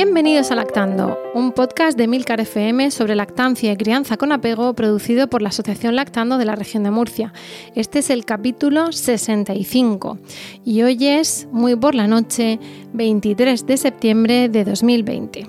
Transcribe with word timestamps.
Bienvenidos 0.00 0.52
a 0.52 0.54
Lactando, 0.54 1.18
un 1.34 1.50
podcast 1.50 1.98
de 1.98 2.06
Milcar 2.06 2.38
FM 2.38 2.92
sobre 2.92 3.16
lactancia 3.16 3.72
y 3.72 3.76
crianza 3.76 4.16
con 4.16 4.30
apego 4.30 4.72
producido 4.74 5.28
por 5.28 5.42
la 5.42 5.48
Asociación 5.48 5.96
Lactando 5.96 6.38
de 6.38 6.44
la 6.44 6.54
región 6.54 6.84
de 6.84 6.92
Murcia. 6.92 7.32
Este 7.74 7.98
es 7.98 8.10
el 8.10 8.24
capítulo 8.24 8.92
65 8.92 10.18
y 10.64 10.82
hoy 10.82 11.04
es, 11.04 11.48
muy 11.50 11.74
por 11.74 11.96
la 11.96 12.06
noche, 12.06 12.60
23 12.92 13.66
de 13.66 13.76
septiembre 13.76 14.48
de 14.48 14.64
2020. 14.64 15.48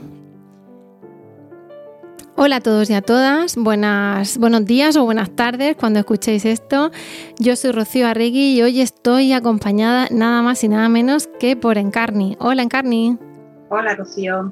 Hola 2.35 2.55
a 2.55 2.61
todos 2.61 2.89
y 2.89 2.95
a 2.95 3.03
todas, 3.03 3.55
buenas, 3.55 4.39
buenos 4.39 4.65
días 4.65 4.95
o 4.95 5.05
buenas 5.05 5.29
tardes 5.29 5.75
cuando 5.75 5.99
escuchéis 5.99 6.45
esto. 6.45 6.89
Yo 7.37 7.55
soy 7.55 7.69
Rocío 7.71 8.07
Arregui 8.07 8.57
y 8.57 8.63
hoy 8.63 8.81
estoy 8.81 9.31
acompañada 9.31 10.07
nada 10.09 10.41
más 10.41 10.63
y 10.63 10.69
nada 10.69 10.89
menos 10.89 11.29
que 11.39 11.55
por 11.55 11.77
Encarni. 11.77 12.35
Hola 12.39 12.63
Encarni. 12.63 13.28
Hola, 13.69 13.95
Rocío. 13.95 14.51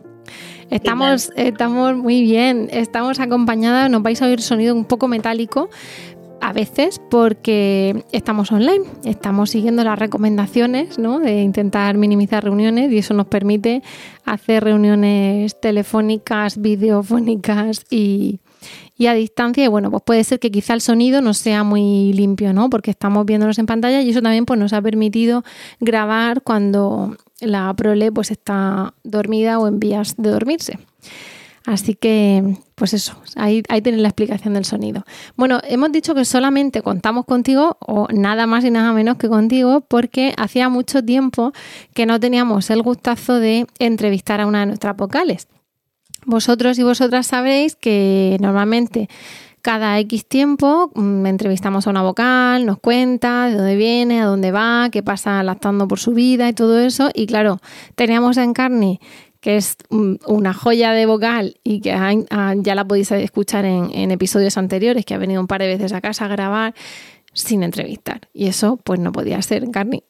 Estamos, 0.70 1.32
estamos 1.36 1.96
muy 1.96 2.22
bien, 2.22 2.68
estamos 2.72 3.20
acompañadas, 3.20 3.90
nos 3.90 4.04
vais 4.04 4.22
a 4.22 4.26
oír 4.26 4.42
sonido 4.42 4.76
un 4.76 4.86
poco 4.86 5.08
metálico 5.08 5.70
a 6.40 6.54
veces 6.54 7.02
porque 7.10 8.04
estamos 8.12 8.52
online, 8.52 8.86
estamos 9.06 9.50
siguiendo 9.50 9.84
las 9.84 9.98
recomendaciones 9.98 11.00
¿no? 11.00 11.20
de 11.20 11.42
intentar 11.42 11.98
minimizar 11.98 12.44
reuniones 12.44 12.92
y 12.92 13.00
eso 13.00 13.14
nos 13.14 13.28
permite 13.28 13.82
hacer 14.24 14.64
reuniones 14.64 15.60
telefónicas, 15.60 16.62
videofónicas 16.62 17.86
y, 17.90 18.40
y 18.98 19.08
a 19.08 19.14
distancia. 19.14 19.66
Y 19.66 19.68
bueno, 19.68 19.90
pues 19.90 20.04
puede 20.04 20.24
ser 20.24 20.40
que 20.40 20.52
quizá 20.52 20.74
el 20.74 20.82
sonido 20.82 21.22
no 21.22 21.34
sea 21.34 21.64
muy 21.64 22.14
limpio, 22.14 22.54
¿no? 22.54 22.70
Porque 22.70 22.92
estamos 22.92 23.26
viéndonos 23.26 23.58
en 23.58 23.66
pantalla 23.66 24.02
y 24.02 24.10
eso 24.10 24.22
también 24.22 24.46
pues, 24.46 24.60
nos 24.60 24.74
ha 24.74 24.82
permitido 24.82 25.44
grabar 25.80 26.44
cuando 26.44 27.16
la 27.40 27.74
prole 27.74 28.12
pues 28.12 28.32
está 28.32 28.94
dormida 29.04 29.60
o 29.60 29.68
en 29.68 29.80
vías 29.80 30.16
de 30.18 30.30
dormirse. 30.30 30.80
Así 31.68 31.96
que, 31.96 32.56
pues 32.76 32.94
eso, 32.94 33.22
ahí, 33.36 33.62
ahí 33.68 33.82
la 33.82 34.08
explicación 34.08 34.54
del 34.54 34.64
sonido. 34.64 35.04
Bueno, 35.36 35.60
hemos 35.66 35.92
dicho 35.92 36.16
que 36.16 36.24
solamente 36.24 36.82
contamos 36.82 37.26
contigo, 37.26 37.76
o 37.82 38.08
nada 38.10 38.48
más 38.48 38.64
y 38.64 38.72
nada 38.72 38.94
menos 38.94 39.18
que 39.18 39.28
contigo, 39.28 39.82
porque 39.82 40.34
hacía 40.38 40.70
mucho 40.70 41.04
tiempo 41.04 41.52
que 41.94 42.06
no 42.06 42.22
teníamos 42.22 42.70
el 42.70 42.82
gustazo 42.82 43.42
de 43.42 43.68
entrevistar 43.80 44.40
a 44.40 44.48
una 44.48 44.62
de 44.62 44.68
nuestras 44.68 44.96
vocales. 44.96 45.50
Vosotros 46.26 46.80
y 46.80 46.84
vosotras 46.84 47.28
sabréis 47.28 47.76
que 47.76 48.38
normalmente 48.40 49.10
cada 49.68 50.00
X 50.00 50.26
tiempo 50.26 50.92
mm, 50.96 51.26
entrevistamos 51.26 51.88
a 51.88 51.90
una 51.90 52.02
vocal, 52.02 52.66
nos 52.66 52.80
cuenta 52.80 53.48
de 53.48 53.58
dónde 53.58 53.76
viene, 53.76 54.22
a 54.22 54.26
dónde 54.26 54.54
va, 54.54 54.88
qué 54.94 55.04
pasa 55.04 55.44
lactando 55.44 55.90
por 55.90 56.00
su 56.00 56.14
vida 56.14 56.48
y 56.48 56.54
todo 56.54 56.80
eso. 56.80 57.10
Y 57.14 57.28
claro, 57.28 57.60
teníamos 57.96 58.38
a 58.38 58.46
Encarni, 58.46 59.02
que 59.42 59.58
es 59.58 59.76
mm, 59.90 60.16
una 60.26 60.54
joya 60.54 60.94
de 60.94 61.06
vocal 61.06 61.60
y 61.66 61.82
que 61.82 61.90
ya 61.90 62.76
la 62.76 62.88
podéis 62.88 63.12
escuchar 63.12 63.66
en, 63.66 64.10
episodios 64.10 64.58
anteriores, 64.58 65.04
que 65.04 65.16
ha 65.16 65.18
venido 65.18 65.42
un 65.42 65.48
par 65.48 65.60
de 65.60 65.68
veces 65.68 65.92
a 65.92 66.00
casa 66.00 66.24
a 66.24 66.30
grabar 66.30 66.74
sin 67.34 67.62
entrevistar. 67.62 68.22
Y 68.34 68.48
eso 68.48 68.78
pues 68.78 69.02
no 69.02 69.12
podía 69.12 69.42
ser 69.42 69.66
Encarni. 69.66 70.02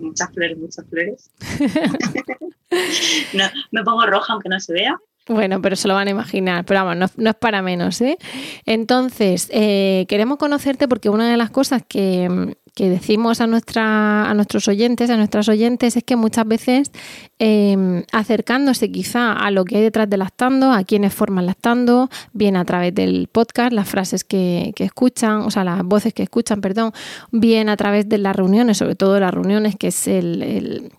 Muchas 0.00 0.32
flores, 0.32 0.58
muchas 0.58 0.84
flores. 0.88 1.30
me 3.70 3.84
pongo 3.84 4.04
roja 4.04 4.32
aunque 4.32 4.48
no 4.48 4.58
se 4.58 4.72
vea. 4.72 4.98
Bueno, 5.26 5.62
pero 5.62 5.74
se 5.74 5.88
lo 5.88 5.94
van 5.94 6.08
a 6.08 6.10
imaginar, 6.10 6.66
pero 6.66 6.84
vamos, 6.84 7.12
no, 7.16 7.30
es 7.30 7.36
para 7.36 7.62
menos. 7.62 7.98
¿eh? 8.02 8.18
Entonces, 8.66 9.48
eh, 9.52 10.04
queremos 10.06 10.36
conocerte 10.36 10.86
porque 10.86 11.08
una 11.08 11.30
de 11.30 11.38
las 11.38 11.50
cosas 11.50 11.82
que, 11.88 12.54
decimos 12.76 13.40
a, 13.40 13.46
nuestra, 13.46 14.28
a 14.28 14.34
nuestros 14.34 14.68
oyentes, 14.68 15.08
a 15.08 15.16
nuestras 15.16 15.48
oyentes, 15.48 15.96
es 15.96 16.04
que 16.04 16.16
muchas 16.16 16.46
veces 16.46 16.90
em, 17.38 18.02
acercándose 18.12 18.90
quizá 18.90 19.32
a 19.32 19.50
lo 19.50 19.64
que 19.64 19.76
hay 19.76 19.82
detrás 19.82 20.10
de 20.10 20.18
lactando, 20.18 20.72
a 20.72 20.84
quienes 20.84 21.14
forman 21.14 21.46
lactando, 21.46 22.10
bien 22.34 22.56
a 22.56 22.64
través 22.66 22.94
del 22.94 23.28
podcast, 23.28 23.72
las 23.72 23.88
frases 23.88 24.24
que, 24.24 24.72
que 24.76 24.84
escuchan, 24.84 25.42
o 25.42 25.50
sea, 25.50 25.64
las 25.64 25.82
voces 25.84 26.12
que 26.12 26.24
escuchan, 26.24 26.60
perdón, 26.60 26.92
bien 27.30 27.70
a 27.70 27.76
través 27.78 28.08
de 28.10 28.18
las 28.18 28.36
reuniones, 28.36 28.76
sobre 28.76 28.96
todo 28.96 29.18
las 29.20 29.32
reuniones, 29.32 29.76
que 29.76 29.86
es 29.86 30.06
el 30.06 30.42
el 30.42 30.92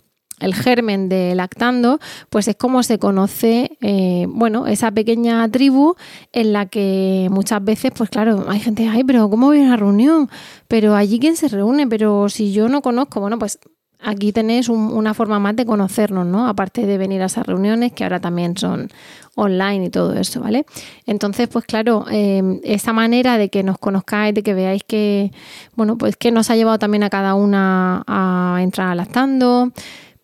germen 0.53 1.09
de 1.09 1.33
lactando, 1.35 1.99
pues 2.29 2.47
es 2.47 2.55
como 2.55 2.83
se 2.83 2.99
conoce, 2.99 3.77
eh, 3.81 4.25
bueno, 4.29 4.67
esa 4.67 4.91
pequeña 4.91 5.49
tribu 5.49 5.95
en 6.33 6.53
la 6.53 6.65
que 6.65 7.27
muchas 7.31 7.63
veces, 7.63 7.91
pues 7.95 8.09
claro, 8.09 8.45
hay 8.47 8.59
gente, 8.59 8.87
ay, 8.87 9.03
pero 9.03 9.29
¿cómo 9.29 9.47
voy 9.47 9.59
a 9.59 9.63
una 9.63 9.77
reunión? 9.77 10.29
Pero 10.67 10.95
allí 10.95 11.19
quién 11.19 11.37
se 11.37 11.47
reúne, 11.47 11.87
pero 11.87 12.29
si 12.29 12.51
yo 12.51 12.67
no 12.67 12.81
conozco, 12.81 13.21
bueno, 13.21 13.39
pues 13.39 13.59
aquí 14.05 14.31
tenéis 14.31 14.69
una 14.69 15.13
forma 15.13 15.39
más 15.39 15.55
de 15.55 15.65
conocernos, 15.65 16.25
¿no? 16.25 16.47
Aparte 16.47 16.85
de 16.85 16.97
venir 16.97 17.21
a 17.21 17.25
esas 17.25 17.45
reuniones 17.45 17.91
que 17.91 18.03
ahora 18.03 18.19
también 18.19 18.55
son 18.55 18.89
online 19.35 19.85
y 19.85 19.89
todo 19.89 20.13
eso, 20.13 20.41
¿vale? 20.41 20.65
Entonces, 21.05 21.47
pues 21.47 21.65
claro, 21.65 22.05
em, 22.09 22.59
esa 22.63 22.93
manera 22.93 23.37
de 23.37 23.49
que 23.49 23.63
nos 23.63 23.77
conozcáis, 23.79 24.33
de 24.33 24.43
que 24.43 24.53
veáis 24.53 24.83
que, 24.83 25.31
bueno, 25.75 25.97
pues 25.97 26.15
que 26.17 26.31
nos 26.31 26.49
ha 26.49 26.55
llevado 26.55 26.77
también 26.77 27.03
a 27.03 27.09
cada 27.09 27.35
una 27.35 28.03
a 28.07 28.59
entrar 28.61 28.89
a 28.89 28.95
lactando, 28.95 29.71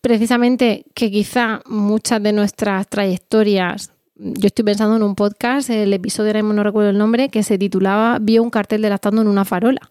precisamente 0.02 0.86
que 0.94 1.12
quizá 1.12 1.62
muchas 1.66 2.22
de 2.22 2.34
nuestras 2.34 2.88
trayectorias, 2.88 3.92
yo 4.16 4.48
estoy 4.48 4.66
pensando 4.66 4.96
en 4.98 5.04
un 5.04 5.16
podcast, 5.16 5.70
el 5.70 5.94
episodio 5.94 6.30
ahora 6.30 6.42
no 6.42 6.64
recuerdo 6.64 6.90
el 6.90 6.98
nombre, 6.98 7.30
que 7.30 7.44
se 7.44 7.58
titulaba 7.58 8.20
Vio 8.20 8.44
un 8.44 8.50
cartel 8.50 8.82
de 8.82 8.90
lactando 8.90 9.22
en 9.22 9.28
una 9.28 9.46
farola 9.46 9.90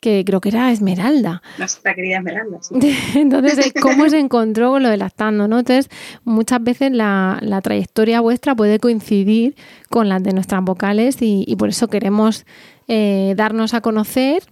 que 0.00 0.24
creo 0.24 0.40
que 0.40 0.50
era 0.50 0.70
Esmeralda. 0.70 1.42
Nuestra 1.58 1.94
querida 1.94 2.18
Esmeralda, 2.18 2.58
sí. 2.60 2.74
Entonces, 3.18 3.72
¿cómo 3.80 4.08
se 4.08 4.18
encontró 4.18 4.70
con 4.70 4.82
lo 4.82 4.88
de 4.88 4.96
lactando? 4.98 5.48
¿no? 5.48 5.58
Entonces, 5.58 5.90
muchas 6.24 6.62
veces 6.62 6.92
la, 6.92 7.40
trayectoria 7.62 8.20
vuestra 8.20 8.54
puede 8.54 8.78
coincidir 8.78 9.56
con 9.90 10.08
las 10.08 10.22
de 10.22 10.32
nuestras 10.32 10.62
vocales 10.62 11.16
y, 11.20 11.56
por 11.56 11.70
eso 11.70 11.88
queremos 11.88 12.46
eh, 12.86 13.34
darnos 13.36 13.74
a 13.74 13.80
conocer 13.80 14.44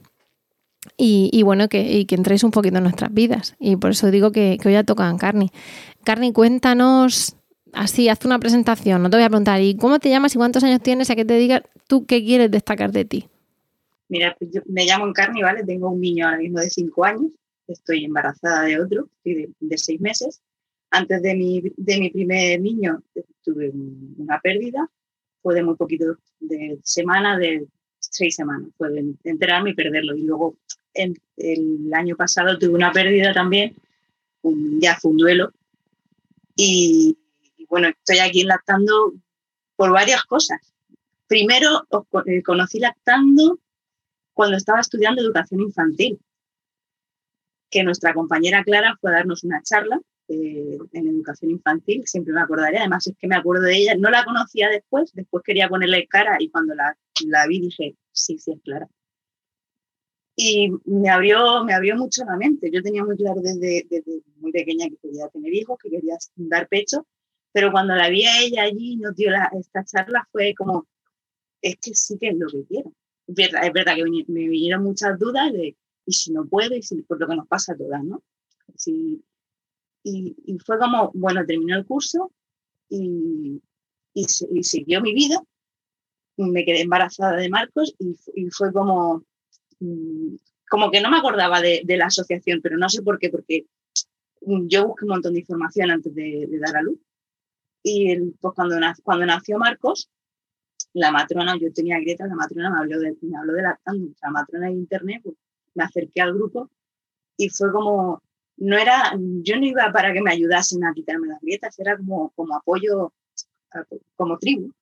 y, 0.97 1.43
bueno, 1.43 1.69
que, 1.69 1.83
y 1.83 2.05
que 2.05 2.15
entréis 2.15 2.45
un 2.45 2.51
poquito 2.51 2.79
en 2.79 2.85
nuestras 2.85 3.13
vidas. 3.13 3.57
Y 3.59 3.77
por 3.77 3.91
eso 3.91 4.11
digo 4.11 4.33
que, 4.33 4.59
hoy 4.65 4.73
ya 4.73 4.85
toca 4.85 5.15
Carni. 5.17 5.51
Carni, 6.05 6.33
cuéntanos, 6.33 7.37
así, 7.73 8.09
haz 8.09 8.25
una 8.25 8.39
presentación, 8.39 9.03
no 9.03 9.11
te 9.11 9.17
voy 9.17 9.25
a 9.25 9.29
preguntar, 9.29 9.61
¿y 9.61 9.77
cómo 9.77 9.99
te 9.99 10.11
llamas 10.11 10.35
y 10.35 10.39
cuántos 10.39 10.63
años 10.65 10.81
tienes? 10.83 11.11
A 11.11 11.17
que 11.17 11.25
te 11.25 11.37
diga 11.37 11.63
tú 11.89 12.07
qué 12.07 12.23
quieres 12.25 12.51
destacar 12.51 12.93
de 12.93 13.05
ti. 13.05 13.29
Mira, 14.09 14.37
pues 14.39 14.51
me 14.67 14.85
llamo 14.85 15.07
Encarni, 15.07 15.43
¿vale? 15.43 15.65
Tengo 15.65 15.91
un 15.91 16.01
niño 16.01 16.27
ahora 16.27 16.39
mismo 16.39 16.61
de 16.61 16.71
5 16.71 17.05
años, 17.05 17.33
estoy 17.67 18.05
embarazada 18.05 18.63
de 18.63 18.81
otro, 18.81 19.09
de, 19.25 19.51
de 19.59 19.79
6 19.79 20.01
meses. 20.01 20.43
Antes 20.91 21.23
de 21.23 21.35
mi, 21.35 21.63
de 21.77 21.99
mi 21.99 22.11
primer 22.11 22.61
niño 22.61 23.03
tuve 23.43 23.73
una 24.19 24.39
pérdida, 24.41 24.89
fue 25.43 25.55
de 25.55 25.63
muy 25.65 25.75
poquito, 25.75 26.17
de 26.39 26.79
semana, 26.85 27.37
de 27.37 27.67
seis 27.99 28.37
semanas, 28.37 28.69
fue 28.77 28.91
de 28.91 29.15
enterarme 29.25 29.71
y 29.71 29.75
perderlo. 29.75 30.17
Y 30.17 30.23
luego 30.23 30.57
el 30.95 31.93
año 31.93 32.17
pasado 32.17 32.59
tuve 32.59 32.75
una 32.75 32.93
pérdida 32.93 33.33
también, 33.33 33.77
ya 34.81 34.97
fue 34.97 35.13
un 35.13 35.17
duelo. 35.19 35.53
Y, 36.57 37.19
bueno, 37.69 37.89
estoy 37.89 38.19
aquí 38.19 38.45
lactando 38.45 39.15
por 39.77 39.93
varias 39.93 40.25
cosas. 40.25 40.61
Primero, 41.27 41.85
os 41.89 42.07
eh, 42.27 42.43
conocí 42.43 42.79
lactando 42.79 43.59
cuando 44.33 44.57
estaba 44.57 44.81
estudiando 44.81 45.23
educación 45.23 45.61
infantil, 45.61 46.21
que 47.71 47.83
nuestra 47.83 48.15
compañera 48.15 48.63
Clara 48.63 48.97
fue 49.01 49.11
a 49.11 49.15
darnos 49.15 49.43
una 49.43 49.63
charla 49.63 50.01
eh, 50.29 50.79
en 50.93 51.07
educación 51.09 51.51
infantil, 51.51 52.03
siempre 52.07 52.33
me 52.33 52.41
acordaré, 52.41 52.79
además 52.79 53.07
es 53.07 53.17
que 53.19 53.27
me 53.27 53.37
acuerdo 53.37 53.65
de 53.65 53.77
ella, 53.77 53.95
no 53.97 54.11
la 54.11 54.25
conocía 54.25 54.69
después, 54.69 55.13
después 55.13 55.43
quería 55.45 55.69
ponerle 55.69 56.07
cara 56.07 56.37
y 56.39 56.51
cuando 56.51 56.75
la, 56.75 56.97
la 57.27 57.47
vi 57.47 57.61
dije, 57.61 57.97
sí, 58.13 58.39
sí, 58.39 58.53
es 58.53 58.61
Clara 58.63 58.89
y 60.37 60.71
me 60.85 61.11
abrió, 61.11 61.65
me 61.65 61.75
abrió 61.75 61.97
mucho 61.97 62.25
la 62.25 62.37
mente. 62.37 62.71
Yo 62.73 62.83
tenía 62.83 63.05
muy 63.05 63.17
claro 63.17 63.41
desde, 63.41 63.87
muy 64.37 64.53
pequeña 64.53 64.89
que 64.89 64.97
quería 64.97 65.29
tener 65.29 65.55
hijos, 65.55 65.79
que 65.83 65.91
quería 65.91 66.17
dar 66.37 66.69
pecho, 66.69 67.07
pero 67.53 67.71
cuando 67.71 67.95
la 67.95 68.09
vi 68.09 68.25
a 68.27 68.41
ella 68.43 68.65
allí 68.65 68.93
y 68.93 68.97
nos 68.97 69.15
dio 69.15 69.31
esta 69.59 69.85
charla 69.85 70.27
fue 70.33 70.55
como, 70.57 70.87
es 71.63 71.77
que 71.77 71.95
sí 71.95 72.19
que 72.19 72.29
es 72.29 72.37
lo 72.37 72.49
que 72.49 72.65
quiero. 72.65 72.93
Es 73.27 73.73
verdad, 73.73 73.95
que 73.95 74.05
me 74.05 74.49
vinieron 74.49 74.83
muchas 74.83 75.19
dudas 75.19 75.53
de, 75.53 75.77
¿y 76.05 76.13
si 76.13 76.33
no 76.33 76.47
puedo? 76.47 76.75
Y 76.75 76.83
si, 76.83 77.03
por 77.03 77.21
lo 77.21 77.29
que 77.29 77.37
nos 77.37 77.47
pasa 77.47 77.73
a 77.73 77.77
todas, 77.77 78.03
¿no? 78.05 78.23
y, 78.87 79.23
y, 80.47 80.59
fue 80.59 80.79
como, 80.79 81.11
bueno, 81.15 81.45
terminó 81.47 81.77
el 81.77 81.87
curso 81.87 82.31
y, 82.89 83.63
y, 84.13 84.25
siguió 84.63 85.01
mi 85.01 85.15
vida. 85.15 85.43
Me 86.37 86.65
quedé 86.65 86.83
embarazada 86.83 87.37
de 87.37 87.49
Marcos 87.49 87.95
y, 87.99 88.51
fue 88.51 88.73
como, 88.73 89.25
como 90.69 90.91
que 90.91 91.01
no 91.01 91.11
me 91.11 91.19
acordaba 91.19 91.61
de, 91.61 91.85
la 91.87 92.07
asociación, 92.07 92.61
pero 92.63 92.77
no 92.77 92.89
sé 92.89 93.03
por 93.03 93.19
qué, 93.19 93.31
porque 93.31 93.67
yo 94.41 94.89
busqué 94.89 95.05
un 95.05 95.11
montón 95.11 95.35
de 95.35 95.41
información 95.41 95.91
antes 95.91 96.15
de, 96.15 96.49
dar 96.61 96.77
a 96.77 96.83
luz. 96.83 96.99
Y 97.83 98.19
pues 98.41 98.55
cuando, 98.55 98.77
cuando 99.03 99.27
nació 99.27 99.59
Marcos, 99.59 100.11
la 100.95 101.11
matrona, 101.11 101.57
yo 101.59 101.73
tenía 101.73 101.99
grieta, 101.99 102.27
la 102.27 102.35
matrona 102.35 102.71
me 102.71 102.79
habló 102.79 102.99
de, 102.99 103.17
me 103.21 103.37
habló 103.37 103.53
de 103.53 103.63
la, 103.63 103.81
la 103.85 104.31
matrona 104.31 104.67
de 104.67 104.73
internet, 104.73 105.21
pues 105.23 105.37
me 105.75 105.85
acerqué 105.85 106.21
al 106.21 106.35
grupo 106.35 106.71
y 107.37 107.49
fue 107.49 107.73
como, 107.73 108.23
no 108.57 108.79
era, 108.79 109.13
yo 109.19 109.57
no 109.57 109.67
iba 109.67 109.93
para 109.93 110.13
que 110.13 110.23
me 110.23 110.33
ayudasen 110.33 110.85
a 110.85 110.95
quitarme 110.95 111.29
las 111.29 111.41
grietas, 111.41 111.79
era 111.79 111.97
como, 111.97 112.31
como 112.31 112.57
apoyo, 112.57 113.13
como 114.17 114.39
tribu. 114.39 114.73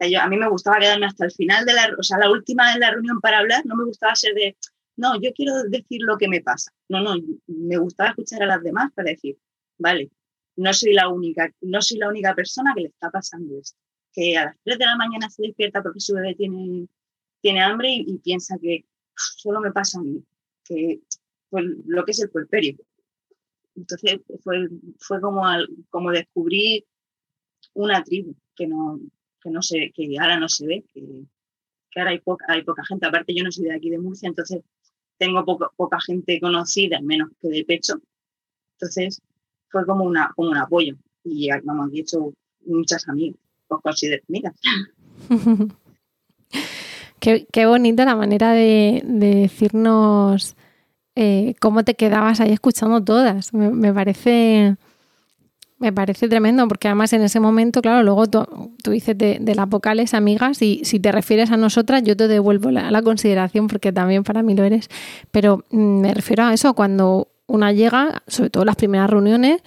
A 0.00 0.28
mí 0.28 0.36
me 0.36 0.48
gustaba 0.48 0.78
quedarme 0.78 1.06
hasta 1.06 1.26
el 1.26 1.32
final 1.32 1.66
de 1.66 1.74
la, 1.74 1.90
o 1.98 2.02
sea, 2.02 2.18
la 2.18 2.30
última 2.30 2.72
de 2.72 2.78
la 2.80 2.90
reunión 2.90 3.20
para 3.20 3.38
hablar, 3.38 3.64
no 3.66 3.76
me 3.76 3.84
gustaba 3.84 4.14
ser 4.14 4.34
de, 4.34 4.56
no, 4.96 5.20
yo 5.20 5.32
quiero 5.34 5.64
decir 5.64 6.00
lo 6.02 6.16
que 6.18 6.28
me 6.28 6.40
pasa. 6.40 6.72
No, 6.88 7.00
no, 7.00 7.14
me 7.46 7.76
gustaba 7.78 8.10
escuchar 8.10 8.42
a 8.42 8.46
las 8.46 8.62
demás 8.62 8.92
para 8.94 9.10
decir, 9.10 9.38
vale, 9.78 10.10
no 10.56 10.72
soy 10.72 10.92
la 10.94 11.08
única, 11.08 11.50
no 11.60 11.80
soy 11.82 11.98
la 11.98 12.08
única 12.08 12.34
persona 12.34 12.72
que 12.74 12.82
le 12.82 12.88
está 12.88 13.10
pasando 13.10 13.58
esto. 13.58 13.78
Que 14.12 14.36
a 14.36 14.46
las 14.46 14.56
3 14.64 14.78
de 14.78 14.84
la 14.86 14.96
mañana 14.96 15.30
se 15.30 15.42
despierta 15.42 15.82
porque 15.82 16.00
su 16.00 16.14
bebé 16.14 16.34
tiene, 16.34 16.88
tiene 17.40 17.62
hambre 17.62 17.88
y, 17.92 18.18
piensa 18.18 18.58
que 18.60 18.84
solo 19.14 19.60
me 19.60 19.72
pasa 19.72 19.98
a 19.98 20.02
mí, 20.02 20.24
que 20.64 21.00
pues, 21.48 21.64
lo 21.86 22.04
que 22.04 22.12
es 22.12 22.20
el 22.20 22.30
puerperio. 22.30 22.76
Entonces 23.76 24.20
fue, 24.42 24.68
fue 24.98 25.20
como, 25.20 25.42
como 25.90 26.10
descubrir 26.10 26.84
una 27.74 28.02
tribu 28.02 28.34
que 28.54 28.66
no, 28.66 29.00
que 29.42 29.50
no 29.50 29.62
se, 29.62 29.92
que 29.94 30.16
ahora 30.20 30.38
no 30.38 30.48
se 30.48 30.66
ve, 30.66 30.84
que, 30.92 31.00
que 31.90 32.00
ahora 32.00 32.12
hay 32.12 32.20
poca, 32.20 32.46
hay 32.48 32.62
poca 32.62 32.84
gente. 32.84 33.06
Aparte 33.06 33.34
yo 33.34 33.44
no 33.44 33.52
soy 33.52 33.64
de 33.64 33.74
aquí 33.74 33.90
de 33.90 33.98
Murcia, 33.98 34.28
entonces 34.28 34.62
tengo 35.18 35.44
poca 35.76 35.98
gente 36.00 36.40
conocida, 36.40 37.00
menos 37.02 37.30
que 37.40 37.48
de 37.48 37.64
pecho. 37.64 38.00
Entonces 38.74 39.20
fue 39.68 39.84
como, 39.86 40.04
una, 40.04 40.32
como 40.34 40.50
un 40.50 40.56
apoyo. 40.56 40.96
Y 41.24 41.48
vamos, 41.64 41.90
he 41.92 42.00
hecho 42.00 42.32
muchas 42.64 43.06
amigas, 43.08 43.38
pues 43.68 43.80
considero 43.82 44.22
amigas. 44.28 44.54
qué, 47.20 47.46
qué 47.52 47.66
bonita 47.66 48.04
la 48.04 48.16
manera 48.16 48.52
de, 48.52 49.02
decirnos 49.04 50.56
eh, 51.14 51.54
cómo 51.60 51.84
te 51.84 51.94
quedabas 51.94 52.40
ahí 52.40 52.52
escuchando 52.52 53.04
todas. 53.04 53.52
Me, 53.52 53.92
parece 53.92 54.76
me 55.80 55.92
parece 55.92 56.28
tremendo, 56.28 56.68
porque 56.68 56.88
además 56.88 57.12
en 57.14 57.22
ese 57.22 57.40
momento, 57.40 57.80
claro, 57.80 58.02
luego 58.02 58.26
tú, 58.28 58.46
dices 58.90 59.16
de, 59.16 59.54
las 59.54 59.68
vocales 59.68 60.14
amigas 60.14 60.60
y 60.62 60.82
si 60.84 61.00
te 61.00 61.10
refieres 61.10 61.50
a 61.50 61.56
nosotras, 61.56 62.02
yo 62.04 62.16
te 62.16 62.28
devuelvo 62.28 62.70
la, 62.70 62.90
la, 62.90 63.02
consideración 63.02 63.66
porque 63.66 63.90
también 63.90 64.22
para 64.22 64.42
mí 64.42 64.54
lo 64.54 64.62
eres. 64.62 64.88
Pero 65.30 65.64
mm, 65.70 66.00
me 66.00 66.14
refiero 66.14 66.44
a 66.44 66.52
eso, 66.52 66.74
cuando 66.74 67.28
una 67.46 67.72
llega, 67.72 68.22
sobre 68.26 68.50
todo 68.50 68.64
las 68.66 68.76
primeras 68.76 69.08
reuniones, 69.08 69.62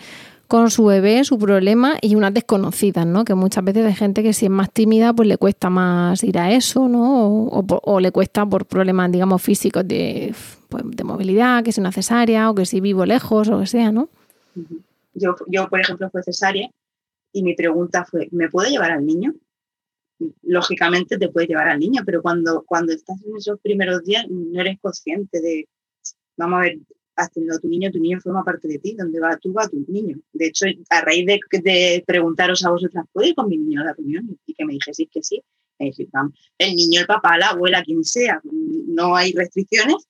con 0.47 0.69
su 0.69 0.85
bebé, 0.85 1.23
su 1.23 1.39
problema 1.39 1.97
y 1.99 2.13
unas 2.13 2.31
desconocidas, 2.31 3.07
¿no? 3.07 3.25
Que 3.25 3.33
muchas 3.33 3.63
veces 3.63 3.83
hay 3.87 3.95
gente 3.95 4.21
que 4.21 4.33
si 4.33 4.45
es 4.45 4.51
más 4.51 4.71
tímida, 4.71 5.11
pues 5.13 5.27
le 5.27 5.37
cuesta 5.37 5.71
más 5.71 6.23
ir 6.23 6.37
a 6.37 6.51
eso, 6.51 6.87
¿no? 6.87 7.47
O, 7.47 7.99
le 7.99 8.11
cuesta 8.11 8.45
por 8.45 8.67
problemas, 8.67 9.11
digamos, 9.11 9.41
físicos 9.41 9.87
de, 9.87 10.35
pues, 10.69 10.83
de 10.85 11.03
movilidad, 11.03 11.63
que 11.63 11.71
es 11.71 11.79
una 11.79 11.91
cesárea 11.91 12.51
o 12.51 12.53
que 12.53 12.67
si 12.67 12.81
vivo 12.81 13.03
lejos 13.03 13.49
o 13.49 13.61
que 13.61 13.65
sea, 13.65 13.91
¿no? 13.91 14.09
Yo, 15.13 15.35
yo, 15.47 15.69
por 15.69 15.79
ejemplo, 15.79 16.09
fue 16.09 16.23
cesárea 16.23 16.69
y 17.31 17.43
mi 17.43 17.55
pregunta 17.55 18.05
fue, 18.05 18.29
¿me 18.31 18.49
puedo 18.49 18.69
llevar 18.69 18.91
al 18.91 19.05
niño? 19.05 19.33
Lógicamente 20.43 21.17
te 21.17 21.29
puedes 21.29 21.49
llevar 21.49 21.69
al 21.69 21.79
niño, 21.79 22.03
pero 22.05 22.21
cuando, 22.21 22.63
cuando 22.63 22.93
estás 22.93 23.17
en 23.25 23.35
esos 23.37 23.59
primeros 23.59 24.03
días 24.03 24.25
no 24.29 24.61
eres 24.61 24.79
consciente 24.79 25.41
de, 25.41 25.67
vamos 26.37 26.59
a 26.59 26.61
ver, 26.61 26.79
has 27.15 27.31
tenido 27.31 27.55
a 27.55 27.59
tu 27.59 27.67
niño, 27.67 27.91
tu 27.91 27.99
niño 27.99 28.19
forma 28.19 28.43
parte 28.43 28.67
de 28.67 28.79
ti, 28.79 28.95
donde 28.97 29.19
va 29.19 29.37
tú, 29.37 29.53
va 29.53 29.67
tu 29.67 29.85
niño. 29.87 30.17
De 30.33 30.47
hecho, 30.47 30.65
a 30.89 31.01
raíz 31.01 31.25
de, 31.25 31.39
de 31.61 32.03
preguntaros 32.05 32.63
a 32.65 32.71
vosotras, 32.71 33.05
¿puedo 33.11 33.27
ir 33.27 33.35
con 33.35 33.47
mi 33.47 33.57
niño 33.57 33.81
a 33.81 33.85
la 33.85 33.93
reunión? 33.93 34.39
Y 34.45 34.53
que 34.53 34.65
me 34.65 34.73
dijeseis 34.73 35.09
que 35.11 35.21
sí, 35.21 35.41
me 35.79 35.91
vamos, 36.11 36.33
el 36.57 36.75
niño, 36.75 37.01
el 37.01 37.07
papá, 37.07 37.37
la 37.37 37.49
abuela, 37.49 37.83
quien 37.83 38.03
sea, 38.03 38.41
no 38.43 39.15
hay 39.15 39.33
restricciones. 39.33 40.07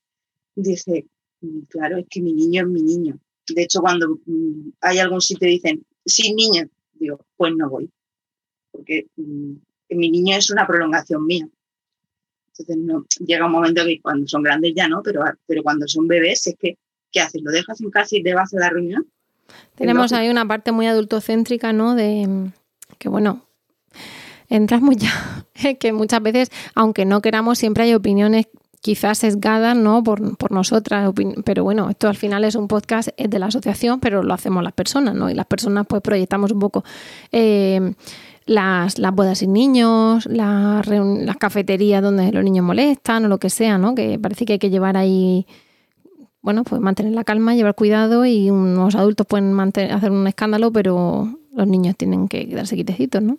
Dije, 0.55 1.05
mm, 1.41 1.61
claro, 1.69 1.97
es 1.97 2.05
que 2.09 2.21
mi 2.21 2.33
niño 2.33 2.63
es 2.63 2.67
mi 2.67 2.81
niño. 2.81 3.19
De 3.47 3.63
hecho, 3.63 3.81
cuando 3.81 4.19
mm, 4.25 4.71
hay 4.81 4.99
algún 4.99 5.21
sitio 5.21 5.47
y 5.47 5.53
dicen, 5.53 5.85
sin 6.05 6.35
niño, 6.35 6.67
digo, 6.93 7.25
pues 7.35 7.53
no 7.55 7.69
voy. 7.69 7.89
Porque 8.71 9.07
mm, 9.15 9.53
mi 9.89 10.09
niño 10.09 10.37
es 10.37 10.49
una 10.49 10.65
prolongación 10.65 11.25
mía. 11.25 11.47
Entonces 12.47 12.77
no, 12.77 13.05
llega 13.25 13.45
un 13.45 13.51
momento 13.51 13.83
que 13.83 13.99
cuando 14.01 14.27
son 14.27 14.43
grandes 14.43 14.73
ya 14.75 14.87
no, 14.87 15.01
pero, 15.01 15.23
pero 15.47 15.63
cuando 15.63 15.87
son 15.87 16.07
bebés 16.07 16.45
es 16.47 16.55
que 16.59 16.77
¿qué 17.13 17.21
haces? 17.21 17.41
¿Lo 17.41 17.51
dejas 17.51 17.79
en 17.79 17.91
casa 17.91 18.17
y 18.17 18.23
te 18.23 18.33
vas 18.33 18.53
a 18.53 18.59
la 18.59 18.69
reunión? 18.69 19.07
Tenemos 19.75 20.11
ahí 20.11 20.29
una 20.29 20.45
parte 20.45 20.71
muy 20.73 20.87
adultocéntrica, 20.87 21.71
¿no? 21.71 21.95
De 21.95 22.51
que, 22.97 23.07
bueno, 23.07 23.45
entras 24.49 24.81
muy 24.81 24.97
ya, 24.97 25.45
que 25.79 25.93
muchas 25.93 26.21
veces, 26.21 26.49
aunque 26.75 27.05
no 27.05 27.21
queramos, 27.21 27.59
siempre 27.59 27.83
hay 27.83 27.93
opiniones 27.93 28.47
quizás 28.83 29.19
sesgadas, 29.19 29.77
¿no? 29.77 30.03
Por, 30.03 30.35
por 30.35 30.51
nosotras, 30.51 31.13
pero 31.45 31.63
bueno, 31.63 31.89
esto 31.89 32.09
al 32.09 32.17
final 32.17 32.43
es 32.43 32.55
un 32.55 32.67
podcast 32.67 33.09
de 33.17 33.39
la 33.39 33.45
asociación, 33.45 34.01
pero 34.01 34.21
lo 34.21 34.33
hacemos 34.33 34.61
las 34.61 34.73
personas, 34.73 35.15
¿no? 35.15 35.29
Y 35.29 35.33
las 35.33 35.45
personas 35.45 35.87
pues 35.87 36.01
proyectamos 36.03 36.51
un 36.51 36.59
poco... 36.59 36.83
Eh, 37.31 37.95
las, 38.45 38.99
las 38.99 39.15
bodas 39.15 39.37
sin 39.37 39.53
niños, 39.53 40.25
las, 40.25 40.85
las 40.85 41.37
cafeterías 41.37 42.03
donde 42.03 42.29
los 42.33 42.43
niños 42.43 42.65
molestan 42.65 43.23
o 43.23 43.27
lo 43.29 43.37
que 43.37 43.49
sea, 43.49 43.77
¿no? 43.77 43.95
Que 43.95 44.19
parece 44.19 44.43
que 44.43 44.53
hay 44.53 44.59
que 44.59 44.69
llevar 44.69 44.97
ahí 44.97 45.47
bueno, 46.41 46.65
pues 46.65 46.81
mantener 46.81 47.13
la 47.13 47.23
calma, 47.23 47.55
llevar 47.55 47.73
cuidado 47.73 48.25
y 48.25 48.49
unos 48.49 48.95
adultos 48.95 49.25
pueden 49.25 49.57
hacer 49.57 50.11
un 50.11 50.27
escándalo, 50.27 50.73
pero 50.73 51.39
los 51.53 51.67
niños 51.67 51.95
tienen 51.95 52.27
que 52.27 52.49
quedarse 52.49 52.75
quitecitos, 52.75 53.21
¿no? 53.21 53.37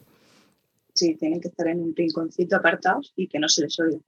Sí, 0.94 1.14
tienen 1.16 1.42
que 1.42 1.48
estar 1.48 1.68
en 1.68 1.82
un 1.82 1.94
rinconcito 1.94 2.56
apartados 2.56 3.12
y 3.14 3.28
que 3.28 3.38
no 3.38 3.50
se 3.50 3.60
les 3.60 3.78
oiga. 3.78 3.98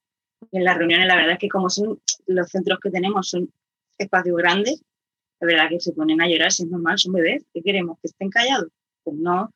En 0.53 0.65
las 0.65 0.77
reuniones, 0.77 1.07
la 1.07 1.17
verdad 1.17 1.33
es 1.33 1.39
que 1.39 1.49
como 1.49 1.71
son 1.71 2.01
los 2.27 2.49
centros 2.49 2.79
que 2.81 2.91
tenemos 2.91 3.29
son 3.29 3.51
espacios 3.99 4.37
grandes, 4.37 4.83
la 5.41 5.47
verdad 5.47 5.69
que 5.69 5.81
se 5.81 5.93
ponen 5.93 6.21
a 6.21 6.29
llorar, 6.29 6.53
si 6.53 6.63
es 6.63 6.69
normal, 6.69 6.99
son 6.99 7.13
bebés, 7.13 7.45
¿qué 7.53 7.63
queremos? 7.63 7.99
¿Que 8.01 8.09
estén 8.09 8.31
callados? 8.31 8.69
Pues 9.03 9.17
no, 9.17 9.53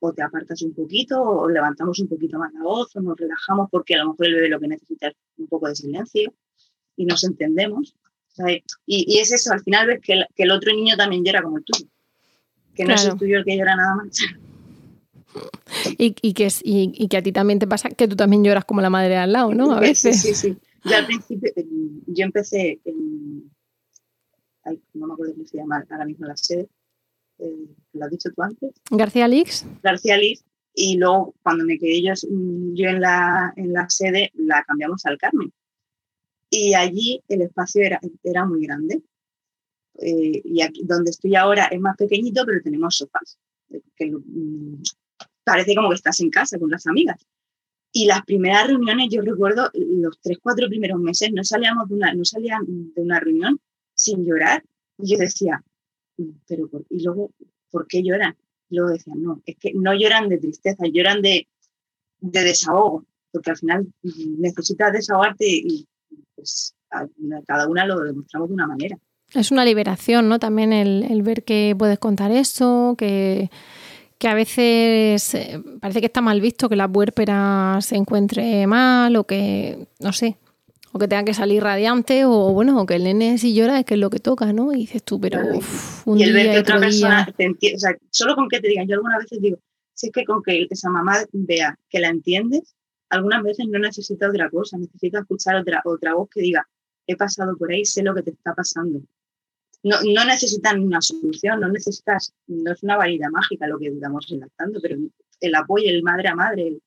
o 0.00 0.12
te 0.12 0.22
apartas 0.22 0.62
un 0.62 0.74
poquito, 0.74 1.20
o 1.20 1.48
levantamos 1.48 1.98
un 2.00 2.08
poquito 2.08 2.38
más 2.38 2.52
la 2.52 2.62
voz, 2.62 2.94
o 2.96 3.00
nos 3.00 3.16
relajamos 3.16 3.68
porque 3.70 3.94
a 3.94 3.98
lo 3.98 4.10
mejor 4.10 4.26
el 4.26 4.34
bebé 4.34 4.48
lo 4.48 4.60
que 4.60 4.68
necesita 4.68 5.08
es 5.08 5.14
un 5.36 5.46
poco 5.46 5.68
de 5.68 5.76
silencio 5.76 6.32
y 6.96 7.04
nos 7.04 7.24
entendemos. 7.24 7.94
Y, 8.86 9.18
es 9.18 9.32
eso, 9.32 9.52
al 9.52 9.60
final 9.62 9.88
ves 9.88 10.00
que 10.00 10.24
el, 10.36 10.50
otro 10.52 10.72
niño 10.72 10.96
también 10.96 11.24
llora 11.24 11.42
como 11.42 11.58
el 11.58 11.64
tuyo, 11.64 11.88
que 12.74 12.84
no 12.84 12.94
es 12.94 13.04
el 13.04 13.16
tuyo 13.16 13.38
el 13.38 13.44
que 13.44 13.56
llora 13.56 13.76
nada 13.76 13.96
más. 13.96 14.18
Y, 15.98 16.12
que, 16.32 16.48
y, 16.64 17.08
que 17.08 17.16
a 17.16 17.22
ti 17.22 17.32
también 17.32 17.58
te 17.58 17.66
pasa 17.66 17.90
que 17.90 18.08
tú 18.08 18.16
también 18.16 18.42
lloras 18.42 18.64
como 18.64 18.80
la 18.80 18.90
madre 18.90 19.16
al 19.16 19.32
lado, 19.32 19.54
¿no? 19.54 19.72
A 19.72 19.80
veces. 19.80 20.20
Sí, 20.20 20.34
sí, 20.34 20.34
sí. 20.34 20.56
Yo 20.84 20.96
al 20.96 21.06
principio, 21.06 21.52
yo 22.06 22.24
empecé 22.24 22.80
en, 22.84 23.50
no 24.94 25.06
me 25.06 25.12
acuerdo 25.12 25.34
cómo 25.34 25.46
se 25.46 25.58
llama 25.58 25.84
ahora 25.90 26.04
mismo 26.06 26.26
la 26.26 26.36
sede, 26.36 26.68
eh, 27.38 27.66
¿lo 27.92 28.04
has 28.04 28.10
dicho 28.10 28.30
tú 28.34 28.42
antes? 28.42 28.70
García 28.90 29.28
Lix. 29.28 29.66
García 29.82 30.16
Lix, 30.16 30.44
y 30.74 30.96
luego 30.96 31.34
cuando 31.42 31.64
me 31.64 31.78
quedé 31.78 32.02
yo, 32.02 32.12
yo 32.74 32.88
en, 32.88 33.00
la, 33.00 33.52
en 33.56 33.72
la 33.72 33.88
sede, 33.90 34.30
la 34.34 34.64
cambiamos 34.64 35.04
al 35.04 35.18
Carmen 35.18 35.52
y 36.50 36.74
allí 36.74 37.22
el 37.28 37.42
espacio 37.42 37.82
era, 37.82 38.00
era 38.22 38.44
muy 38.46 38.64
grande. 38.66 39.02
Eh, 40.00 40.40
y 40.44 40.62
aquí 40.62 40.82
donde 40.84 41.10
estoy 41.10 41.34
ahora 41.34 41.66
es 41.66 41.80
más 41.80 41.96
pequeñito, 41.96 42.44
pero 42.46 42.62
tenemos 42.62 42.96
sofás. 42.96 43.38
Que, 43.96 44.10
mm, 44.10 44.82
parece 45.48 45.74
como 45.74 45.88
que 45.88 45.96
estás 45.96 46.20
en 46.20 46.30
casa 46.30 46.58
con 46.58 46.70
las 46.70 46.86
amigas. 46.86 47.16
Y 47.92 48.06
las 48.06 48.22
primeras 48.24 48.66
reuniones, 48.66 49.08
yo 49.10 49.22
recuerdo 49.22 49.70
los 49.72 50.18
tres, 50.20 50.38
cuatro 50.42 50.68
primeros 50.68 51.00
meses, 51.00 51.30
no 51.32 51.42
salíamos 51.42 51.88
de 51.88 51.94
una, 51.94 52.12
no 52.14 52.24
salían 52.24 52.64
de 52.66 53.02
una 53.02 53.18
reunión 53.18 53.58
sin 53.94 54.24
llorar. 54.24 54.62
Y 54.98 55.12
yo 55.12 55.18
decía, 55.18 55.62
mm, 56.18 56.30
pero 56.46 56.68
y 56.90 57.02
luego, 57.02 57.30
¿por 57.70 57.86
qué 57.86 58.02
lloran? 58.02 58.36
Y 58.68 58.76
luego 58.76 58.90
decían, 58.90 59.22
no, 59.22 59.42
es 59.46 59.56
que 59.56 59.72
no 59.72 59.94
lloran 59.94 60.28
de 60.28 60.38
tristeza, 60.38 60.84
lloran 60.92 61.22
de, 61.22 61.48
de 62.20 62.40
desahogo, 62.44 63.06
porque 63.32 63.52
al 63.52 63.56
final 63.56 63.86
necesitas 64.38 64.92
desahogarte 64.92 65.46
y, 65.48 65.86
pues 66.34 66.74
cada 67.46 67.68
una 67.68 67.86
lo 67.86 68.00
demostramos 68.00 68.48
de 68.48 68.54
una 68.54 68.66
manera. 68.66 68.98
Es 69.34 69.50
una 69.50 69.64
liberación, 69.64 70.28
¿no? 70.28 70.38
También 70.38 70.72
el, 70.72 71.22
ver 71.22 71.44
que 71.44 71.74
puedes 71.78 71.98
contar 71.98 72.30
eso, 72.30 72.94
que, 72.96 73.50
que 74.18 74.28
a 74.28 74.34
veces 74.34 75.34
eh, 75.34 75.62
parece 75.80 76.00
que 76.00 76.06
está 76.06 76.20
mal 76.20 76.40
visto 76.40 76.68
que 76.68 76.76
la 76.76 76.88
puérpera 76.88 77.78
se 77.80 77.96
encuentre 77.96 78.66
mal 78.66 79.14
o 79.16 79.24
que, 79.24 79.86
no 80.00 80.12
sé, 80.12 80.36
o 80.92 80.98
que 80.98 81.06
tenga 81.06 81.24
que 81.24 81.34
salir 81.34 81.62
radiante 81.62 82.24
o 82.24 82.52
bueno, 82.52 82.80
o 82.80 82.86
que 82.86 82.96
el 82.96 83.04
nene 83.04 83.38
si 83.38 83.54
llora 83.54 83.78
es 83.78 83.84
que 83.84 83.94
es 83.94 84.00
lo 84.00 84.10
que 84.10 84.18
toca, 84.18 84.52
¿no? 84.52 84.72
Y 84.72 84.78
dices 84.78 85.04
tú, 85.04 85.20
pero 85.20 85.38
un 86.04 86.18
y 86.18 86.24
el 86.24 86.32
ver 86.32 86.50
que 86.50 86.58
otra 86.58 86.80
persona 86.80 87.32
te 87.36 87.44
entiende, 87.44 87.76
o 87.76 87.80
sea, 87.80 87.96
solo 88.10 88.34
con 88.34 88.48
que 88.48 88.60
te 88.60 88.68
digan, 88.68 88.88
yo 88.88 88.96
algunas 88.96 89.18
veces 89.18 89.40
digo, 89.40 89.58
si 89.94 90.08
es 90.08 90.12
que 90.12 90.24
con 90.24 90.42
que 90.42 90.66
esa 90.68 90.90
mamá 90.90 91.18
vea 91.32 91.78
que 91.88 92.00
la 92.00 92.08
entiendes, 92.08 92.74
algunas 93.10 93.42
veces 93.42 93.66
no 93.68 93.78
necesita 93.78 94.28
otra 94.28 94.50
cosa, 94.50 94.78
necesita 94.78 95.20
escuchar 95.20 95.56
otra, 95.56 95.80
otra 95.84 96.14
voz 96.14 96.28
que 96.30 96.40
diga, 96.40 96.66
he 97.06 97.16
pasado 97.16 97.56
por 97.56 97.70
ahí, 97.70 97.84
sé 97.84 98.02
lo 98.02 98.14
que 98.14 98.22
te 98.22 98.30
está 98.30 98.54
pasando. 98.54 99.00
No, 99.82 99.96
no 100.02 100.24
necesitan 100.24 100.80
una 100.80 101.00
solución, 101.00 101.60
no 101.60 101.68
necesitas, 101.68 102.34
no 102.46 102.72
es 102.72 102.82
una 102.82 102.96
varita 102.96 103.30
mágica 103.30 103.68
lo 103.68 103.78
que 103.78 103.88
estamos 103.88 104.26
redactando, 104.28 104.80
pero 104.80 104.96
el 105.40 105.54
apoyo, 105.54 105.88
el 105.88 106.02
madre 106.02 106.28
a 106.28 106.34
madre, 106.34 106.78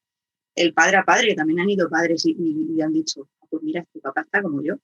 el, 0.55 0.73
padre 0.73 0.97
a 0.97 1.03
padre, 1.03 1.29
que 1.29 1.35
también 1.35 1.61
han 1.61 1.69
ido 1.69 1.89
padres 1.89 2.25
y 2.25 2.81
han 2.81 2.91
dicho, 2.91 3.29
pues 3.51 3.61
mira, 3.63 3.85
tu 3.93 3.99
papá 3.99 4.21
está 4.21 4.41
como 4.41 4.63
yo. 4.63 4.75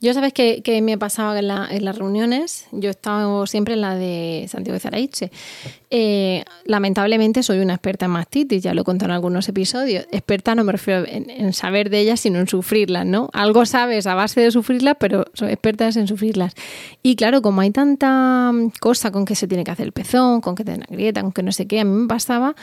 Yo 0.00 0.12
sabes 0.12 0.32
que, 0.32 0.62
me 0.82 0.98
pasaba 0.98 1.38
en, 1.38 1.50
en, 1.50 1.84
las 1.84 1.96
reuniones, 1.96 2.66
yo 2.72 2.88
he 2.88 2.90
estado 2.90 3.46
siempre 3.46 3.74
en 3.74 3.80
la 3.80 3.94
de 3.94 4.46
Santiago 4.48 4.74
de 4.74 4.80
Zaraiche. 4.80 5.30
Eh, 5.90 6.44
lamentablemente 6.64 7.42
soy 7.42 7.60
una 7.60 7.74
experta 7.74 8.06
en 8.06 8.10
mastitis, 8.10 8.62
ya 8.62 8.74
lo 8.74 8.82
he 8.82 8.84
contado 8.84 9.10
en 9.10 9.14
algunos 9.14 9.48
episodios. 9.48 10.06
Experta 10.10 10.54
no 10.54 10.64
me 10.64 10.72
refiero 10.72 11.04
en, 11.06 11.52
saber 11.52 11.90
de 11.90 12.00
ellas, 12.00 12.20
sino 12.20 12.40
en 12.40 12.48
sufrirlas, 12.48 13.06
¿no? 13.06 13.30
Algo 13.32 13.64
sabes 13.64 14.06
a 14.06 14.14
base 14.14 14.40
de 14.40 14.50
sufrirlas, 14.50 14.96
pero 14.98 15.24
soy 15.32 15.52
experta 15.52 15.88
en 15.88 16.08
sufrirlas. 16.08 16.54
Y 17.02 17.16
claro, 17.16 17.40
como 17.40 17.60
hay 17.60 17.70
tanta 17.70 18.52
cosa 18.80 19.10
con 19.10 19.24
que 19.24 19.36
se 19.36 19.46
tiene 19.46 19.64
que 19.64 19.70
hacer 19.70 19.86
el 19.86 19.92
pezón, 19.92 20.40
con 20.40 20.54
que 20.54 20.64
te 20.64 20.74
una 20.74 20.86
grieta, 20.90 21.22
con 21.22 21.32
que 21.32 21.42
no 21.42 21.52
sé 21.52 21.66
qué, 21.66 21.80
a 21.80 21.84
mí 21.84 21.92
me 21.92 22.08
pasaba 22.08 22.56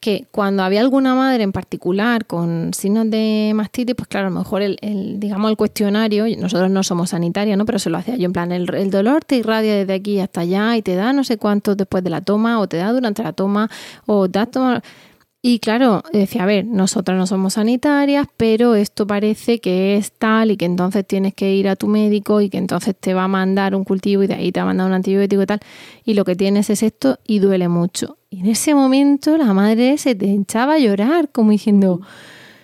que 0.00 0.26
cuando 0.30 0.62
había 0.62 0.80
alguna 0.80 1.14
madre 1.14 1.42
en 1.42 1.52
particular 1.52 2.26
con 2.26 2.72
signos 2.74 3.10
de 3.10 3.52
mastitis, 3.54 3.94
pues 3.94 4.08
claro, 4.08 4.28
a 4.28 4.30
lo 4.30 4.38
mejor 4.38 4.62
el, 4.62 4.78
digamos 5.18 5.50
el 5.50 5.56
cuestionario, 5.56 6.24
nosotros 6.38 6.70
no 6.70 6.82
somos 6.82 7.10
sanitarios, 7.10 7.56
¿no? 7.58 7.64
Pero 7.66 7.78
se 7.78 7.90
lo 7.90 7.98
hacía 7.98 8.16
yo 8.16 8.26
en 8.26 8.32
plan, 8.32 8.52
el, 8.52 8.72
el, 8.74 8.90
dolor 8.90 9.24
te 9.24 9.36
irradia 9.36 9.74
desde 9.74 9.94
aquí 9.94 10.20
hasta 10.20 10.42
allá 10.42 10.76
y 10.76 10.82
te 10.82 10.94
da 10.94 11.12
no 11.12 11.24
sé 11.24 11.38
cuánto 11.38 11.74
después 11.74 12.04
de 12.04 12.10
la 12.10 12.20
toma, 12.20 12.60
o 12.60 12.66
te 12.66 12.76
da 12.76 12.92
durante 12.92 13.22
la 13.22 13.32
toma, 13.32 13.70
o 14.06 14.28
da 14.28 14.46
toma. 14.46 14.82
Y 15.48 15.60
claro, 15.60 16.02
decía, 16.12 16.42
a 16.42 16.46
ver, 16.46 16.64
nosotras 16.64 17.16
no 17.16 17.24
somos 17.24 17.52
sanitarias, 17.52 18.26
pero 18.36 18.74
esto 18.74 19.06
parece 19.06 19.60
que 19.60 19.96
es 19.96 20.10
tal 20.10 20.50
y 20.50 20.56
que 20.56 20.64
entonces 20.64 21.06
tienes 21.06 21.34
que 21.34 21.54
ir 21.54 21.68
a 21.68 21.76
tu 21.76 21.86
médico 21.86 22.40
y 22.40 22.50
que 22.50 22.58
entonces 22.58 22.96
te 22.98 23.14
va 23.14 23.22
a 23.22 23.28
mandar 23.28 23.76
un 23.76 23.84
cultivo 23.84 24.24
y 24.24 24.26
de 24.26 24.34
ahí 24.34 24.50
te 24.50 24.58
va 24.58 24.64
a 24.64 24.66
mandar 24.66 24.88
un 24.88 24.94
antibiótico 24.94 25.42
y 25.42 25.46
tal. 25.46 25.60
Y 26.04 26.14
lo 26.14 26.24
que 26.24 26.34
tienes 26.34 26.68
es 26.68 26.82
esto 26.82 27.20
y 27.28 27.38
duele 27.38 27.68
mucho. 27.68 28.18
Y 28.28 28.40
en 28.40 28.46
ese 28.46 28.74
momento 28.74 29.36
la 29.36 29.54
madre 29.54 29.98
se 29.98 30.16
te 30.16 30.34
echaba 30.34 30.74
a 30.74 30.78
llorar, 30.80 31.28
como 31.30 31.52
diciendo... 31.52 32.00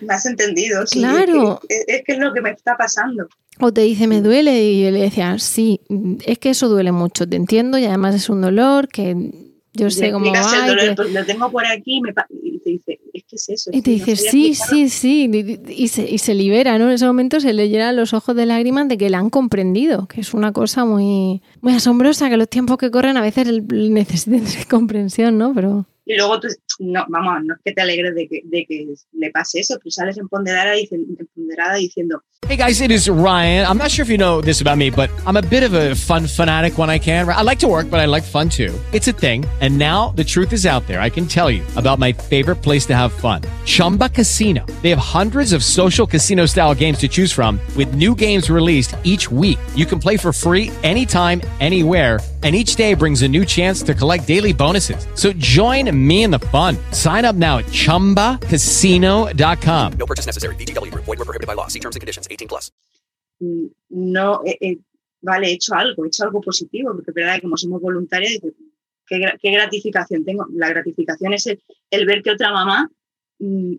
Me 0.01 0.15
has 0.15 0.27
entendido, 0.27 0.85
sí. 0.85 0.99
Claro. 0.99 1.61
Es 1.69 2.03
que 2.05 2.15
es, 2.15 2.19
lo 2.19 2.33
que 2.33 2.41
me 2.41 2.51
está 2.51 2.77
pasando. 2.77 3.29
O 3.61 3.73
te 3.73 3.83
dice, 3.83 4.09
me 4.09 4.23
duele, 4.23 4.61
y 4.61 4.83
yo 4.83 4.91
le 4.91 5.03
decía, 5.03 5.39
sí, 5.39 5.83
es 6.27 6.37
que 6.41 6.51
eso 6.51 6.69
duele 6.69 6.91
mucho, 6.91 7.29
te 7.29 7.37
entiendo, 7.37 7.79
y 7.79 7.85
además 7.85 8.17
es 8.17 8.29
un 8.29 8.41
dolor 8.41 8.89
que 8.89 9.51
yo 9.75 9.91
sé 9.91 10.12
cómo 10.12 10.31
va. 10.33 10.69
El 10.69 11.14
lo 11.14 11.25
tengo 11.25 11.50
por 11.50 11.64
aquí 11.67 12.00
y 12.31 12.59
te 12.59 12.71
dice, 12.71 13.00
es 13.12 13.25
que 13.25 13.37
es 13.37 13.49
eso. 13.49 13.71
Y 13.73 13.83
te 13.83 13.91
dice, 13.93 14.17
sí, 14.17 14.55
sí, 14.55 14.88
sí, 14.88 15.31
y, 15.69 15.88
se, 15.88 16.11
y 16.11 16.19
se 16.19 16.35
libera, 16.35 16.79
¿no? 16.79 16.87
En 16.87 16.93
ese 16.93 17.07
momento 17.07 17.41
se 17.41 17.52
le 17.52 17.69
llenan 17.69 17.97
los 17.97 18.12
ojos 18.12 18.37
de 18.37 18.47
lágrimas 18.47 18.88
de 18.88 18.99
que 18.99 19.11
la 19.11 19.19
han 19.19 19.31
comprendido, 19.31 20.07
que 20.09 20.21
es 20.21 20.35
una 20.35 20.52
cosa 20.52 20.85
muy, 20.85 21.43
muy 21.61 21.73
asombrosa, 21.73 22.29
que 22.29 22.37
los 22.37 22.49
tiempos 22.49 22.76
que 22.79 22.91
corren 22.91 23.17
a 23.17 23.23
veces 23.23 23.49
necesitan 23.69 24.43
comprensión, 24.69 25.38
¿no? 25.38 25.55
Pero... 25.55 25.87
Y 26.04 26.16
luego 26.16 26.40
tú, 26.40 26.49
no, 26.80 27.04
vamos, 27.09 27.44
no 27.44 27.54
es 27.54 27.61
que 27.64 27.73
te 27.73 27.80
alegres 27.80 28.14
de 28.14 28.26
que, 28.26 28.40
de 28.44 28.66
que 28.66 28.87
le 29.12 29.30
pase 29.30 29.61
eso, 29.61 29.78
sales 29.88 30.18
empoderada, 30.18 30.75
empoderada 30.76 31.76
diciendo... 31.76 32.23
Hey 32.49 32.56
guys, 32.56 32.80
it 32.80 32.90
is 32.90 33.09
Ryan. 33.09 33.64
I'm 33.66 33.78
not 33.78 33.92
sure 33.92 34.02
if 34.02 34.09
you 34.09 34.18
know 34.18 34.40
this 34.40 34.61
about 34.61 34.76
me, 34.76 34.90
but 34.90 35.11
I'm 35.25 35.37
a 35.37 35.42
bit 35.42 35.62
of 35.62 35.75
a 35.75 35.94
fun 35.94 36.26
fanatic 36.26 36.76
when 36.76 36.90
I 36.90 36.99
can. 36.99 37.28
I 37.28 37.42
like 37.42 37.61
to 37.61 37.68
work, 37.68 37.88
but 37.88 38.00
I 38.00 38.06
like 38.06 38.25
fun 38.25 38.49
too. 38.49 38.76
It's 38.92 39.06
a 39.06 39.12
thing. 39.12 39.47
And 39.61 39.78
now 39.78 40.11
the 40.16 40.25
truth 40.25 40.52
is 40.52 40.66
out 40.66 40.85
there. 40.88 41.00
I 41.00 41.09
can 41.09 41.26
tell 41.26 41.50
you 41.50 41.62
about 41.76 42.00
my 42.00 42.12
favorite 42.12 42.56
place 42.56 42.85
to 42.87 42.97
have 42.97 43.12
fun. 43.12 43.42
Chumba 43.64 44.09
Casino. 44.09 44.66
They 44.82 44.90
have 44.90 44.99
hundreds 44.99 45.52
of 45.52 45.62
social 45.62 46.06
casino 46.06 46.47
style 46.47 46.75
games 46.75 46.99
to 46.99 47.09
choose 47.09 47.32
from 47.32 47.61
with 47.76 47.94
new 47.94 48.14
games 48.16 48.50
released 48.50 48.97
each 49.04 49.30
week. 49.30 49.61
You 49.76 49.87
can 49.87 50.00
play 50.00 50.16
for 50.16 50.32
free 50.32 50.73
anytime, 50.82 51.40
anywhere 51.61 52.18
and 52.43 52.57
each 52.57 52.75
day 52.75 52.95
brings 52.95 53.23
a 53.23 53.29
new 53.29 53.45
chance 53.45 53.85
to 53.85 53.95
collect 53.95 54.27
daily 54.27 54.53
bonuses. 54.53 55.07
So 55.15 55.33
join 55.35 55.89
me 55.95 56.25
in 56.25 56.33
the 56.33 56.41
fun. 56.41 56.77
Sign 56.91 57.25
up 57.25 57.37
now 57.37 57.59
at 57.59 57.67
ChumbaCasino.com. 57.67 59.93
No 59.93 60.07
purchase 60.07 60.27
necessary. 60.27 60.57
BGW. 60.57 60.93
Void 60.95 61.07
were 61.07 61.17
prohibited 61.19 61.47
by 61.47 61.55
law. 61.55 61.69
See 61.69 61.79
terms 61.79 61.95
and 61.95 62.01
conditions. 62.01 62.27
18 62.29 62.49
plus. 62.49 62.73
No, 63.91 64.43
eh, 64.45 64.57
eh, 64.61 64.79
vale, 65.21 65.49
he 65.49 65.53
hecho 65.53 65.75
algo, 65.75 66.05
he 66.05 66.09
hecho 66.09 66.25
algo 66.25 66.41
positivo, 66.41 66.93
porque 66.95 67.13
verdad 67.13 67.41
como 67.41 67.57
somos 67.57 67.81
voluntarios, 67.81 68.41
¿qué, 69.07 69.21
qué 69.41 69.51
gratificación 69.51 70.25
tengo? 70.25 70.47
La 70.53 70.69
gratificación 70.69 71.35
es 71.35 71.47
el, 71.47 71.63
el 71.91 72.07
ver 72.07 72.23
que 72.23 72.31
otra 72.31 72.53
mamá 72.53 72.91
mm, 73.39 73.75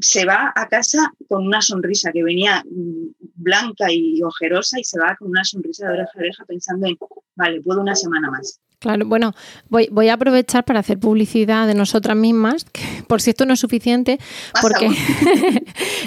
se 0.00 0.24
va 0.24 0.52
a 0.54 0.68
casa 0.68 1.12
con 1.28 1.46
una 1.46 1.60
sonrisa 1.60 2.12
que 2.12 2.22
venía 2.22 2.64
mm, 2.64 3.23
blanca 3.34 3.86
y 3.90 4.22
ojerosa 4.22 4.78
y 4.78 4.84
se 4.84 4.98
va 4.98 5.16
con 5.16 5.28
una 5.28 5.44
sonrisa 5.44 5.86
de 5.86 5.94
oreja 5.94 6.10
a 6.14 6.18
oreja 6.18 6.44
pensando 6.44 6.86
en, 6.86 6.96
vale, 7.36 7.60
puedo 7.60 7.80
una 7.80 7.94
semana 7.94 8.30
más. 8.30 8.60
Claro, 8.80 9.06
bueno, 9.06 9.32
voy, 9.70 9.88
voy 9.90 10.10
a 10.10 10.14
aprovechar 10.14 10.64
para 10.64 10.80
hacer 10.80 10.98
publicidad 10.98 11.66
de 11.66 11.74
nosotras 11.74 12.16
mismas, 12.18 12.66
por 13.08 13.22
si 13.22 13.30
esto 13.30 13.46
no 13.46 13.54
es 13.54 13.60
suficiente, 13.60 14.18
porque 14.60 14.90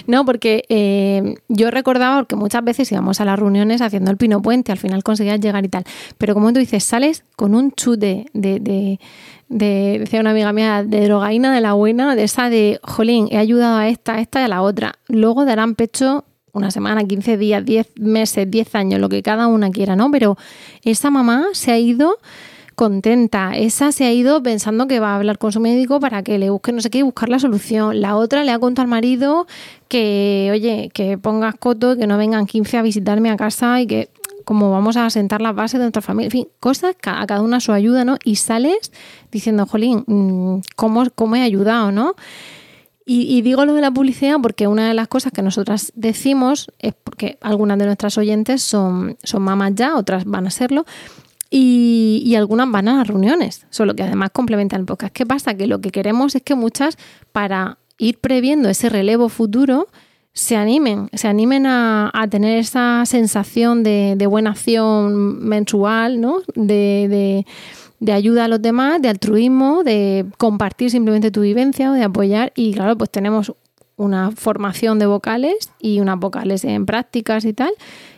no, 0.08 0.26
porque 0.26 0.64
eh, 0.70 1.38
yo 1.48 1.72
recordaba 1.72 2.26
que 2.26 2.36
muchas 2.36 2.64
veces 2.64 2.92
íbamos 2.92 3.20
a 3.20 3.26
las 3.26 3.40
reuniones 3.40 3.82
haciendo 3.82 4.12
el 4.12 4.18
pino 4.18 4.44
puente, 4.44 4.72
al 4.72 4.78
final 4.78 5.02
conseguías 5.02 5.40
llegar 5.40 5.66
y 5.66 5.70
tal, 5.70 5.86
pero 6.20 6.36
como 6.36 6.54
tú 6.54 6.60
dices, 6.60 6.84
sales 6.84 7.26
con 7.36 7.56
un 7.56 7.72
chute 7.72 8.28
de, 8.34 8.60
de 8.60 9.00
de, 9.50 9.98
decía 10.00 10.20
una 10.20 10.32
amiga 10.32 10.52
mía, 10.54 10.84
de 10.84 11.06
drogaína 11.06 11.54
de 11.54 11.62
la 11.62 11.74
buena, 11.74 12.16
de 12.16 12.24
esa 12.24 12.50
de, 12.50 12.80
jolín, 12.84 13.28
he 13.32 13.38
ayudado 13.38 13.78
a 13.78 13.88
esta, 13.88 14.16
a 14.16 14.22
esta 14.22 14.42
y 14.42 14.44
a 14.44 14.48
la 14.48 14.62
otra. 14.62 14.96
Luego 15.08 15.46
darán 15.46 15.76
pecho 15.76 16.26
una 16.58 16.72
semana, 16.72 17.04
15 17.04 17.38
días, 17.38 17.64
10 17.64 17.88
meses, 18.00 18.50
10 18.50 18.76
años, 18.76 19.00
lo 19.00 19.10
que 19.10 19.22
cada 19.24 19.48
una 19.48 19.72
quiera, 19.72 19.96
¿no? 19.96 20.12
Pero 20.12 20.38
esa 20.84 21.10
mamá 21.10 21.46
se 21.54 21.72
ha 21.72 21.78
ido 21.80 22.18
contenta, 22.76 23.58
esa 23.58 23.92
se 23.92 24.06
ha 24.06 24.14
ido 24.14 24.44
pensando 24.44 24.86
que 24.86 25.00
va 25.00 25.14
a 25.14 25.16
hablar 25.16 25.40
con 25.40 25.52
su 25.52 25.60
médico 25.60 26.00
para 26.00 26.22
que 26.22 26.38
le 26.38 26.52
busque 26.52 26.72
no 26.72 26.80
sé 26.80 26.92
qué 26.92 27.00
y 27.00 27.02
buscar 27.02 27.28
la 27.28 27.40
solución. 27.40 28.02
La 28.02 28.16
otra 28.16 28.44
le 28.44 28.52
ha 28.52 28.60
contado 28.60 28.84
al 28.84 28.90
marido 28.90 29.48
que, 29.88 30.50
oye, 30.52 30.92
que 30.94 31.18
pongas 31.18 31.56
coto, 31.56 31.98
que 31.98 32.06
no 32.06 32.20
vengan 32.20 32.46
15 32.46 32.78
a 32.78 32.82
visitarme 32.84 33.32
a 33.32 33.36
casa 33.36 33.82
y 33.82 33.88
que 33.88 34.10
como 34.46 34.72
vamos 34.72 34.96
a 34.96 35.10
sentar 35.10 35.42
la 35.42 35.52
base 35.52 35.78
de 35.78 35.84
nuestra 35.84 36.02
familia, 36.02 36.28
en 36.28 36.32
fin, 36.32 36.48
cosas 36.62 36.96
a 37.04 37.28
cada 37.28 37.42
una 37.42 37.60
su 37.60 37.74
ayuda, 37.74 38.06
¿no? 38.06 38.18
Y 38.24 38.38
sales 38.38 38.94
diciendo, 39.30 39.66
jolín, 39.66 40.06
mm, 40.08 40.60
¿cómo, 40.78 41.04
cómo 41.16 41.36
he 41.36 41.42
ayudado, 41.42 41.92
¿no? 41.92 42.16
Y, 43.10 43.42
digo 43.42 43.66
lo 43.66 43.74
de 43.74 43.80
la 43.80 43.92
publicidad 43.92 44.36
porque 44.42 44.68
una 44.68 44.90
de 44.90 44.94
las 44.94 45.08
cosas 45.08 45.32
que 45.32 45.42
nosotras 45.42 45.94
decimos 45.96 46.70
es 46.78 46.94
porque 46.94 47.38
algunas 47.40 47.78
de 47.78 47.86
nuestras 47.86 48.18
oyentes 48.18 48.62
son, 48.62 49.18
son 49.24 49.44
mamás 49.44 49.72
ya, 49.76 49.96
otras 49.96 50.26
van 50.26 50.46
a 50.46 50.52
serlo, 50.52 50.86
y, 51.50 52.22
y, 52.26 52.36
algunas 52.36 52.70
van 52.70 52.90
a 52.90 52.98
las 52.98 53.08
reuniones, 53.08 53.66
solo 53.70 53.96
que 53.96 54.04
además 54.04 54.32
complementan 54.34 54.82
el 54.82 54.86
podcast. 54.86 55.14
¿Qué 55.14 55.26
pasa? 55.26 55.56
Que 55.56 55.68
lo 55.68 55.80
que 55.80 55.92
queremos 55.92 56.36
es 56.36 56.42
que 56.42 56.56
muchas, 56.56 56.98
para 57.32 57.78
ir 57.98 58.20
previendo 58.20 58.68
ese 58.68 58.90
relevo 58.90 59.30
futuro, 59.30 59.88
se 60.38 60.56
animen, 60.56 61.10
se 61.14 61.28
animen 61.28 61.66
a, 61.66 62.12
tener 62.30 62.60
esa 62.60 63.04
sensación 63.08 63.82
de, 63.82 64.28
buena 64.30 64.52
acción 64.52 65.44
mensual, 65.44 66.22
¿no? 66.22 66.42
De, 66.54 67.44
ayuda 68.12 68.46
a 68.46 68.48
los 68.48 68.62
demás, 68.62 69.02
de 69.02 69.10
altruismo, 69.10 69.84
de 69.84 70.26
compartir 70.38 70.92
simplemente 70.92 71.32
tu 71.32 71.42
vivencia 71.42 71.92
o 71.92 71.94
de 71.94 72.04
apoyar. 72.04 72.54
Y 72.56 72.74
claro, 72.74 72.98
pues 72.98 73.10
tenemos 73.10 73.54
una 73.96 74.32
formación 74.32 75.00
de 75.00 75.08
vocales 75.08 75.72
y 75.80 76.00
unas 76.00 76.20
vocales 76.20 76.64
en 76.64 76.86
prácticas 76.86 77.46
y 77.46 77.54
tal 77.54 77.74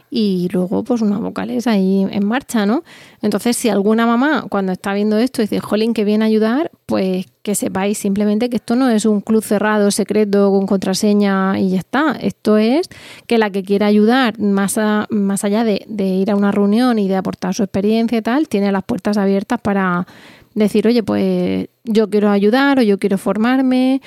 y 0.10 0.50
luego 0.52 0.84
pues 0.84 1.02
unas 1.02 1.20
vocales 1.20 1.68
ahí 1.68 2.08
en 2.10 2.26
marcha, 2.26 2.66
¿no? 2.66 2.84
Entonces, 3.22 3.56
si 3.58 3.70
alguna 3.70 4.06
mamá 4.06 4.46
cuando 4.50 4.72
está 4.72 4.94
viendo 4.94 5.18
esto 5.18 5.42
dice, 5.42 5.60
jolín, 5.60 5.94
que 5.94 6.04
viene 6.04 6.24
a 6.26 6.28
ayudar, 6.28 6.72
pues 6.86 7.26
que 7.44 7.56
sepáis 7.56 7.98
simplemente 7.98 8.50
que 8.50 8.58
esto 8.58 8.76
no 8.76 8.90
es 8.90 9.06
un 9.06 9.22
club 9.22 9.44
cerrado, 9.44 9.92
secreto, 9.92 10.52
con 10.52 10.66
contraseña 10.66 11.60
y 11.60 11.72
ya 11.72 11.80
está. 11.80 12.18
Esto 12.20 12.58
es 12.58 12.90
que 13.28 13.38
la 13.38 13.50
que 13.50 13.64
quiera 13.64 13.86
ayudar, 13.88 14.40
más, 14.40 14.80
más 15.10 15.44
allá 15.44 15.64
de, 15.64 15.86
de 15.88 16.06
ir 16.06 16.32
a 16.32 16.36
una 16.36 16.52
reunión 16.52 17.00
y 17.00 17.08
de 17.08 17.16
aportar 17.16 17.54
su 17.54 17.64
experiencia 17.64 18.18
y 18.18 18.22
tal, 18.22 18.48
tiene 18.48 18.72
las 18.72 18.84
puertas 18.84 19.18
abiertas 19.18 19.60
para 19.62 20.08
decir, 20.56 20.88
oye, 20.88 21.04
pues 21.04 21.68
yo 21.84 22.10
quiero 22.10 22.30
ayudar 22.30 22.80
o 22.80 22.82
yo 22.82 22.98
quiero 22.98 23.18
formarme 23.18 24.02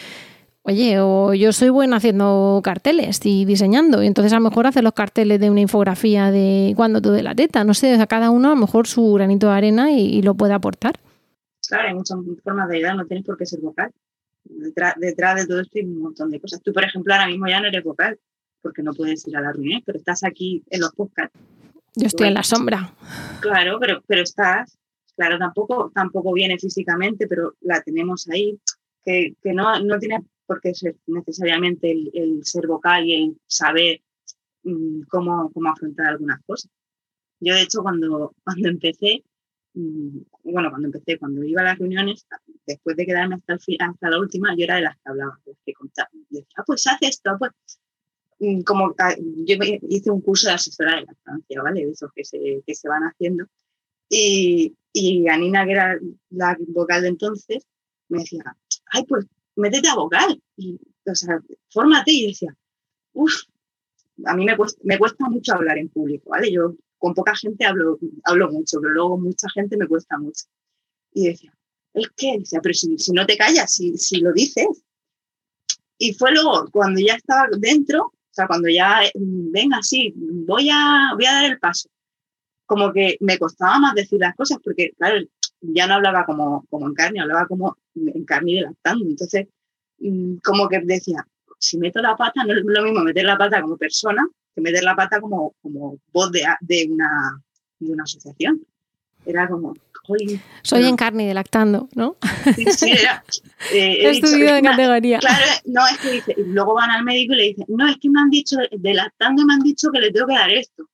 Oye, 0.65 1.01
o 1.01 1.35
yo 1.35 1.53
soy 1.53 1.71
buena 1.71 1.97
haciendo 1.97 2.61
carteles 2.63 3.21
y 3.25 3.45
diseñando, 3.45 4.01
y 4.01 4.07
entonces 4.07 4.33
a 4.33 4.37
lo 4.37 4.43
mejor 4.43 4.69
hace 4.69 4.81
los 4.81 4.93
carteles 4.93 5.41
de 5.41 5.51
una 5.51 5.61
infografía 5.61 6.31
de 6.31 6.73
cuando 6.77 7.03
tú 7.03 7.11
de 7.11 7.25
la 7.25 7.35
teta, 7.35 7.65
no 7.65 7.75
sé, 7.75 7.93
o 7.93 7.97
sea, 7.97 8.07
cada 8.07 8.31
uno 8.31 8.49
a 8.49 8.55
lo 8.55 8.61
mejor 8.61 8.87
su 8.87 9.13
granito 9.15 9.49
de 9.49 9.55
arena 9.55 9.91
y, 9.91 10.23
lo 10.23 10.35
puede 10.35 10.53
aportar. 10.53 11.01
Claro, 11.67 11.89
hay 11.89 11.95
muchas 11.95 12.17
formas 12.45 12.69
de 12.69 12.77
ayudar, 12.77 12.95
no 12.95 13.07
tienes 13.07 13.27
por 13.27 13.37
qué 13.37 13.45
ser 13.45 13.59
vocal. 13.61 13.91
Detrás, 14.45 14.95
detrás 14.99 15.37
de 15.37 15.47
todo 15.49 15.61
esto 15.61 15.79
hay 15.81 15.85
un 15.85 15.99
montón 15.99 16.31
de 16.31 16.39
cosas. 16.39 16.63
Tú, 16.63 16.73
por 16.73 16.85
ejemplo, 16.85 17.13
ahora 17.13 17.27
mismo 17.27 17.49
ya 17.49 17.61
no 17.61 17.67
eres 17.67 17.83
vocal, 17.83 18.19
porque 18.61 18.85
no 18.85 18.93
puedes 18.93 19.27
ir 19.27 19.37
a 19.37 19.41
la 19.41 19.53
reunión, 19.53 19.83
pero 19.85 19.99
estás 19.99 20.23
aquí 20.23 20.63
en 20.71 20.81
los 20.81 20.93
podcasts. 20.93 21.37
Yo 21.97 22.07
estoy 22.07 22.29
en 22.29 22.35
la 22.35 22.45
sombra. 22.45 22.95
Claro, 23.41 23.79
pero, 23.81 24.01
pero 24.07 24.23
estás, 24.23 24.79
claro, 25.17 25.39
tampoco, 25.39 25.91
tampoco 25.93 26.33
viene 26.33 26.57
físicamente, 26.57 27.27
pero 27.27 27.55
la 27.63 27.83
tenemos 27.83 28.29
ahí, 28.29 28.59
que, 29.05 29.35
que 29.43 29.53
no, 29.53 29.81
no 29.81 29.99
tiene 29.99 30.21
por 30.53 30.61
qué 30.61 30.75
ser 30.75 30.97
necesariamente 31.07 31.91
el, 31.91 32.11
el 32.13 32.45
ser 32.45 32.67
vocal 32.67 33.07
y 33.07 33.15
el 33.15 33.41
saber 33.47 34.03
mm, 34.65 35.03
cómo, 35.09 35.51
cómo 35.53 35.71
afrontar 35.71 36.07
algunas 36.09 36.43
cosas. 36.45 36.71
Yo, 37.41 37.55
de 37.55 37.63
hecho, 37.63 37.83
cuando, 37.83 38.35
cuando 38.45 38.69
empecé, 38.69 39.25
mm, 39.75 40.19
bueno, 40.45 40.69
cuando 40.71 40.89
empecé, 40.89 41.19
cuando 41.19 41.43
iba 41.45 41.63
a 41.63 41.65
las 41.65 41.79
reuniones, 41.79 42.27
después 42.67 42.97
de 42.97 43.07
quedarme 43.07 43.37
hasta, 43.37 43.55
el 43.55 43.61
fi- 43.61 43.79
hasta 43.81 44.11
la 44.11 44.19
última, 44.21 44.55
yo 44.57 44.65
era 44.65 44.77
de 44.77 44.83
las 44.83 44.97
que 44.97 45.09
hablaba, 45.11 45.39
de 45.47 45.53
las 45.53 45.61
que 45.65 45.73
contaba. 45.75 46.09
Decía, 46.29 46.47
ah, 46.59 46.65
pues 46.67 46.87
haz 46.87 46.99
esto, 47.01 47.31
pues. 47.39 47.53
Mm, 48.41 48.63
Como 48.63 48.95
ah, 48.99 49.15
yo 49.19 49.57
hice 49.89 50.11
un 50.11 50.21
curso 50.21 50.49
de 50.49 50.55
asesora 50.55 50.97
de 50.97 51.07
lactancia, 51.07 51.63
¿vale? 51.63 51.87
De 51.87 51.93
esos 51.93 52.11
que 52.15 52.25
se, 52.25 52.63
que 52.67 52.75
se 52.75 52.89
van 52.89 53.05
haciendo. 53.05 53.47
Y, 54.11 54.77
y 54.93 55.29
Anina, 55.29 55.65
que 55.65 55.73
era 55.73 55.99
la 56.31 56.57
vocal 56.69 57.03
de 57.03 57.09
entonces, 57.09 57.65
me 58.09 58.19
decía, 58.21 58.45
ay, 58.93 59.05
pues 59.09 59.27
métete 59.57 59.89
a 59.89 59.95
vocal. 59.95 60.41
Y, 60.57 60.79
o 61.07 61.15
sea, 61.15 61.41
fórmate. 61.71 62.13
Y 62.13 62.29
decía, 62.29 62.57
uff, 63.13 63.35
a 64.25 64.35
mí 64.35 64.45
me 64.45 64.57
cuesta, 64.57 64.81
me 64.85 64.99
cuesta 64.99 65.29
mucho 65.29 65.55
hablar 65.55 65.79
en 65.79 65.89
público, 65.89 66.31
¿vale? 66.31 66.53
Yo 66.53 66.75
con 66.99 67.15
poca 67.15 67.35
gente 67.35 67.65
hablo, 67.65 67.99
hablo 68.25 68.51
mucho, 68.51 68.79
pero 68.81 68.93
luego 68.93 69.19
mucha 69.19 69.49
gente 69.51 69.77
me 69.77 69.89
cuesta 69.89 70.19
mucho. 70.19 70.45
Y 71.13 71.29
decía, 71.29 71.53
¿el 71.95 72.11
qué? 72.17 72.39
Decía, 72.39 72.61
pero 72.63 72.75
si, 72.75 72.97
si 72.99 73.13
no 73.13 73.27
te 73.27 73.37
callas, 73.37 73.73
si, 73.73 73.97
si 73.99 74.21
lo 74.21 74.33
dices. 74.33 74.85
Y 75.99 76.15
fue 76.15 76.33
luego, 76.33 76.69
cuando 76.71 77.01
ya 77.01 77.15
estaba 77.15 77.49
dentro, 77.59 78.13
o 78.33 78.35
sea, 78.35 78.47
cuando 78.47 78.69
ya, 78.69 79.01
mm, 79.15 79.51
venga, 79.53 79.83
sí, 79.83 80.13
voy 80.17 80.71
a, 80.71 81.11
voy 81.15 81.27
a 81.27 81.33
dar 81.33 81.45
el 81.51 81.59
paso. 81.59 81.89
Como 82.67 82.93
que 82.93 83.17
me 83.21 83.39
costaba 83.39 83.79
más 83.79 83.95
decir 83.95 84.21
las 84.21 84.35
cosas, 84.35 84.59
porque, 84.65 84.93
claro, 84.97 85.21
ya 85.61 85.87
no 85.87 85.95
hablaba 85.95 86.25
como, 86.25 86.65
como 86.71 86.87
en 86.87 86.95
carne, 86.95 87.21
hablaba 87.21 87.47
como 87.47 87.77
en 87.95 88.25
carne 88.25 88.53
y 88.53 88.61
lactando. 88.61 89.05
Entonces, 89.05 89.47
mm, 89.99 90.37
como 90.45 90.69
que 90.69 90.81
decía, 90.85 91.27
si 91.59 91.79
meto 91.79 92.01
la 92.01 92.17
pata, 92.17 92.45
no 92.45 92.53
es 92.55 92.63
lo 92.65 92.83
mismo 92.83 93.01
meter 93.05 93.25
la 93.25 93.37
pata 93.39 93.61
como 93.63 93.77
persona 93.77 94.27
que 94.55 94.61
meter 94.61 94.83
la 94.85 94.95
pata 94.97 95.21
como, 95.21 95.55
como 95.63 95.97
voz 96.13 96.31
de, 96.33 96.45
de, 96.61 96.89
una, 96.91 97.41
de 97.79 97.93
una 97.93 98.03
asociación. 98.03 98.61
Era 99.25 99.49
como, 99.49 99.73
"Jolín". 100.05 100.41
Soy 100.63 100.81
Pero- 100.81 100.89
en 100.91 100.97
carne 100.97 101.25
y 101.25 101.27
de 101.29 101.35
lactando, 101.35 101.89
¿no? 101.95 102.17
Sí, 102.57 102.65
sí, 102.73 102.91
era. 102.91 103.23
eh, 103.73 103.99
he 104.07 104.11
dicho, 104.11 104.27
de 104.29 104.45
"Es 104.47 104.61
una- 104.61 104.71
categoría. 104.73 105.19
Claro, 105.21 105.45
no, 105.67 105.81
es 105.87 105.99
que 105.99 106.11
dice, 106.11 106.35
y 106.37 106.43
luego 106.45 106.75
van 106.75 106.91
al 106.91 107.05
médico 107.05 107.33
y 107.35 107.37
le 107.37 107.43
dicen, 107.45 107.65
no, 107.69 107.87
es 107.89 107.97
que 107.99 108.11
me 108.11 108.21
han 108.21 108.31
dicho, 108.31 108.57
de 108.71 108.95
lactando 108.95 109.45
me 109.47 109.55
han 109.55 109.61
dicho 109.61 109.91
que 109.93 110.01
le 110.01 110.11
tengo 110.11 110.27
que 110.27 110.35
dar 110.35 110.51
esto. 110.51 110.85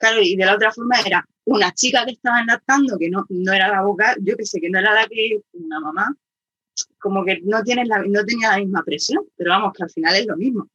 Claro, 0.00 0.20
y 0.22 0.34
de 0.34 0.44
la 0.46 0.54
otra 0.54 0.72
forma 0.72 0.96
era 1.06 1.24
una 1.44 1.72
chica 1.72 2.04
que 2.06 2.12
estaba 2.12 2.42
lactando, 2.44 2.96
que 2.98 3.08
no, 3.10 3.24
no 3.28 3.52
era 3.52 3.68
la 3.68 3.82
vocal, 3.82 4.16
yo 4.22 4.36
que 4.36 4.46
sé, 4.46 4.60
que 4.60 4.70
no 4.70 4.78
era 4.78 4.94
la 4.94 5.06
que, 5.06 5.40
una 5.52 5.78
mamá, 5.78 6.16
como 6.98 7.24
que 7.24 7.40
no, 7.44 7.62
tienes 7.62 7.86
la, 7.86 7.98
no 8.02 8.24
tenía 8.24 8.50
la 8.52 8.58
misma 8.58 8.82
presión, 8.82 9.22
pero 9.36 9.50
vamos, 9.50 9.72
que 9.76 9.82
al 9.84 9.90
final 9.90 10.16
es 10.16 10.26
lo 10.26 10.36
mismo. 10.36 10.68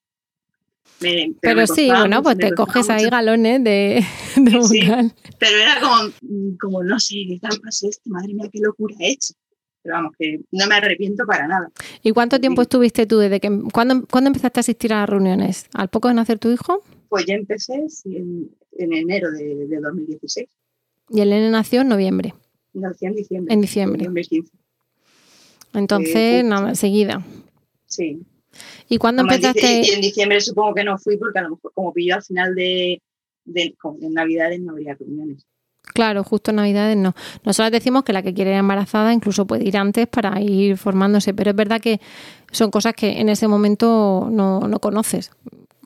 Me- 0.99 1.33
Pero, 1.41 1.55
me 1.57 1.67
sí, 1.67 1.87
bueno, 1.89 2.21
pues 2.23 2.37
te 2.37 2.53
coges 2.53 2.89
ahí 2.89 3.09
galones 3.09 3.63
de, 3.63 4.05
de 4.37 4.63
Sí. 4.63 4.79
Pero 5.39 5.57
era 5.57 5.79
como, 5.81 6.11
como 6.59 6.83
no 6.83 6.99
sé, 6.99 7.15
¿qué 7.27 7.37
tal 7.41 7.59
pasó 7.61 7.89
esto? 7.89 8.09
Madre 8.09 8.33
mía, 8.33 8.47
qué 8.51 8.59
locura 8.61 8.95
he 8.99 9.09
hecho. 9.11 9.33
Pero 9.81 9.95
vamos, 9.95 10.13
que 10.17 10.39
no 10.51 10.67
me 10.67 10.75
arrepiento 10.75 11.25
para 11.25 11.47
nada. 11.47 11.69
¿Y 12.01 12.11
cuánto 12.11 12.39
tiempo 12.39 12.61
Sí. 12.61 12.65
estuviste 12.65 13.05
tú 13.05 13.17
desde 13.19 13.39
que... 13.39 13.49
¿cuándo, 13.73 14.05
cuándo 14.07 14.29
empezaste 14.29 14.59
a 14.59 14.61
asistir 14.61 14.93
a 14.93 15.01
las 15.01 15.09
reuniones? 15.09 15.65
¿Al 15.73 15.89
poco 15.89 16.07
de 16.07 16.13
nacer 16.13 16.39
tu 16.39 16.49
hijo? 16.51 16.83
Pues 17.09 17.25
ya 17.25 17.35
empecé 17.35 17.85
en, 18.05 18.49
en 18.73 18.93
enero 18.93 19.31
de, 19.31 19.67
de 19.67 19.79
2016. 19.79 20.47
Y 21.09 21.21
el 21.21 21.29
nene 21.29 21.49
nació 21.49 21.81
en 21.81 21.89
noviembre. 21.89 22.33
Nací 22.73 23.05
en 23.05 23.15
diciembre. 23.15 23.53
En 23.53 23.61
diciembre. 23.61 23.97
Noviembre 23.99 24.23
15. 24.23 24.51
Entonces, 25.73 26.41
justo. 26.41 26.49
nada, 26.49 26.69
enseguida. 26.69 27.25
Sí. 27.85 28.21
¿Y 28.89 28.97
cuándo 28.97 29.21
Además, 29.21 29.37
empezaste? 29.37 29.81
Y 29.91 29.93
en 29.93 30.01
diciembre 30.01 30.41
supongo 30.41 30.73
que 30.73 30.83
no 30.83 30.97
fui 30.97 31.17
porque 31.17 31.39
a 31.39 31.43
lo 31.43 31.51
mejor 31.51 31.71
como 31.73 31.93
pilló 31.93 32.15
al 32.15 32.23
final 32.23 32.55
de, 32.55 33.01
de 33.43 33.75
en 34.01 34.13
Navidades 34.13 34.59
no 34.61 34.71
habría 34.71 34.95
reuniones. 34.95 35.45
Claro, 35.93 36.23
justo 36.23 36.51
en 36.51 36.57
Navidades 36.57 36.97
no. 36.97 37.13
Nosotros 37.43 37.71
decimos 37.71 38.03
que 38.03 38.13
la 38.13 38.21
que 38.21 38.33
quiere 38.33 38.51
ir 38.51 38.57
embarazada 38.57 39.13
incluso 39.13 39.45
puede 39.45 39.67
ir 39.67 39.77
antes 39.77 40.07
para 40.07 40.41
ir 40.41 40.77
formándose, 40.77 41.33
pero 41.33 41.51
es 41.51 41.55
verdad 41.55 41.79
que 41.79 41.99
son 42.51 42.71
cosas 42.71 42.93
que 42.93 43.19
en 43.19 43.29
ese 43.29 43.47
momento 43.47 44.27
no, 44.31 44.61
no 44.61 44.79
conoces. 44.79 45.31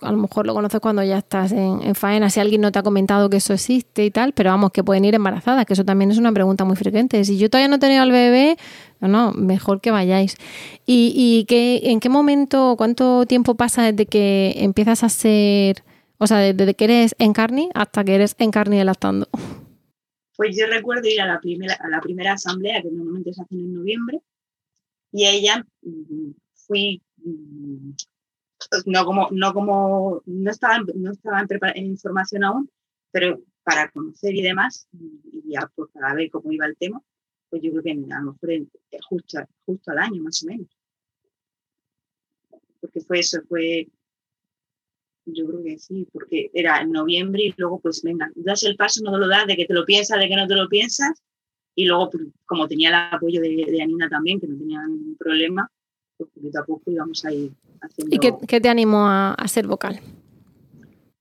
A 0.02 0.12
lo 0.12 0.18
mejor 0.18 0.48
lo 0.48 0.54
conoces 0.54 0.80
cuando 0.80 1.04
ya 1.04 1.18
estás 1.18 1.52
en, 1.52 1.82
en 1.82 1.96
faena, 1.96 2.30
si 2.30 2.40
alguien 2.40 2.62
no 2.62 2.72
te 2.72 2.80
ha 2.80 2.84
comentado 2.84 3.30
que 3.30 3.38
eso 3.38 3.54
existe 3.54 4.06
y 4.06 4.12
tal, 4.12 4.34
pero 4.34 4.50
vamos, 4.50 4.72
que 4.72 4.84
pueden 4.84 5.06
ir 5.06 5.16
embarazadas, 5.16 5.66
que 5.66 5.74
eso 5.74 5.86
también 5.86 6.12
es 6.12 6.18
una 6.18 6.32
pregunta 6.32 6.66
muy 6.66 6.76
frecuente. 6.76 7.24
Si 7.26 7.38
yo 7.38 7.50
todavía 7.50 7.68
no 7.68 7.76
he 7.76 7.80
tenido 7.80 8.04
al 8.04 8.12
bebé, 8.12 8.58
no, 9.02 9.32
mejor 9.34 9.82
que 9.82 9.92
vayáis. 9.92 10.36
¿Y, 10.86 11.14
y 11.16 11.46
qué, 11.46 11.92
en 11.92 12.00
qué 12.00 12.10
momento, 12.10 12.76
cuánto 12.78 13.26
tiempo 13.26 13.56
pasa 13.56 13.92
desde 13.92 14.06
que 14.06 14.54
empiezas 14.58 15.04
a 15.04 15.10
ser, 15.10 15.84
o 16.18 16.28
sea, 16.28 16.38
desde 16.38 16.74
que 16.74 16.84
eres 16.86 17.16
encarni 17.20 17.70
hasta 17.74 18.04
que 18.04 18.16
eres 18.16 18.36
encarni 18.40 18.84
lactando? 18.84 19.28
Pues 20.36 20.56
yo 20.58 20.68
recuerdo 20.68 21.08
ir 21.10 21.20
a 21.20 21.26
la 21.26 21.40
primera, 21.40 21.78
a 21.82 21.90
la 21.90 22.00
primera 22.00 22.34
asamblea 22.34 22.82
que 22.82 22.90
normalmente 22.90 23.34
se 23.34 23.42
hacen 23.42 23.60
en 23.60 23.74
noviembre 23.74 24.22
y 25.12 25.26
ella 25.26 25.66
mm, 25.82 26.32
fui 26.54 27.02
mm, 27.18 27.92
no 28.86 29.06
como 29.06 29.30
no 29.32 29.54
como 29.54 30.22
no 30.26 30.52
estaba 30.52 30.78
en, 30.78 30.86
no 31.02 31.12
estaba 31.12 31.39
en, 31.41 31.48
prepara- 31.48 31.74
en 31.76 31.98
formación 31.98 32.43
aún 32.43 32.69
pero 33.12 33.41
para 33.63 33.89
conocer 33.91 34.36
y 34.36 34.41
demás 34.41 34.88
y 34.91 35.54
ya 35.54 35.72
pues 35.76 35.89
para 35.91 36.13
ver 36.13 36.30
cómo 36.30 36.52
iba 36.52 36.65
el 36.65 36.78
tema 36.78 37.02
pues 37.50 37.62
yo 37.62 37.72
creo 37.72 37.84
que 37.84 37.91
a 37.91 38.22
lo 38.22 38.34
mejor 38.34 38.67
justo 39.10 39.39
justo 39.65 39.91
al 39.91 39.98
año 40.00 40.22
más 40.24 40.43
o 40.43 40.48
menos. 40.48 40.67
Porque 42.80 43.02
fue 43.02 43.19
eso 43.19 43.41
fue 43.48 43.88
yo 45.26 45.45
creo 45.48 45.63
que 45.63 45.78
sí, 45.78 46.08
porque 46.12 46.50
era 46.54 46.82
en 46.82 46.91
noviembre 46.91 47.43
y 47.43 47.54
luego 47.58 47.80
pues 47.80 48.02
venga, 48.02 48.32
das 48.36 48.63
el 48.63 48.76
paso, 48.76 49.02
no 49.04 49.12
te 49.12 49.17
lo 49.19 49.28
das, 49.28 49.45
de 49.45 49.56
que 49.56 49.65
te 49.65 49.74
lo 49.74 49.86
piensas, 49.86 50.19
de 50.19 50.28
que 50.28 50.36
no 50.36 50.48
te 50.48 50.56
lo 50.56 50.67
piensas, 50.67 51.22
y 51.76 51.86
luego 51.86 52.10
pues, 52.10 52.24
como 52.45 52.67
tenía 52.67 52.89
el 52.89 52.95
apoyo 52.95 53.39
de, 53.39 53.67
de 53.69 53.82
Anina 53.82 54.10
también, 54.10 54.39
que 54.39 54.48
no 54.48 54.58
tenía 54.58 54.82
ningún 54.88 55.15
problema, 55.17 55.69
pues 56.17 56.32
poquito 56.32 56.60
a 56.60 56.65
poco 56.65 56.89
íbamos 56.89 57.24
a 57.26 57.32
ir 57.34 57.52
haciendo... 57.82 58.15
¿Y 58.15 58.20
qué, 58.20 58.34
qué 58.48 58.62
te 58.62 58.70
animó 58.70 59.08
a, 59.08 59.34
a 59.34 59.48
ser 59.48 59.68
vocal? 59.68 60.00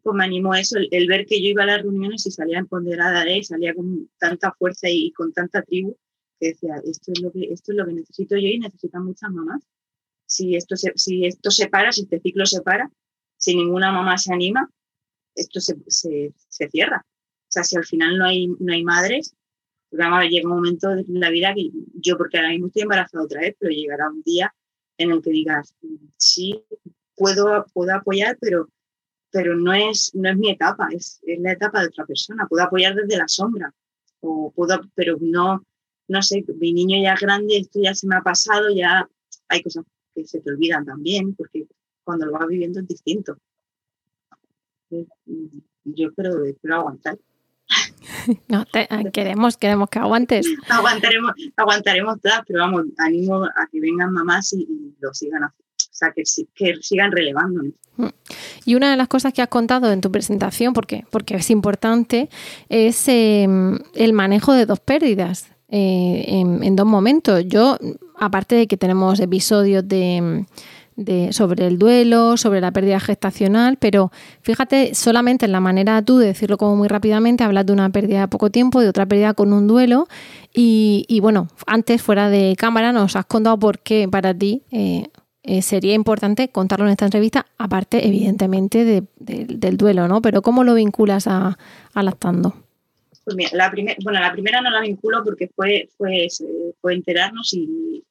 Pues 0.02 0.16
me 0.16 0.24
animó 0.24 0.54
eso, 0.54 0.78
el, 0.78 0.88
el 0.90 1.06
ver 1.06 1.26
que 1.26 1.42
yo 1.42 1.48
iba 1.48 1.64
a 1.64 1.66
las 1.66 1.82
reuniones 1.82 2.26
y 2.26 2.30
salía 2.30 2.58
empoderada 2.58 3.24
de, 3.24 3.42
salía 3.42 3.74
con 3.74 4.08
tanta 4.18 4.52
fuerza 4.52 4.88
y, 4.88 5.06
y 5.06 5.12
con 5.12 5.32
tanta 5.32 5.62
tribu, 5.62 5.96
que 6.40 6.48
decía, 6.48 6.76
esto 6.84 7.12
es 7.12 7.20
lo 7.20 7.32
que, 7.32 7.52
esto 7.52 7.72
es 7.72 7.78
lo 7.78 7.86
que 7.86 7.92
necesito 7.92 8.36
yo 8.36 8.48
y 8.48 8.58
necesitan 8.58 9.04
muchas 9.04 9.30
mamás. 9.30 9.62
Si 10.26 10.56
esto 10.56 10.76
se, 10.76 10.92
si 10.94 11.26
esto 11.26 11.50
se 11.50 11.68
para, 11.68 11.90
si 11.92 12.02
este 12.02 12.20
ciclo 12.20 12.46
se 12.46 12.62
para, 12.62 12.90
si 13.36 13.56
ninguna 13.56 13.92
mamá 13.92 14.18
se 14.18 14.32
anima, 14.32 14.70
esto 15.34 15.60
se, 15.60 15.76
se, 15.86 16.32
se 16.36 16.68
cierra. 16.68 17.04
O 17.04 17.50
sea, 17.50 17.64
si 17.64 17.76
al 17.76 17.84
final 17.84 18.18
no 18.18 18.26
hay, 18.26 18.46
no 18.46 18.72
hay 18.72 18.84
madres, 18.84 19.34
porque 19.90 20.28
llega 20.28 20.48
un 20.48 20.56
momento 20.56 20.90
de 20.90 21.04
la 21.08 21.30
vida 21.30 21.54
que 21.54 21.70
yo, 21.94 22.18
porque 22.18 22.36
ahora 22.36 22.50
mismo 22.50 22.66
estoy 22.66 22.82
embarazada 22.82 23.24
otra 23.24 23.40
vez, 23.40 23.56
pero 23.58 23.72
llegará 23.72 24.10
un 24.10 24.22
día 24.22 24.54
en 24.98 25.12
el 25.12 25.22
que 25.22 25.30
digas, 25.30 25.74
sí, 26.16 26.64
puedo, 27.16 27.64
puedo 27.72 27.94
apoyar, 27.94 28.36
pero, 28.40 28.68
pero 29.30 29.56
no, 29.56 29.72
es, 29.72 30.14
no 30.14 30.28
es 30.28 30.36
mi 30.36 30.50
etapa, 30.50 30.88
es, 30.92 31.20
es 31.22 31.40
la 31.40 31.52
etapa 31.52 31.80
de 31.80 31.88
otra 31.88 32.04
persona. 32.04 32.46
Puedo 32.48 32.64
apoyar 32.64 32.94
desde 32.94 33.16
la 33.16 33.28
sombra, 33.28 33.72
o 34.20 34.52
puedo, 34.54 34.80
pero 34.94 35.16
no, 35.20 35.64
no 36.08 36.22
sé, 36.22 36.44
mi 36.58 36.72
niño 36.72 37.02
ya 37.02 37.14
es 37.14 37.20
grande, 37.20 37.58
esto 37.58 37.80
ya 37.82 37.94
se 37.94 38.06
me 38.06 38.16
ha 38.16 38.22
pasado, 38.22 38.68
ya 38.74 39.08
hay 39.48 39.62
cosas 39.62 39.84
que 40.14 40.24
se 40.26 40.40
te 40.40 40.50
olvidan 40.50 40.84
también, 40.84 41.34
porque 41.34 41.66
cuando 42.02 42.26
lo 42.26 42.32
vas 42.32 42.48
viviendo 42.48 42.80
es 42.80 42.88
distinto. 42.88 43.38
Yo 44.90 46.08
espero, 46.08 46.44
espero 46.44 46.76
aguantar. 46.76 47.18
No, 48.48 48.64
te- 48.66 48.88
queremos, 49.12 49.56
queremos 49.56 49.88
que 49.88 49.98
aguantes. 49.98 50.46
aguantaremos, 50.68 51.32
aguantaremos 51.56 52.20
todas, 52.20 52.40
pero 52.46 52.60
vamos, 52.60 52.84
animo 52.98 53.44
a 53.44 53.66
que 53.70 53.80
vengan 53.80 54.12
mamás 54.12 54.52
y, 54.52 54.62
y 54.62 54.94
lo 55.00 55.12
sigan 55.14 55.44
haciendo. 55.44 55.64
O 55.90 55.94
sea, 55.98 56.12
que, 56.12 56.24
sigan 56.80 57.10
relevándonos. 57.10 57.72
Y 58.64 58.76
una 58.76 58.90
de 58.92 58.96
las 58.96 59.08
cosas 59.08 59.32
que 59.32 59.42
has 59.42 59.48
contado 59.48 59.90
en 59.90 60.00
tu 60.00 60.12
presentación, 60.12 60.72
porque, 60.72 61.04
porque 61.10 61.34
es 61.34 61.50
importante, 61.50 62.28
es 62.68 63.08
eh, 63.08 63.48
el 63.94 64.12
manejo 64.12 64.52
de 64.52 64.66
dos 64.66 64.78
pérdidas 64.78 65.48
eh, 65.68 66.24
en, 66.28 66.62
en 66.62 66.76
dos 66.76 66.86
momentos. 66.86 67.42
Yo, 67.46 67.76
aparte 68.16 68.54
de 68.54 68.66
que 68.68 68.76
tenemos 68.76 69.18
episodios 69.18 69.88
de, 69.88 70.46
de, 70.98 71.32
sobre 71.32 71.66
el 71.66 71.78
duelo, 71.78 72.36
sobre 72.36 72.60
la 72.60 72.72
pérdida 72.72 72.98
gestacional, 72.98 73.76
pero 73.78 74.10
fíjate 74.42 74.94
solamente 74.94 75.46
en 75.46 75.52
la 75.52 75.60
manera 75.60 76.02
tú 76.02 76.18
de 76.18 76.26
decirlo 76.26 76.58
como 76.58 76.74
muy 76.74 76.88
rápidamente, 76.88 77.44
hablas 77.44 77.66
de 77.66 77.72
una 77.72 77.88
pérdida 77.90 78.22
de 78.22 78.28
poco 78.28 78.50
tiempo, 78.50 78.80
de 78.80 78.88
otra 78.88 79.06
pérdida 79.06 79.32
con 79.32 79.52
un 79.52 79.68
duelo 79.68 80.08
y, 80.52 81.20
bueno, 81.22 81.46
antes 81.66 82.02
fuera 82.02 82.28
de 82.28 82.56
cámara 82.58 82.92
nos 82.92 83.14
has 83.14 83.26
contado 83.26 83.56
por 83.58 83.78
qué 83.78 84.08
para 84.10 84.34
ti 84.34 84.62
eh, 84.72 85.06
eh, 85.44 85.62
sería 85.62 85.94
importante 85.94 86.48
contarlo 86.48 86.86
en 86.86 86.90
esta 86.90 87.04
entrevista, 87.04 87.46
aparte 87.58 88.04
evidentemente 88.06 89.04
del 89.20 89.76
duelo, 89.76 90.08
¿no? 90.08 90.20
Pero 90.20 90.42
¿cómo 90.42 90.64
lo 90.64 90.74
vinculas 90.74 91.28
a, 91.28 91.56
a 91.94 92.02
lactando? 92.02 92.54
Pues 93.24 93.36
mira, 93.36 93.50
la, 93.52 93.72
bueno, 94.02 94.20
la 94.20 94.32
primera 94.32 94.60
no 94.60 94.70
la 94.70 94.80
vinculo 94.80 95.22
porque 95.22 95.48
fue, 95.54 95.88
fue, 95.96 96.26
fue 96.80 96.94
enterarnos 96.94 97.52
y, 97.52 98.02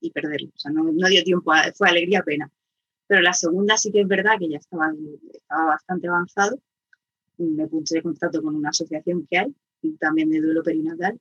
y 0.00 0.10
perderlo. 0.10 0.48
O 0.54 0.58
sea, 0.58 0.72
no, 0.72 0.84
no 0.84 1.08
dio 1.08 1.22
tiempo, 1.22 1.52
fue 1.74 1.88
alegría, 1.88 2.22
pena. 2.22 2.50
Pero 3.06 3.22
la 3.22 3.32
segunda 3.32 3.76
sí 3.76 3.90
que 3.90 4.02
es 4.02 4.08
verdad 4.08 4.38
que 4.38 4.48
ya 4.48 4.58
estaba, 4.58 4.92
estaba 5.32 5.66
bastante 5.66 6.08
avanzado. 6.08 6.58
Me 7.38 7.66
puse 7.66 7.96
de 7.96 8.02
contacto 8.02 8.42
con 8.42 8.54
una 8.54 8.70
asociación 8.70 9.26
que 9.28 9.38
hay, 9.38 9.54
también 9.98 10.30
de 10.30 10.40
duelo 10.40 10.62
perinatal, 10.62 11.18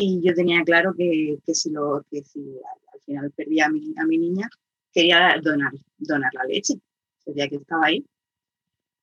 y 0.00 0.20
yo 0.22 0.32
tenía 0.32 0.62
claro 0.62 0.94
que, 0.96 1.38
que 1.44 1.54
si, 1.56 1.70
lo, 1.70 2.04
que 2.08 2.22
si 2.22 2.40
al, 2.40 3.00
final 3.00 3.32
perdía 3.32 3.66
a 3.66 3.68
mi, 3.68 3.92
a 3.96 4.06
mi 4.06 4.16
niña, 4.16 4.48
quería 4.92 5.40
donar, 5.42 5.72
donar 5.98 6.32
la 6.34 6.44
leche, 6.44 6.74
el 7.26 7.34
que 7.34 7.56
estaba 7.56 7.86
ahí. 7.86 8.06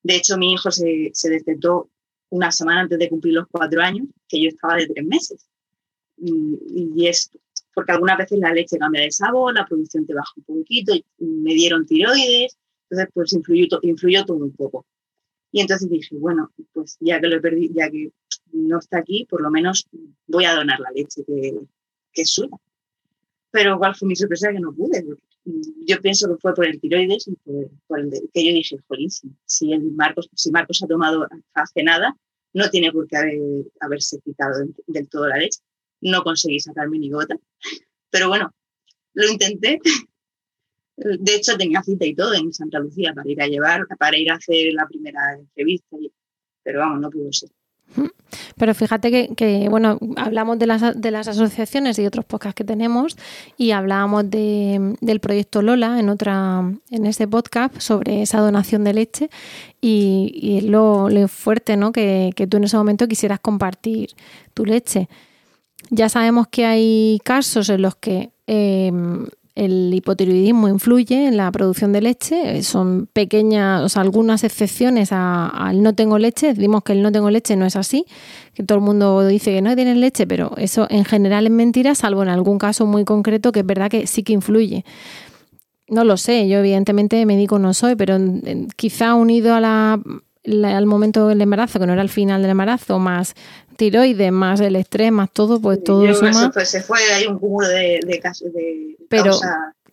De 0.03 0.15
hecho, 0.15 0.37
mi 0.37 0.53
hijo 0.53 0.71
se, 0.71 1.11
se 1.13 1.29
detectó 1.29 1.89
una 2.29 2.49
semana 2.49 2.81
antes 2.81 2.97
de 2.97 3.09
cumplir 3.09 3.33
los 3.33 3.47
cuatro 3.49 3.81
años, 3.81 4.07
que 4.29 4.41
yo 4.41 4.47
estaba 4.47 4.77
de 4.77 4.87
tres 4.87 5.05
meses. 5.05 5.45
Y, 6.15 6.93
y 6.95 7.07
es 7.07 7.29
porque 7.75 7.91
algunas 7.91 8.17
veces 8.17 8.39
la 8.39 8.53
leche 8.53 8.79
cambia 8.79 9.01
de 9.01 9.11
sabor, 9.11 9.53
la 9.53 9.65
producción 9.65 10.07
te 10.07 10.13
baja 10.13 10.31
un 10.37 10.43
poquito, 10.43 10.93
me 11.19 11.53
dieron 11.53 11.85
tiroides, 11.85 12.57
entonces 12.89 13.09
pues 13.13 13.33
influyó, 13.33 13.67
influyó 13.81 14.25
todo 14.25 14.37
un 14.37 14.53
poco. 14.53 14.85
Y 15.51 15.59
entonces 15.59 15.89
dije, 15.89 16.15
bueno, 16.15 16.51
pues 16.73 16.97
ya 17.01 17.19
que 17.19 17.27
lo 17.27 17.41
perdí, 17.41 17.69
ya 17.73 17.89
que 17.91 18.11
no 18.53 18.79
está 18.79 18.99
aquí, 18.99 19.27
por 19.29 19.41
lo 19.41 19.51
menos 19.51 19.87
voy 20.27 20.45
a 20.45 20.55
donar 20.55 20.79
la 20.79 20.89
leche 20.91 21.23
que, 21.25 21.59
que 22.13 22.21
es 22.21 22.31
suya. 22.31 22.55
Pero 23.51 23.77
cuál 23.77 23.93
fue 23.93 24.07
mi 24.07 24.15
sorpresa 24.15 24.51
que 24.51 24.59
no 24.59 24.73
pude. 24.73 25.05
Yo 25.85 26.01
pienso 26.01 26.27
que 26.29 26.39
fue 26.41 26.53
por 26.53 26.65
el 26.65 26.79
tiroides 26.79 27.27
y 27.27 27.35
que 28.33 28.45
yo 28.45 28.53
dije, 28.53 28.77
jolín, 28.87 29.09
si, 29.45 29.77
Marcos, 29.95 30.29
si 30.33 30.49
Marcos 30.49 30.81
ha 30.81 30.87
tomado 30.87 31.27
hace 31.53 31.83
nada, 31.83 32.17
no 32.53 32.69
tiene 32.69 32.91
por 32.91 33.05
qué 33.07 33.17
haberse 33.81 34.19
quitado 34.21 34.65
del 34.87 35.09
todo 35.09 35.27
la 35.27 35.37
leche 35.37 35.59
no 36.01 36.23
conseguí 36.23 36.59
sacarme 36.59 36.99
ni 36.99 37.09
gota. 37.09 37.35
Pero 38.09 38.29
bueno, 38.29 38.51
lo 39.13 39.29
intenté. 39.29 39.79
De 40.97 41.35
hecho, 41.35 41.57
tenía 41.57 41.83
cita 41.83 42.05
y 42.05 42.15
todo 42.15 42.33
en 42.33 42.53
Santa 42.53 42.79
Lucía 42.79 43.13
para 43.13 43.29
ir 43.29 43.41
a 43.41 43.47
llevar, 43.47 43.85
para 43.99 44.17
ir 44.17 44.31
a 44.31 44.35
hacer 44.35 44.73
la 44.73 44.87
primera 44.87 45.33
entrevista, 45.37 45.97
pero 46.63 46.79
vamos, 46.79 47.01
no 47.01 47.09
pudo 47.09 47.31
ser. 47.33 47.49
Pero 48.57 48.73
fíjate 48.73 49.35
que, 49.35 49.67
bueno, 49.69 49.99
hablamos 50.17 50.57
de 50.57 50.65
las, 50.65 50.99
de 50.99 51.11
las 51.11 51.27
asociaciones 51.27 51.99
y 51.99 52.05
otros 52.05 52.25
podcasts 52.25 52.55
que 52.55 52.63
tenemos 52.63 53.17
y 53.57 53.71
hablábamos 53.71 54.29
del 54.29 55.19
proyecto 55.21 55.61
Lola 55.61 55.99
en 55.99 56.09
otra 56.09 56.63
en 56.89 57.05
ese 57.05 57.27
podcast 57.27 57.79
sobre 57.79 58.21
esa 58.21 58.39
donación 58.39 58.83
de 58.83 58.93
leche 58.93 59.29
y, 59.81 60.31
y 60.33 60.61
lo, 60.61 61.09
fuerte 61.27 61.77
¿no? 61.77 61.91
que, 61.91 62.31
que 62.35 62.47
tú 62.47 62.57
en 62.57 62.65
ese 62.65 62.77
momento 62.77 63.07
quisieras 63.07 63.39
compartir 63.39 64.09
tu 64.53 64.65
leche. 64.65 65.07
Ya 65.89 66.09
sabemos 66.09 66.47
que 66.47 66.65
hay 66.65 67.19
casos 67.23 67.69
en 67.69 67.81
los 67.81 67.95
que 67.95 68.31
em, 68.47 69.27
el 69.55 69.93
hipotiroidismo 69.93 70.67
influye 70.67 71.27
en 71.27 71.37
la 71.37 71.51
producción 71.51 71.93
de 71.93 72.01
leche. 72.01 72.61
Son 72.63 73.07
pequeñas, 73.11 73.81
o 73.81 73.89
sea, 73.89 74.01
algunas 74.01 74.43
excepciones 74.43 75.09
al 75.11 75.81
no 75.81 75.95
tengo 75.95 76.19
leche. 76.19 76.53
Decimos 76.53 76.83
que 76.83 76.93
el 76.93 77.01
no 77.01 77.11
tengo 77.11 77.29
leche 77.29 77.55
no 77.55 77.65
es 77.65 77.75
así, 77.75 78.05
que 78.53 78.63
todo 78.63 78.79
el 78.79 78.83
mundo 78.83 79.25
dice 79.25 79.53
que 79.53 79.61
no 79.61 79.73
tienes 79.75 79.97
leche, 79.97 80.27
pero 80.27 80.55
eso 80.57 80.87
en 80.89 81.05
general 81.05 81.45
es 81.45 81.53
mentira, 81.53 81.95
salvo 81.95 82.21
en 82.23 82.29
algún 82.29 82.57
caso 82.57 82.85
muy 82.85 83.05
concreto 83.05 83.51
que 83.51 83.61
es 83.61 83.65
verdad 83.65 83.89
que 83.89 84.07
sí 84.07 84.23
que 84.23 84.33
influye. 84.33 84.83
No 85.87 86.03
lo 86.03 86.17
sé, 86.17 86.47
yo 86.47 86.57
evidentemente 86.59 87.23
médico 87.25 87.59
no 87.59 87.73
soy, 87.73 87.95
pero 87.95 88.17
quizá 88.75 89.13
unido 89.13 89.53
a 89.53 89.59
la, 89.61 90.01
al 90.45 90.85
momento 90.85 91.27
del 91.27 91.41
embarazo, 91.41 91.79
que 91.79 91.87
no 91.87 91.93
era 91.93 92.01
el 92.01 92.09
final 92.09 92.41
del 92.41 92.51
embarazo, 92.51 92.99
más 92.99 93.35
tiroides, 93.77 94.31
más 94.31 94.59
el 94.59 94.75
estrés, 94.75 95.11
más 95.11 95.31
todo, 95.31 95.59
pues 95.59 95.83
todo 95.83 96.05
eso 96.05 96.25
se 96.65 96.81
fue, 96.81 96.99
hay 97.13 97.27
un 97.27 97.39
cúmulo 97.39 97.67
de, 97.67 98.19
casos 98.21 98.53
de 98.53 98.97
Pero 99.09 99.37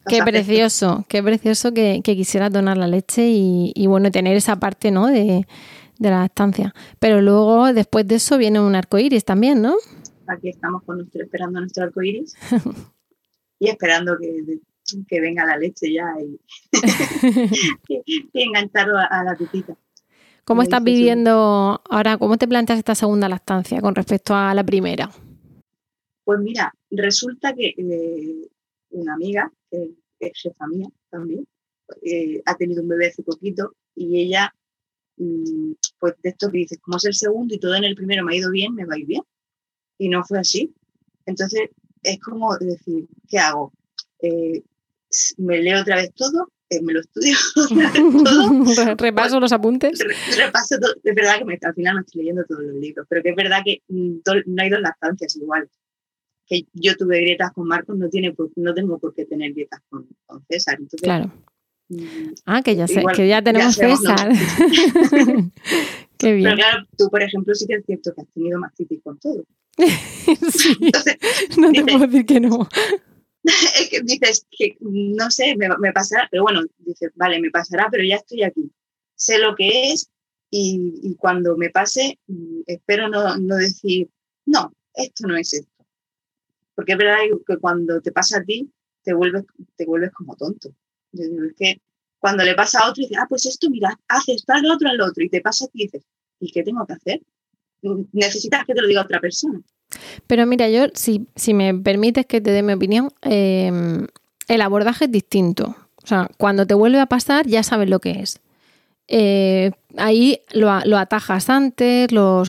qué 0.07 0.23
precioso, 0.23 1.05
qué 1.09 1.23
precioso 1.23 1.73
que, 1.73 2.01
que 2.03 2.17
quisieras 2.17 2.53
donar 2.53 2.77
la 2.77 2.87
leche 2.87 3.29
y, 3.29 3.87
bueno, 3.87 4.11
tener 4.11 4.37
esa 4.37 4.57
parte, 4.57 4.91
¿no? 4.91 5.07
De, 5.07 5.47
la 5.99 6.25
estancia. 6.25 6.75
Pero 6.99 7.21
luego, 7.21 7.73
después 7.73 8.05
de 8.09 8.17
eso, 8.17 8.37
viene 8.37 8.59
un 8.59 8.75
arco 8.75 8.99
iris 8.99 9.25
también, 9.25 9.63
¿no? 9.63 9.77
Aquí 10.27 10.49
estamos 10.49 10.83
con 10.83 10.97
nuestro, 10.99 11.23
esperando 11.23 11.61
nuestro 11.61 11.85
arco 11.85 12.03
iris 12.03 12.35
y 13.61 13.69
esperando 13.69 14.17
que, 14.19 14.59
que, 15.07 15.21
venga 15.21 15.47
la 15.47 15.57
leche 15.59 15.93
ya 15.93 16.13
y, 16.21 16.41
y 18.33 18.43
enganchado 18.43 18.97
a 18.99 19.23
la 19.23 19.37
pipita. 19.37 19.77
¿Cómo 20.45 20.63
estás 20.63 20.83
viviendo 20.83 21.81
ahora? 21.89 22.19
¿Cómo 22.19 22.37
te 22.37 22.49
planteas 22.49 22.79
esta 22.79 22.95
segunda 22.95 23.29
lactancia 23.29 23.81
con 23.81 23.95
respecto 23.95 24.35
a 24.35 24.53
la 24.55 24.65
primera? 24.65 25.11
Pues 26.25 26.41
mira, 26.41 26.73
resulta 26.91 27.55
que 27.55 27.75
eh, 27.77 28.49
una 28.91 29.15
amiga, 29.15 29.53
que 29.71 29.95
es 30.19 30.33
jefa 30.35 30.67
mía 30.67 30.89
también, 31.11 31.47
eh, 32.03 32.43
ha 32.45 32.57
tenido 32.57 32.83
un 32.83 32.89
bebé 32.89 33.09
hace 33.09 33.23
poquito 33.23 33.75
y 33.95 34.21
ella, 34.21 34.53
mm, 35.17 35.73
pues 36.01 36.15
de 36.23 36.31
esto 36.31 36.51
que 36.51 36.59
dices, 36.59 36.79
como 36.81 36.97
es 36.97 37.05
el 37.05 37.15
segundo 37.15 37.55
y 37.55 37.61
todo 37.61 37.75
en 37.77 37.85
el 37.85 37.95
primero 37.95 38.25
me 38.25 38.35
ha 38.35 38.39
ido 38.39 38.51
bien, 38.51 38.75
me 38.75 38.85
va 38.85 38.95
a 38.95 38.99
ir 38.99 39.07
bien. 39.07 39.23
Y 39.99 40.09
no 40.09 40.25
fue 40.25 40.41
así. 40.41 40.75
Entonces, 41.27 41.71
es 42.03 42.19
como 42.19 42.57
decir, 42.59 43.07
¿qué 43.29 43.39
hago? 43.39 43.73
Eh, 44.21 44.65
¿Me 45.37 45.63
leo 45.63 45.83
otra 45.83 45.97
vez 45.97 46.13
todo 46.15 46.49
eh, 46.73 46.81
me 46.83 46.95
lo 46.95 47.01
estudio 47.01 47.37
todo. 48.75 48.95
Repaso 48.97 49.41
los 49.41 49.53
apuntes. 49.53 49.99
Repaso 50.37 50.79
todo. 50.81 50.95
Es 51.03 51.15
verdad 51.15 51.37
que 51.39 51.67
al 51.67 51.75
final 51.75 51.97
no 51.97 52.01
estoy 52.01 52.23
leyendo 52.23 52.45
todos 52.45 52.63
los 52.63 52.77
libros, 52.77 53.07
pero 53.09 53.23
que 53.23 53.31
es 53.31 53.37
verdad 53.37 53.59
que 53.65 53.83
mm, 53.89 54.19
no 54.47 54.63
hay 54.63 54.71
dos 54.71 54.81
lactancias 54.81 55.37
igual. 55.37 55.69
Que 56.47 56.67
yo 56.73 56.97
tuve 56.97 57.21
grietas 57.21 57.53
con 57.53 57.69
Marcos, 57.69 57.97
no, 57.97 58.09
tiene 58.09 58.35
no 58.57 58.75
tengo 58.75 58.99
por 58.99 59.15
qué 59.15 59.27
tener 59.27 59.53
grietas 59.53 59.81
con, 59.89 60.09
César. 60.49 60.79
claro. 61.01 61.31
Mm, 61.89 62.33
ah, 62.47 62.63
que 62.63 62.75
ya, 62.75 62.89
sé, 62.89 63.03
que 63.15 63.29
ya 63.29 63.43
tenemos 63.43 63.75
César. 63.75 64.33
Qué 66.17 66.33
bien. 66.33 66.45
Pero 66.45 66.57
claro, 66.57 66.87
tú, 66.97 67.11
por 67.11 67.23
ejemplo, 67.23 67.55
sí 67.55 67.67
que 67.67 67.75
es 67.75 67.85
cierto 67.85 68.15
que 68.15 68.23
has 68.23 68.29
tenido 68.29 68.59
más 68.59 68.71
mastitis 68.71 69.01
con 69.03 69.19
todo. 69.19 69.45
sí, 69.77 70.77
no 71.59 71.73
te 71.73 71.85
puedo 71.85 72.07
decir 72.07 72.25
que 72.25 72.41
no. 72.41 72.69
es 73.81 73.89
que 73.91 74.01
dices 74.03 74.47
que 74.51 74.77
no 74.81 75.31
sé, 75.31 75.57
me, 75.57 75.93
pasará, 75.93 76.29
pero 76.31 76.45
bueno, 76.45 76.63
dices, 76.79 77.11
vale, 77.15 77.41
me 77.41 77.51
pasará, 77.51 77.89
pero 77.91 78.05
ya 78.05 78.17
estoy 78.17 78.43
aquí. 78.43 78.71
Sé 79.15 79.39
lo 79.39 79.55
que 79.55 79.93
es 79.93 80.11
y, 80.51 81.17
cuando 81.17 81.57
me 81.57 81.71
pase, 81.71 82.19
mm, 82.27 82.63
espero 82.67 83.09
no, 83.09 83.37
no, 83.39 83.57
decir, 83.57 84.09
no, 84.47 84.73
esto 84.95 85.27
no 85.27 85.37
es 85.37 85.53
esto. 85.55 85.87
Porque 86.75 86.93
es 86.93 86.99
verdad 86.99 87.19
que 87.47 87.57
cuando 87.59 88.01
te 88.01 88.13
pasa 88.13 88.39
a 88.39 88.45
ti, 88.45 88.71
te 89.03 89.13
vuelves, 89.15 89.45
te 89.77 89.87
vuelves 89.87 90.13
como 90.13 90.37
tonto. 90.37 90.75
es 91.13 91.31
que 91.57 91.81
cuando 92.19 92.45
le 92.45 92.55
pasa 92.55 92.81
a 92.81 92.91
otro, 92.91 93.03
dices, 93.03 93.19
ah, 93.19 93.27
pues 93.29 93.47
esto, 93.47 93.69
mira, 93.69 93.99
haces 94.09 94.45
tal, 94.45 94.65
otro, 94.71 94.89
al 94.89 95.01
otro, 95.01 95.25
y 95.25 95.29
te 95.29 95.41
pasa 95.41 95.65
a 95.65 95.69
ti 95.69 95.85
dices, 95.85 96.05
¿y 96.39 96.53
qué 96.53 96.63
tengo 96.63 96.87
que 96.87 96.93
hacer? 96.93 97.21
Necesitas 98.13 98.65
que 98.65 98.75
te 98.75 98.81
lo 98.81 98.87
diga 98.87 99.03
otra 99.03 99.21
persona. 99.21 99.61
Pero 100.27 100.47
mira, 100.47 100.69
yo, 100.69 100.87
si, 100.95 101.27
si 101.37 101.55
me 101.55 101.75
permites 101.75 102.27
que 102.27 102.41
te 102.41 102.51
dé 102.51 102.63
mi 102.63 102.73
opinión, 102.73 103.13
em, 103.23 104.07
el 104.49 104.61
abordaje 104.61 105.07
es 105.07 105.13
distinto. 105.13 105.77
O 106.03 106.07
sea, 106.07 106.29
cuando 106.39 106.67
te 106.67 106.75
vuelve 106.75 107.01
a 107.01 107.07
pasar, 107.07 107.47
ya 107.47 107.63
sabes 107.63 107.89
lo 107.89 108.01
que 108.01 108.21
es. 108.21 108.41
Eh, 109.09 109.73
ahí 109.97 110.41
lo, 110.53 110.81
lo 110.85 110.99
atajas 110.99 111.51
antes, 111.51 112.11
los. 112.13 112.49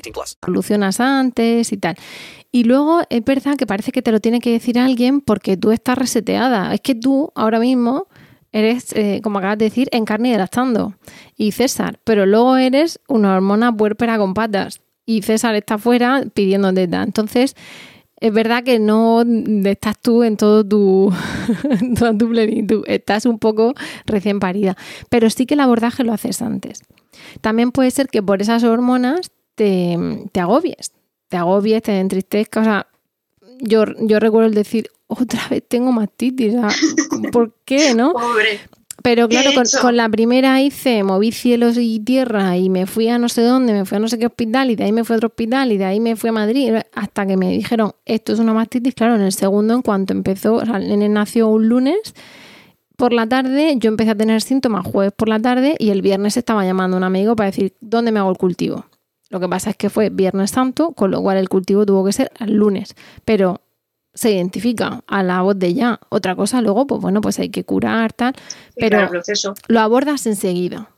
18 0.03 0.13
plus. 0.13 0.37
solucionas 0.43 0.99
antes 0.99 1.71
y 1.71 1.77
tal. 1.77 1.95
Y 2.51 2.65
luego 2.65 3.01
es 3.09 3.23
verdad 3.23 3.55
que 3.55 3.65
parece 3.65 3.91
que 3.91 4.01
te 4.01 4.11
lo 4.11 4.19
tiene 4.19 4.39
que 4.39 4.51
decir 4.51 4.77
alguien 4.77 5.21
porque 5.21 5.57
tú 5.57 5.71
estás 5.71 5.97
reseteada. 5.97 6.73
Es 6.73 6.81
que 6.81 6.95
tú 6.95 7.31
ahora 7.35 7.59
mismo 7.59 8.07
eres, 8.51 8.93
eh, 8.93 9.21
como 9.23 9.39
acabas 9.39 9.57
de 9.57 9.65
decir, 9.65 9.87
en 9.91 10.05
carne 10.05 10.31
y 10.31 10.37
lactando. 10.37 10.93
Y 11.37 11.53
César, 11.53 11.99
pero 12.03 12.25
luego 12.25 12.57
eres 12.57 12.99
una 13.07 13.35
hormona 13.35 13.75
puérpera 13.75 14.17
con 14.17 14.33
patas. 14.33 14.81
Y 15.05 15.21
César 15.21 15.55
está 15.55 15.77
fuera 15.77 16.23
pidiendo 16.33 16.73
teta. 16.73 17.03
Entonces, 17.03 17.55
es 18.21 18.31
verdad 18.31 18.63
que 18.63 18.77
no 18.79 19.23
estás 19.65 19.99
tú 19.99 20.23
en 20.23 20.37
todo 20.37 20.63
tu, 20.63 21.11
toda 21.97 22.15
tu 22.17 22.29
plenitud. 22.29 22.83
Estás 22.87 23.25
un 23.25 23.39
poco 23.39 23.73
recién 24.05 24.39
parida. 24.39 24.77
Pero 25.09 25.29
sí 25.29 25.45
que 25.45 25.55
el 25.55 25.61
abordaje 25.61 26.03
lo 26.03 26.13
haces 26.13 26.41
antes. 26.41 26.83
También 27.41 27.71
puede 27.71 27.91
ser 27.91 28.07
que 28.07 28.21
por 28.21 28.41
esas 28.41 28.63
hormonas 28.63 29.31
te, 29.55 29.97
te 30.31 30.39
agobies, 30.39 30.91
te 31.29 31.37
agobies, 31.37 31.81
te 31.83 31.99
entristezcas. 31.99 32.61
O 32.61 32.65
sea, 32.65 32.87
yo, 33.59 33.85
yo 33.99 34.19
recuerdo 34.19 34.47
el 34.47 34.53
decir, 34.53 34.89
otra 35.07 35.41
vez 35.49 35.63
tengo 35.67 35.91
mastitis. 35.91 36.55
o 36.55 36.69
sea, 36.69 36.69
¿Por 37.31 37.53
qué, 37.65 37.93
no? 37.93 38.13
Pobre. 38.13 38.59
Pero 39.03 39.27
¿Qué 39.27 39.39
he 39.39 39.41
claro, 39.41 39.61
con, 39.81 39.97
la 39.97 40.09
primera 40.09 40.61
hice, 40.61 41.03
moví 41.03 41.31
cielos 41.31 41.77
y 41.79 41.99
tierra 41.99 42.57
y 42.57 42.69
me 42.69 42.85
fui 42.85 43.07
a 43.09 43.17
no 43.17 43.29
sé 43.29 43.41
dónde, 43.41 43.73
me 43.73 43.85
fui 43.85 43.95
a 43.95 43.99
no 43.99 44.07
sé 44.07 44.19
qué 44.19 44.27
hospital 44.27 44.69
y 44.69 44.75
de 44.75 44.83
ahí 44.83 44.91
me 44.91 45.03
fui 45.03 45.15
a 45.15 45.17
otro 45.17 45.27
hospital 45.27 45.71
y 45.71 45.77
de 45.77 45.85
ahí 45.85 45.99
me 45.99 46.15
fui 46.15 46.29
a 46.29 46.33
Madrid 46.33 46.75
hasta 46.93 47.25
que 47.25 47.35
me 47.35 47.49
dijeron, 47.49 47.93
esto 48.05 48.33
es 48.33 48.39
una 48.39 48.53
mastitis. 48.53 48.93
Claro, 48.93 49.15
en 49.15 49.21
el 49.21 49.31
segundo, 49.31 49.73
en 49.73 49.81
cuanto 49.81 50.13
empezó, 50.13 50.55
o 50.55 50.65
sea, 50.65 50.77
el 50.77 50.87
nene 50.87 51.09
nació 51.09 51.47
un 51.47 51.67
lunes 51.67 52.13
por 52.95 53.13
la 53.13 53.27
tarde, 53.27 53.75
yo 53.77 53.89
empecé 53.89 54.11
a 54.11 54.15
tener 54.15 54.41
síntomas 54.41 54.85
jueves 54.85 55.13
por 55.13 55.27
la 55.27 55.39
tarde 55.39 55.75
y 55.79 55.89
el 55.89 56.03
viernes 56.03 56.37
estaba 56.37 56.63
llamando 56.63 56.97
a 56.97 56.99
un 56.99 57.03
amigo 57.03 57.35
para 57.35 57.49
decir, 57.49 57.73
¿dónde 57.81 58.11
me 58.11 58.19
hago 58.19 58.29
el 58.29 58.37
cultivo? 58.37 58.85
Lo 59.31 59.39
que 59.39 59.47
pasa 59.47 59.71
es 59.71 59.77
que 59.77 59.89
fue 59.89 60.09
Viernes 60.09 60.51
Santo, 60.51 60.91
con 60.91 61.09
lo 61.09 61.21
cual 61.21 61.37
el 61.37 61.49
cultivo 61.49 61.85
tuvo 61.85 62.05
que 62.05 62.11
ser 62.11 62.31
el 62.39 62.53
lunes. 62.53 62.95
Pero 63.25 63.61
se 64.13 64.31
identifica 64.31 65.03
a 65.07 65.23
la 65.23 65.41
voz 65.41 65.57
de 65.57 65.73
ya. 65.73 65.99
Otra 66.09 66.35
cosa, 66.35 66.61
luego, 66.61 66.85
pues 66.85 67.01
bueno, 67.01 67.21
pues 67.21 67.39
hay 67.39 67.49
que 67.49 67.63
curar, 67.63 68.11
tal. 68.11 68.35
Sí, 68.35 68.75
pero 68.75 68.97
claro, 69.07 69.21
lo 69.67 69.79
abordas 69.79 70.27
enseguida. 70.27 70.89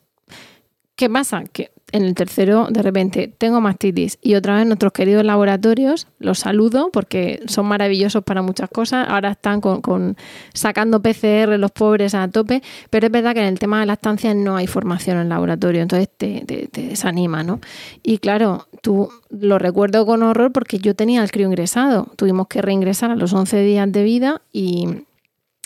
¿Qué 0.96 1.10
pasa? 1.10 1.44
Que 1.44 1.72
en 1.94 2.04
el 2.04 2.16
tercero, 2.16 2.68
de 2.72 2.82
repente, 2.82 3.32
tengo 3.38 3.62
mastitis 3.62 4.18
y 4.20 4.34
otra 4.34 4.58
vez 4.58 4.66
nuestros 4.66 4.92
queridos 4.92 5.24
laboratorios, 5.24 6.08
los 6.18 6.40
saludo 6.40 6.90
porque 6.92 7.40
son 7.46 7.68
maravillosos 7.68 8.24
para 8.24 8.42
muchas 8.42 8.68
cosas. 8.70 9.08
Ahora 9.08 9.32
están 9.32 9.62
con, 9.62 10.18
sacando 10.56 11.04
PCR 11.04 11.60
los 11.60 11.72
pobres 11.72 12.16
a 12.16 12.28
tope, 12.28 12.64
pero 12.90 13.06
es 13.06 13.12
verdad 13.12 13.36
que 13.36 13.42
en 13.42 13.46
el 13.46 13.60
tema 13.60 13.80
de 13.80 13.86
lactancia 13.86 14.34
no 14.34 14.56
hay 14.56 14.66
formación 14.66 15.20
en 15.20 15.30
laboratorio, 15.30 15.84
entonces 15.84 16.10
te, 16.18 16.44
desanima, 16.74 17.44
¿no? 17.44 17.60
Y 18.02 18.18
claro, 18.18 18.68
tú 18.82 19.10
lo 19.30 19.60
recuerdo 19.60 20.08
con 20.08 20.24
horror 20.24 20.52
porque 20.52 20.80
yo 20.80 20.96
tenía 20.96 21.22
el 21.22 21.30
crío 21.30 21.46
ingresado. 21.46 22.08
Tuvimos 22.16 22.48
que 22.48 22.64
reingresar 22.64 23.12
a 23.12 23.16
los 23.16 23.34
11 23.34 23.62
días 23.62 23.92
de 23.92 24.04
vida 24.04 24.42
y 24.52 25.06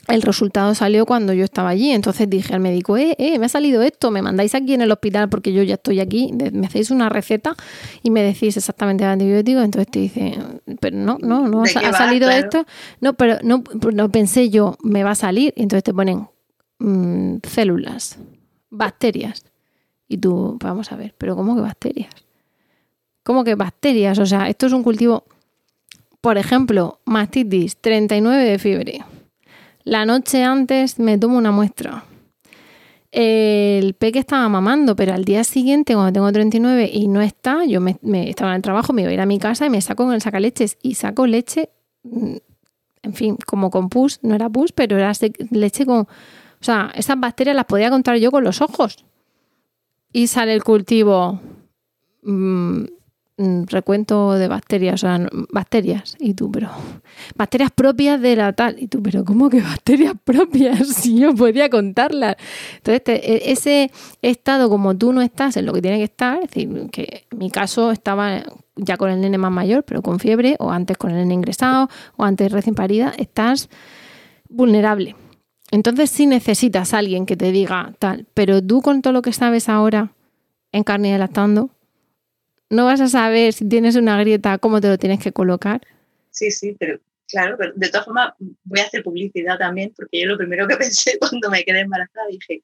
el 0.07 0.21
resultado 0.21 0.73
salió 0.73 1.05
cuando 1.05 1.33
yo 1.33 1.43
estaba 1.43 1.69
allí. 1.69 1.91
Entonces 1.91 2.29
dije 2.29 2.53
al 2.53 2.59
médico, 2.61 2.97
eh, 2.97 3.15
eh, 3.17 3.37
me 3.39 3.45
ha 3.47 3.49
salido 3.49 3.81
esto, 3.81 4.09
me 4.11 4.21
mandáis 4.21 4.55
aquí 4.55 4.73
en 4.73 4.81
el 4.81 4.91
hospital 4.91 5.29
porque 5.29 5.51
yo 5.53 5.63
ya 5.63 5.75
estoy 5.75 5.99
aquí, 5.99 6.31
me 6.53 6.65
hacéis 6.67 6.91
una 6.91 7.09
receta 7.09 7.55
y 8.03 8.09
me 8.09 8.23
decís 8.23 8.55
exactamente 8.57 9.03
el 9.03 9.09
antibiótico. 9.11 9.59
Entonces 9.61 9.91
te 9.91 9.99
dice, 9.99 10.37
pero 10.79 10.95
no, 10.97 11.17
no, 11.21 11.47
no, 11.47 11.63
¿De 11.63 11.71
ha, 11.75 11.91
va? 11.91 11.97
salido 11.97 12.27
Claro. 12.29 12.45
esto. 12.45 12.65
No, 13.01 13.13
pero 13.15 13.37
no, 13.43 13.63
no 13.93 14.09
pensé 14.09 14.49
yo, 14.49 14.77
me 14.83 15.03
va 15.03 15.11
a 15.11 15.15
salir. 15.15 15.53
Y 15.57 15.63
entonces 15.63 15.83
te 15.83 15.93
ponen 15.93 16.27
mm, 16.79 17.37
células, 17.43 18.17
bacterias. 18.69 19.43
Y 20.07 20.17
tú, 20.17 20.57
vamos 20.61 20.91
a 20.91 20.95
ver, 20.95 21.13
pero 21.17 21.35
¿cómo 21.35 21.53
que 21.55 21.61
bacterias? 21.61 22.13
¿Cómo 23.23 23.43
que 23.43 23.55
bacterias? 23.55 24.17
O 24.19 24.25
sea, 24.25 24.47
esto 24.47 24.67
es 24.67 24.71
un 24.71 24.83
cultivo, 24.83 25.25
por 26.21 26.37
ejemplo, 26.37 26.99
mastitis, 27.03 27.75
39 27.75 28.43
de 28.45 28.57
fiebre. 28.57 29.03
La 29.87 30.05
noche 30.05 30.43
antes 30.43 30.99
me 30.99 31.17
tomo 31.17 31.37
una 31.37 31.51
muestra. 31.51 32.03
El 33.09 33.93
peque 33.93 34.19
estaba 34.19 34.49
mamando, 34.49 34.97
pero 34.97 35.13
al 35.13 35.23
día 35.23 35.45
siguiente, 35.45 35.93
cuando 35.93 36.11
tengo 36.11 36.29
39 36.29 36.89
y 36.91 37.07
no 37.07 37.21
está, 37.21 37.63
yo 37.63 37.79
me, 37.79 37.97
estaba 38.29 38.51
en 38.51 38.57
el 38.57 38.61
trabajo, 38.61 38.91
me 38.91 39.03
iba 39.03 39.11
a 39.11 39.13
ir 39.13 39.21
a 39.21 39.25
mi 39.25 39.39
casa 39.39 39.65
y 39.65 39.69
me 39.69 39.79
saco 39.79 40.03
con 40.03 40.13
el 40.13 40.19
sacaleches 40.21 40.77
y 40.81 40.95
saco 40.95 41.25
leche, 41.25 41.69
mm, 42.03 42.35
en 43.03 43.13
fin, 43.13 43.37
como 43.45 43.71
con 43.71 43.87
pus, 43.87 44.19
no 44.23 44.35
era 44.35 44.49
pus, 44.49 44.73
pero 44.73 44.97
era 44.97 45.13
leche 45.51 45.85
con... 45.85 45.99
O 45.99 46.07
sea, 46.59 46.91
esas 46.93 47.17
bacterias 47.17 47.55
las 47.55 47.63
podía 47.63 47.89
contar 47.89 48.17
yo 48.17 48.29
con 48.29 48.43
los 48.43 48.59
ojos. 48.59 49.05
Y 50.11 50.27
sale 50.27 50.53
el 50.53 50.65
cultivo 50.65 51.39
mm, 52.23 52.83
recuento 53.37 54.33
de 54.33 54.47
bacterias, 54.47 54.95
o 54.95 55.07
sea, 55.07 55.27
bacterias. 55.51 56.15
Y 56.19 56.33
tú, 56.33 56.51
pero 56.51 56.69
bacterias 57.35 57.71
propias 57.71 58.19
de 58.19 58.35
la 58.35 58.53
tal. 58.53 58.81
Y 58.81 58.87
tú, 58.87 59.01
pero 59.03 59.23
¿cómo 59.23 59.49
que 59.49 59.61
bacterias 59.61 60.13
propias? 60.23 60.87
Si 60.87 61.19
yo 61.19 61.35
podía 61.35 61.69
contarlas. 61.69 62.35
Entonces, 62.77 63.01
e- 63.07 63.51
ese 63.51 63.91
estado 64.21 64.69
como 64.69 64.97
tú 64.97 65.13
no 65.13 65.21
estás 65.21 65.57
en 65.57 65.65
lo 65.65 65.73
que 65.73 65.81
tiene 65.81 65.97
que 65.97 66.05
estar, 66.05 66.39
es 66.43 66.49
decir, 66.49 66.89
que 66.91 67.27
en 67.31 67.37
mi 67.37 67.51
caso 67.51 67.91
estaba 67.91 68.43
ya 68.75 68.97
con 68.97 69.09
el 69.11 69.21
nene 69.21 69.37
más 69.37 69.51
mayor, 69.51 69.83
pero 69.83 70.01
con 70.01 70.19
fiebre, 70.19 70.55
o 70.59 70.71
antes 70.71 70.97
con 70.97 71.11
el 71.11 71.17
nene 71.17 71.33
ingresado, 71.35 71.89
o 72.15 72.23
antes 72.23 72.51
recién 72.51 72.75
parida, 72.75 73.13
estás 73.17 73.69
vulnerable. 74.49 75.15
Entonces 75.71 76.09
sí 76.09 76.25
necesitas 76.25 76.93
a 76.93 76.99
alguien 76.99 77.25
que 77.25 77.35
te 77.35 77.51
diga 77.51 77.93
tal, 77.99 78.25
pero 78.33 78.63
tú 78.63 78.81
con 78.81 79.01
todo 79.01 79.13
lo 79.13 79.21
que 79.21 79.33
sabes 79.33 79.67
ahora 79.67 80.11
en 80.71 80.83
carne 80.83 81.13
y 81.13 81.17
lactando, 81.17 81.71
no 82.69 82.85
vas 82.85 83.01
a 83.01 83.07
saber 83.07 83.53
si 83.53 83.67
tienes 83.67 83.95
una 83.95 84.19
grieta, 84.19 84.57
cómo 84.57 84.81
te 84.81 84.87
lo 84.89 84.97
tienes 84.97 85.19
que 85.19 85.31
colocar. 85.31 85.81
Sí, 86.31 86.51
sí, 86.51 86.75
pero 86.79 86.99
claro, 87.27 87.55
pero 87.57 87.73
de 87.75 87.89
todas 87.89 88.05
formas 88.05 88.33
voy 88.63 88.79
a 88.79 88.83
hacer 88.83 89.03
publicidad 89.03 89.57
también, 89.57 89.93
porque 89.95 90.21
yo 90.21 90.27
lo 90.27 90.37
primero 90.37 90.67
que 90.67 90.75
pensé 90.77 91.17
cuando 91.19 91.49
me 91.49 91.63
quedé 91.63 91.81
embarazada 91.81 92.27
dije, 92.29 92.61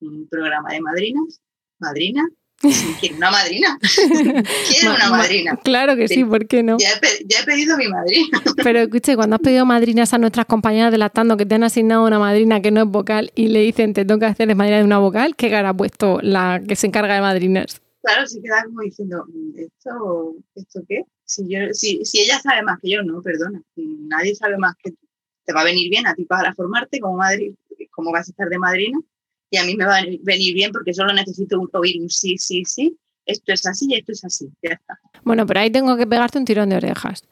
un 0.00 0.26
programa 0.28 0.72
de 0.72 0.80
madrinas, 0.80 1.40
madrina, 1.78 2.28
quiero 3.00 3.16
una 3.16 3.30
madrina, 3.30 3.78
quiero 4.68 4.94
una 4.94 5.04
Ma- 5.04 5.10
ma- 5.10 5.16
madrina. 5.18 5.56
Claro 5.64 5.96
que 5.96 6.08
sí, 6.08 6.24
¿por 6.24 6.46
qué 6.46 6.62
no? 6.62 6.76
Ya 6.78 6.90
he, 6.92 6.98
pe- 7.00 7.24
ya 7.26 7.40
he 7.40 7.44
pedido 7.44 7.76
mi 7.78 7.88
madrina. 7.88 8.42
Pero 8.62 8.80
escuche, 8.80 9.16
cuando 9.16 9.36
has 9.36 9.42
pedido 9.42 9.64
madrinas 9.64 10.12
a 10.12 10.18
nuestras 10.18 10.44
compañeras 10.46 10.92
de 10.92 10.98
lactando 10.98 11.36
que 11.38 11.46
te 11.46 11.54
han 11.54 11.64
asignado 11.64 12.04
una 12.06 12.18
madrina 12.18 12.60
que 12.60 12.70
no 12.70 12.82
es 12.82 12.86
vocal 12.88 13.32
y 13.34 13.48
le 13.48 13.60
dicen 13.60 13.94
te 13.94 14.04
toca 14.04 14.26
hacer 14.28 14.46
de 14.48 14.54
madrina 14.54 14.78
de 14.78 14.84
una 14.84 14.98
vocal, 14.98 15.34
¿qué 15.36 15.48
cara 15.48 15.70
ha 15.70 15.74
puesto 15.74 16.20
la 16.22 16.60
que 16.66 16.76
se 16.76 16.86
encarga 16.86 17.14
de 17.14 17.22
madrinas? 17.22 17.80
Claro, 18.02 18.26
se 18.26 18.40
queda 18.40 18.64
como 18.64 18.80
diciendo, 18.80 19.24
¿esto, 19.56 20.34
¿esto 20.54 20.80
qué? 20.88 21.04
Si, 21.24 21.42
yo, 21.48 21.58
si, 21.72 22.04
si 22.04 22.20
ella 22.20 22.38
sabe 22.40 22.62
más 22.62 22.78
que 22.80 22.90
yo, 22.90 23.02
no, 23.02 23.20
perdona. 23.22 23.60
Nadie 23.76 24.34
sabe 24.34 24.56
más 24.58 24.74
que 24.82 24.90
tú. 24.92 24.98
Te 25.44 25.52
va 25.52 25.60
a 25.60 25.64
venir 25.64 25.90
bien 25.90 26.06
a 26.06 26.14
ti 26.14 26.24
para 26.24 26.54
formarte 26.54 26.98
como, 27.00 27.16
madri, 27.18 27.54
como 27.90 28.10
vas 28.12 28.28
a 28.28 28.30
estar 28.30 28.48
de 28.48 28.58
madrina 28.58 28.98
y 29.50 29.56
a 29.58 29.64
mí 29.64 29.74
me 29.76 29.84
va 29.84 29.98
a 29.98 30.02
venir 30.22 30.54
bien 30.54 30.70
porque 30.72 30.94
solo 30.94 31.12
necesito 31.12 31.58
un- 31.60 31.68
oír 31.72 32.00
un 32.00 32.08
sí, 32.08 32.36
sí, 32.38 32.62
sí. 32.64 32.96
Esto 33.26 33.52
es 33.52 33.66
así 33.66 33.86
y 33.88 33.96
esto 33.96 34.12
es 34.12 34.24
así. 34.24 34.48
Ya 34.62 34.70
está. 34.74 34.98
Bueno, 35.22 35.44
pero 35.46 35.60
ahí 35.60 35.70
tengo 35.70 35.96
que 35.96 36.06
pegarte 36.06 36.38
un 36.38 36.44
tirón 36.44 36.68
de 36.70 36.76
orejas. 36.76 37.24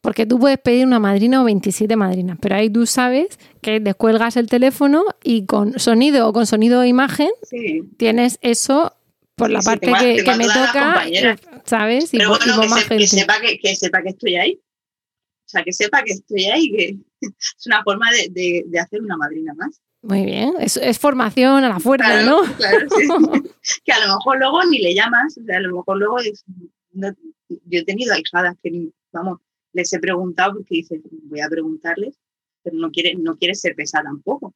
Porque 0.00 0.24
tú 0.26 0.38
puedes 0.38 0.58
pedir 0.58 0.86
una 0.86 0.98
madrina 0.98 1.42
o 1.42 1.44
27 1.44 1.94
madrinas, 1.96 2.38
pero 2.40 2.54
ahí 2.56 2.70
tú 2.70 2.86
sabes 2.86 3.38
que 3.60 3.80
descuelgas 3.80 4.36
el 4.36 4.46
teléfono 4.48 5.04
y 5.22 5.44
con 5.46 5.78
sonido 5.78 6.26
o 6.28 6.32
con 6.32 6.46
sonido 6.46 6.82
e 6.82 6.88
imagen 6.88 7.28
Sí. 7.42 7.82
tienes 7.98 8.38
eso 8.42 8.94
por 9.40 9.50
la 9.50 9.60
sí, 9.60 9.66
parte 9.66 9.86
tengo 9.86 9.98
que, 9.98 10.14
tengo 10.14 10.24
que 10.24 10.30
a 10.30 10.36
me 10.36 10.44
toca. 10.46 11.62
¿sabes? 11.64 12.14
Y, 12.14 12.18
Pero 12.18 12.30
y 12.34 12.38
bueno, 12.38 12.60
que, 12.62 12.68
más 12.68 12.78
se- 12.82 12.88
que 12.88 12.94
gente. 12.98 13.06
sepa 13.08 13.40
que, 13.40 13.58
que 13.58 13.76
sepa 13.76 14.02
que 14.02 14.08
estoy 14.10 14.36
ahí. 14.36 14.60
O 14.62 15.48
sea, 15.50 15.64
que 15.64 15.72
sepa 15.72 16.02
que 16.04 16.12
estoy 16.12 16.44
ahí, 16.44 16.70
que 16.70 16.96
es 17.58 17.66
una 17.66 17.82
forma 17.82 18.10
de, 18.12 18.28
de- 18.30 18.64
de 18.66 18.78
hacer 18.78 19.02
una 19.02 19.16
madrina 19.16 19.52
más. 19.54 19.80
Muy 20.02 20.24
bien, 20.24 20.54
es, 20.60 20.76
es 20.78 20.98
formación 20.98 21.62
a 21.64 21.68
la 21.68 21.78
fuerza, 21.80 22.06
Claro, 22.06 22.42
¿no? 22.46 22.54
claro, 22.56 22.86
sí. 22.96 23.06
que 23.84 23.92
a 23.92 24.06
lo 24.06 24.14
mejor 24.14 24.38
luego 24.38 24.64
ni 24.64 24.78
le 24.78 24.94
llamas, 24.94 25.36
o 25.36 25.44
sea, 25.44 25.56
a 25.58 25.60
lo 25.60 25.76
mejor 25.76 25.98
luego 25.98 26.18
es- 26.20 26.44
no- 26.92 27.14
yo 27.48 27.78
he 27.80 27.84
tenido 27.84 28.14
ahijadas 28.14 28.56
que, 28.62 28.70
ni- 28.70 28.92
vamos, 29.12 29.40
les 29.72 29.92
he 29.92 29.98
preguntado 29.98 30.54
porque 30.54 30.76
dices, 30.76 31.00
voy 31.24 31.40
a 31.40 31.48
preguntarles, 31.48 32.16
pero 32.62 32.76
no 32.76 32.90
quiere, 32.90 33.14
no 33.16 33.36
quiere 33.36 33.54
ser 33.54 33.74
pesada 33.74 34.04
tampoco. 34.04 34.54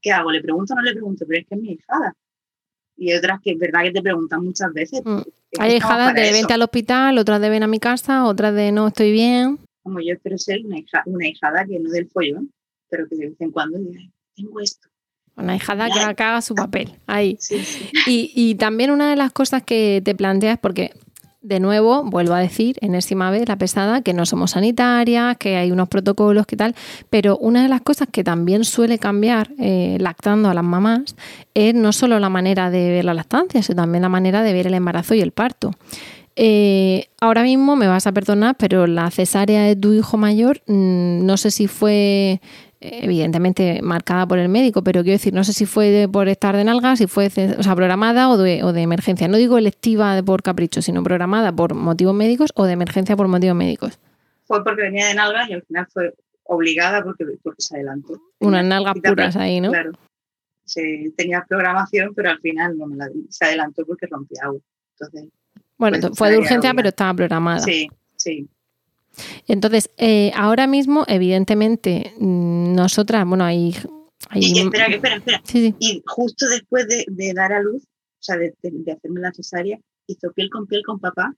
¿Qué 0.00 0.10
hago? 0.12 0.30
¿Le 0.32 0.40
pregunto 0.40 0.72
o 0.72 0.76
no 0.76 0.82
le 0.82 0.92
pregunto? 0.92 1.24
Pero 1.28 1.40
es 1.40 1.46
que 1.46 1.54
es 1.54 1.60
mi 1.60 1.72
hijada. 1.72 2.14
Y 2.96 3.12
otras 3.12 3.40
que 3.42 3.52
es 3.52 3.58
verdad 3.58 3.82
que 3.82 3.92
te 3.92 4.02
preguntan 4.02 4.44
muchas 4.44 4.72
veces. 4.72 5.02
Mm. 5.04 5.20
Hay 5.58 5.76
hijadas 5.76 6.14
de 6.14 6.22
eso. 6.22 6.32
vente 6.32 6.54
al 6.54 6.62
hospital, 6.62 7.18
otras 7.18 7.40
de 7.40 7.50
ven 7.50 7.62
a 7.62 7.66
mi 7.66 7.78
casa, 7.78 8.24
otras 8.24 8.54
de 8.54 8.72
no 8.72 8.88
estoy 8.88 9.12
bien. 9.12 9.58
Como 9.82 10.00
yo 10.00 10.14
espero 10.14 10.38
ser 10.38 10.64
una, 10.64 10.78
hija, 10.78 11.02
una 11.06 11.28
hijada 11.28 11.64
que 11.64 11.78
no 11.78 11.90
del 11.90 12.08
follón, 12.08 12.50
pero 12.88 13.06
que 13.08 13.16
de 13.16 13.26
vez 13.28 13.40
en 13.40 13.50
cuando 13.52 13.78
diga, 13.78 14.00
"Ay, 14.00 14.10
tengo 14.34 14.60
esto. 14.60 14.88
Una 15.36 15.54
hijada 15.54 15.88
que, 15.90 16.22
haga 16.22 16.40
su 16.40 16.54
papel. 16.54 16.94
Ahí. 17.06 17.36
Sí, 17.38 17.58
sí. 17.58 17.90
Y, 18.06 18.32
y 18.34 18.54
también 18.54 18.90
una 18.90 19.10
de 19.10 19.16
las 19.16 19.32
cosas 19.32 19.62
que 19.62 20.00
te 20.02 20.14
planteas, 20.14 20.58
porque 20.58 20.92
de 21.46 21.60
nuevo, 21.60 22.02
vuelvo 22.02 22.34
a 22.34 22.40
decir, 22.40 22.76
enésima 22.80 23.30
vez 23.30 23.48
la 23.48 23.56
pesada, 23.56 24.02
que 24.02 24.12
no 24.12 24.26
somos 24.26 24.52
sanitarias, 24.52 25.36
que 25.36 25.56
hay 25.56 25.70
unos 25.70 25.88
protocolos, 25.88 26.44
que 26.46 26.56
tal, 26.56 26.74
pero 27.08 27.38
una 27.38 27.62
de 27.62 27.68
las 27.68 27.82
cosas 27.82 28.08
que 28.10 28.24
también 28.24 28.64
suele 28.64 28.98
cambiar 28.98 29.50
eh, 29.58 29.96
lactando 30.00 30.48
a 30.48 30.54
las 30.54 30.64
mamás 30.64 31.14
es 31.54 31.74
no 31.74 31.92
solo 31.92 32.18
la 32.18 32.28
manera 32.28 32.70
de 32.70 32.90
ver 32.90 33.04
la 33.04 33.14
lactancia, 33.14 33.62
sino 33.62 33.76
también 33.76 34.02
la 34.02 34.08
manera 34.08 34.42
de 34.42 34.52
ver 34.52 34.66
el 34.66 34.74
embarazo 34.74 35.14
y 35.14 35.20
el 35.20 35.30
parto. 35.30 35.70
Eh, 36.34 37.08
ahora 37.20 37.42
mismo 37.44 37.76
me 37.76 37.86
vas 37.86 38.06
a 38.06 38.12
perdonar, 38.12 38.56
pero 38.58 38.86
la 38.86 39.10
cesárea 39.10 39.62
de 39.62 39.76
tu 39.76 39.92
hijo 39.94 40.16
mayor, 40.16 40.60
mm, 40.66 41.24
no 41.24 41.36
sé 41.36 41.50
si 41.50 41.66
fue 41.68 42.40
evidentemente 42.80 43.80
marcada 43.82 44.26
por 44.26 44.38
el 44.38 44.48
médico, 44.48 44.82
pero 44.82 45.02
quiero 45.02 45.14
decir, 45.14 45.32
no 45.32 45.44
sé 45.44 45.52
si 45.52 45.66
fue 45.66 45.90
de- 45.90 46.08
por 46.08 46.28
estar 46.28 46.56
de 46.56 46.64
nalgas, 46.64 46.98
si 46.98 47.06
fue 47.06 47.26
o 47.26 47.62
sea, 47.62 47.74
programada 47.74 48.28
o 48.28 48.36
de, 48.36 48.62
o 48.64 48.72
de 48.72 48.82
emergencia. 48.82 49.28
No 49.28 49.36
digo 49.36 49.58
electiva 49.58 50.20
por 50.22 50.42
capricho, 50.42 50.82
sino 50.82 51.02
programada 51.02 51.52
por 51.52 51.74
motivos 51.74 52.14
médicos 52.14 52.50
o 52.54 52.64
de 52.64 52.72
emergencia 52.72 53.16
por 53.16 53.28
motivos 53.28 53.56
médicos. 53.56 53.98
Fue 54.44 54.62
porque 54.62 54.82
venía 54.82 55.08
de 55.08 55.14
nalgas 55.14 55.48
y 55.50 55.54
al 55.54 55.62
final 55.62 55.86
fue 55.92 56.14
obligada 56.44 57.02
porque, 57.02 57.24
porque 57.42 57.60
se 57.62 57.76
adelantó. 57.76 58.20
Unas 58.38 58.64
nalgas 58.64 58.94
puras 59.02 59.36
ahí, 59.36 59.60
¿no? 59.60 59.70
Claro. 59.70 59.92
Se, 60.64 61.12
tenía 61.16 61.44
programación, 61.48 62.12
pero 62.14 62.30
al 62.30 62.40
final 62.40 62.76
no 62.76 62.86
me 62.86 62.96
la, 62.96 63.08
se 63.28 63.44
adelantó 63.44 63.84
porque 63.86 64.06
rompía 64.06 64.40
agua. 64.44 64.60
Entonces, 64.98 65.30
Bueno, 65.78 65.98
pues, 66.00 66.12
fue 66.18 66.30
de 66.30 66.38
urgencia, 66.38 66.56
obligada. 66.70 66.74
pero 66.76 66.88
estaba 66.88 67.14
programada. 67.14 67.58
sí, 67.60 67.88
sí. 68.16 68.48
Entonces, 69.46 69.90
eh, 69.98 70.32
ahora 70.34 70.66
mismo, 70.66 71.04
evidentemente, 71.08 72.12
mm, 72.18 72.74
nosotras, 72.74 73.26
bueno, 73.26 73.44
hay... 73.44 73.74
hay 74.30 74.42
Y 74.44 74.58
espera, 74.60 74.86
espera, 74.86 75.16
espera. 75.16 75.40
Sí, 75.44 75.66
sí. 75.68 75.74
Y 75.78 76.02
justo 76.06 76.46
después 76.48 76.86
de, 76.88 77.04
de 77.08 77.32
dar 77.34 77.52
a 77.52 77.60
luz, 77.62 77.82
o 77.84 78.22
sea, 78.22 78.36
de, 78.36 78.54
de- 78.62 78.70
de 78.72 78.92
hacerme 78.92 79.20
la 79.20 79.32
cesárea, 79.32 79.78
hizo 80.06 80.32
piel 80.32 80.50
con 80.50 80.66
piel 80.66 80.82
con 80.84 80.98
papá 81.00 81.34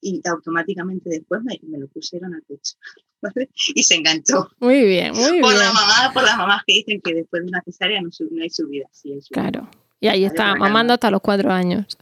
y 0.00 0.20
automáticamente 0.28 1.10
después 1.10 1.42
me, 1.42 1.58
me 1.68 1.78
lo 1.78 1.88
pusieron 1.88 2.34
al 2.34 2.42
pecho. 2.42 2.74
¿vale? 3.22 3.48
Y 3.74 3.82
se 3.82 3.96
enganchó. 3.96 4.48
Muy 4.60 4.84
bien, 4.84 5.12
muy 5.12 5.40
Por 5.40 5.50
bien. 5.50 5.58
la 5.64 5.72
mamá, 5.72 6.10
por 6.14 6.22
las 6.22 6.36
mamás 6.36 6.62
que 6.66 6.74
dicen 6.74 7.00
que 7.02 7.14
después 7.14 7.42
de 7.42 7.48
una 7.48 7.62
cesárea 7.64 8.00
no, 8.00 8.08
hay 8.40 8.50
subida. 8.50 8.86
Sí, 8.92 9.12
hay 9.12 9.20
subida. 9.22 9.50
Claro. 9.50 9.70
Y 10.00 10.06
ahí 10.06 10.24
está, 10.24 10.54
mamando 10.54 10.92
hasta 10.94 11.10
los 11.10 11.20
cuatro 11.20 11.50
años. 11.50 11.98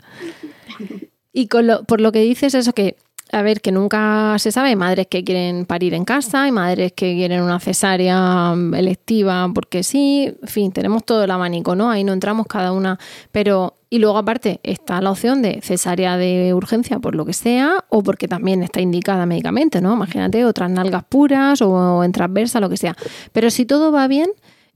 Y 1.33 1.49
con 1.49 1.67
lo, 1.67 1.85
por 1.85 2.01
lo 2.03 2.13
que 2.13 2.21
dices, 2.21 2.55
eso 2.55 2.73
que, 2.75 2.97
a 3.33 3.43
ver, 3.43 3.61
que 3.61 3.73
nunca 3.73 4.37
se 4.39 4.53
sabe, 4.53 4.69
hay 4.69 4.77
madres 4.77 5.09
que 5.09 5.25
quieren 5.25 5.67
parir 5.67 5.95
en 5.95 6.05
casa, 6.05 6.45
hay 6.45 6.53
madres 6.53 6.93
que 6.93 7.15
quieren 7.15 7.43
una 7.43 7.59
cesárea 7.59 8.55
mm, 8.55 8.75
electiva 8.75 9.51
porque 9.53 9.83
sí, 9.83 10.33
en 10.41 10.49
fin, 10.49 10.73
tenemos 10.73 11.05
todo 11.05 11.25
el 11.25 11.31
abanico, 11.31 11.75
¿no? 11.75 11.91
Ahí 11.91 12.05
no 12.05 12.13
entramos 12.13 12.47
cada 12.47 12.73
una, 12.73 12.99
pero... 13.33 13.75
Y 13.89 14.01
luego 14.01 14.19
aparte 14.19 14.59
está 14.65 15.01
la 15.01 15.13
opción 15.13 15.43
de 15.43 15.61
cesárea 15.63 16.17
de 16.17 16.53
urgencia 16.53 16.99
por 16.99 17.15
lo 17.15 17.25
que 17.25 17.33
sea 17.33 17.85
o 17.89 18.03
porque 18.03 18.27
también 18.27 18.65
está 18.65 18.81
indicada 18.81 19.27
médicamente, 19.27 19.81
¿no? 19.81 19.95
Imagínate 19.95 20.45
otras 20.45 20.69
nalgas 20.71 21.05
puras 21.05 21.63
o 21.63 22.03
en 22.03 22.11
transversa, 22.11 22.59
lo 22.59 22.69
que 22.69 22.77
sea. 22.77 22.97
Pero 23.33 23.49
si 23.49 23.65
todo 23.65 23.93
va 23.93 24.09
bien, 24.09 24.29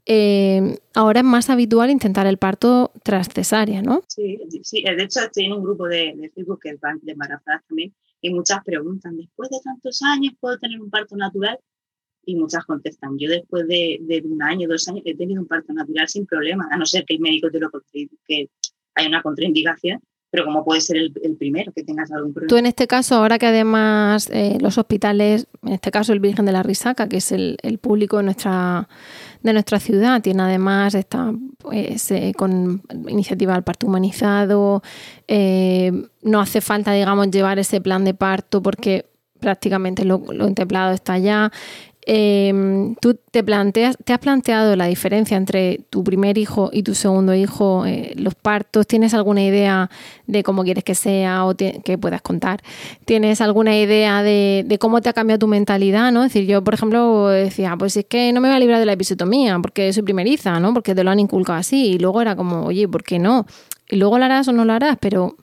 eh, 0.06 0.78
ahora 0.94 1.20
es 1.20 1.26
más 1.26 1.50
habitual 1.50 1.90
intentar 1.90 2.28
el 2.28 2.38
parto 2.38 2.92
tras 3.02 3.28
cesárea, 3.28 3.82
¿no? 3.82 4.02
Sí, 4.06 4.38
sí, 4.62 4.84
de 4.84 5.02
hecho 5.02 5.20
estoy 5.20 5.50
un 5.50 5.64
grupo 5.64 5.88
de, 5.88 6.14
de 6.16 6.30
que 6.32 6.76
van 6.80 7.00
de 7.02 7.10
embarazadas 7.10 7.62
también 7.66 7.92
y 8.20 8.30
muchas 8.30 8.62
preguntan, 8.64 9.16
después 9.16 9.50
de 9.50 9.58
tantos 9.62 10.02
años 10.02 10.34
puedo 10.40 10.58
tener 10.58 10.80
un 10.80 10.90
parto 10.90 11.16
natural 11.16 11.58
y 12.24 12.36
muchas 12.36 12.64
contestan, 12.64 13.18
yo 13.18 13.28
después 13.30 13.66
de, 13.66 13.98
de 14.02 14.22
un 14.24 14.42
año, 14.42 14.68
dos 14.68 14.86
años 14.88 15.02
he 15.06 15.16
tenido 15.16 15.40
un 15.40 15.48
parto 15.48 15.72
natural 15.72 16.06
sin 16.08 16.26
problema, 16.26 16.68
a 16.70 16.76
no 16.76 16.84
ser 16.84 17.04
que 17.04 17.14
el 17.14 17.20
médico 17.20 17.50
te 17.50 17.58
lo 17.58 17.70
que 18.26 18.50
hay 18.94 19.06
una 19.06 19.22
contraindicación, 19.22 20.00
pero 20.30 20.44
como 20.44 20.64
puede 20.64 20.80
ser 20.80 20.96
el, 20.96 21.36
primero 21.36 21.72
que 21.72 21.82
tengas 21.82 22.10
algún 22.12 22.32
problema. 22.32 22.48
Tú 22.48 22.56
en 22.56 22.66
este 22.66 22.86
caso, 22.86 23.16
ahora 23.16 23.38
que 23.38 23.46
además 23.46 24.28
eh, 24.32 24.58
los 24.60 24.78
hospitales, 24.78 25.48
en 25.62 25.72
este 25.72 25.90
caso 25.90 26.12
el 26.12 26.20
Virgen 26.20 26.46
de 26.46 26.52
la 26.52 26.62
Risaca, 26.62 27.08
que 27.08 27.16
es 27.16 27.32
el, 27.32 27.58
público 27.80 28.18
de 28.18 28.22
nuestra, 28.24 28.88
de 29.42 29.52
nuestra 29.52 29.80
ciudad, 29.80 30.22
tiene 30.22 30.42
además 30.42 30.94
está 30.94 31.32
pues, 31.58 32.10
eh, 32.12 32.32
con 32.36 32.82
iniciativa 33.08 33.54
del 33.54 33.64
parto 33.64 33.88
humanizado, 33.88 34.82
eh, 35.26 35.90
no 36.22 36.40
hace 36.40 36.60
falta, 36.60 36.92
digamos, 36.92 37.30
llevar 37.30 37.58
ese 37.58 37.80
plan 37.80 38.04
de 38.04 38.14
parto 38.14 38.62
porque 38.62 39.06
prácticamente 39.40 40.04
lo, 40.04 40.22
lo 40.32 40.44
contemplado 40.44 40.92
está 40.92 41.18
ya. 41.18 41.50
Eh, 42.06 42.94
¿Tú 43.00 43.18
te 43.30 43.44
planteas, 43.44 43.96
te 44.04 44.12
has 44.12 44.18
planteado 44.18 44.74
la 44.74 44.86
diferencia 44.86 45.36
entre 45.36 45.80
tu 45.90 46.02
primer 46.02 46.38
hijo 46.38 46.70
y 46.72 46.82
tu 46.82 46.94
segundo 46.94 47.34
hijo, 47.34 47.84
eh, 47.86 48.12
los 48.16 48.34
partos? 48.34 48.86
¿Tienes 48.86 49.12
alguna 49.12 49.44
idea 49.44 49.90
de 50.26 50.42
cómo 50.42 50.64
quieres 50.64 50.82
que 50.82 50.94
sea 50.94 51.44
o 51.44 51.54
que 51.54 51.98
puedas 51.98 52.22
contar? 52.22 52.62
¿Tienes 53.04 53.40
alguna 53.40 53.76
idea 53.78 54.22
de, 54.22 54.64
de 54.66 54.78
cómo 54.78 55.00
te 55.00 55.08
ha 55.08 55.12
cambiado 55.12 55.40
tu 55.40 55.46
mentalidad? 55.46 56.10
¿no? 56.10 56.24
Es 56.24 56.32
decir, 56.32 56.48
yo, 56.48 56.64
por 56.64 56.74
ejemplo, 56.74 57.28
decía, 57.28 57.76
pues 57.78 57.96
es 57.96 58.06
que 58.06 58.32
no 58.32 58.40
me 58.40 58.48
voy 58.48 58.56
a 58.56 58.60
librar 58.60 58.80
de 58.80 58.86
la 58.86 58.94
episiotomía 58.94 59.58
porque 59.60 59.92
soy 59.92 60.02
primeriza, 60.02 60.58
¿no? 60.58 60.72
Porque 60.72 60.94
te 60.94 61.04
lo 61.04 61.10
han 61.10 61.20
inculcado 61.20 61.58
así. 61.58 61.92
Y 61.92 61.98
luego 61.98 62.22
era 62.22 62.34
como, 62.34 62.64
oye, 62.64 62.88
¿por 62.88 63.02
qué 63.02 63.18
no? 63.18 63.46
Y 63.88 63.96
luego 63.96 64.18
lo 64.18 64.24
harás 64.24 64.48
o 64.48 64.52
no 64.52 64.64
lo 64.64 64.72
harás, 64.72 64.96
pero 65.00 65.36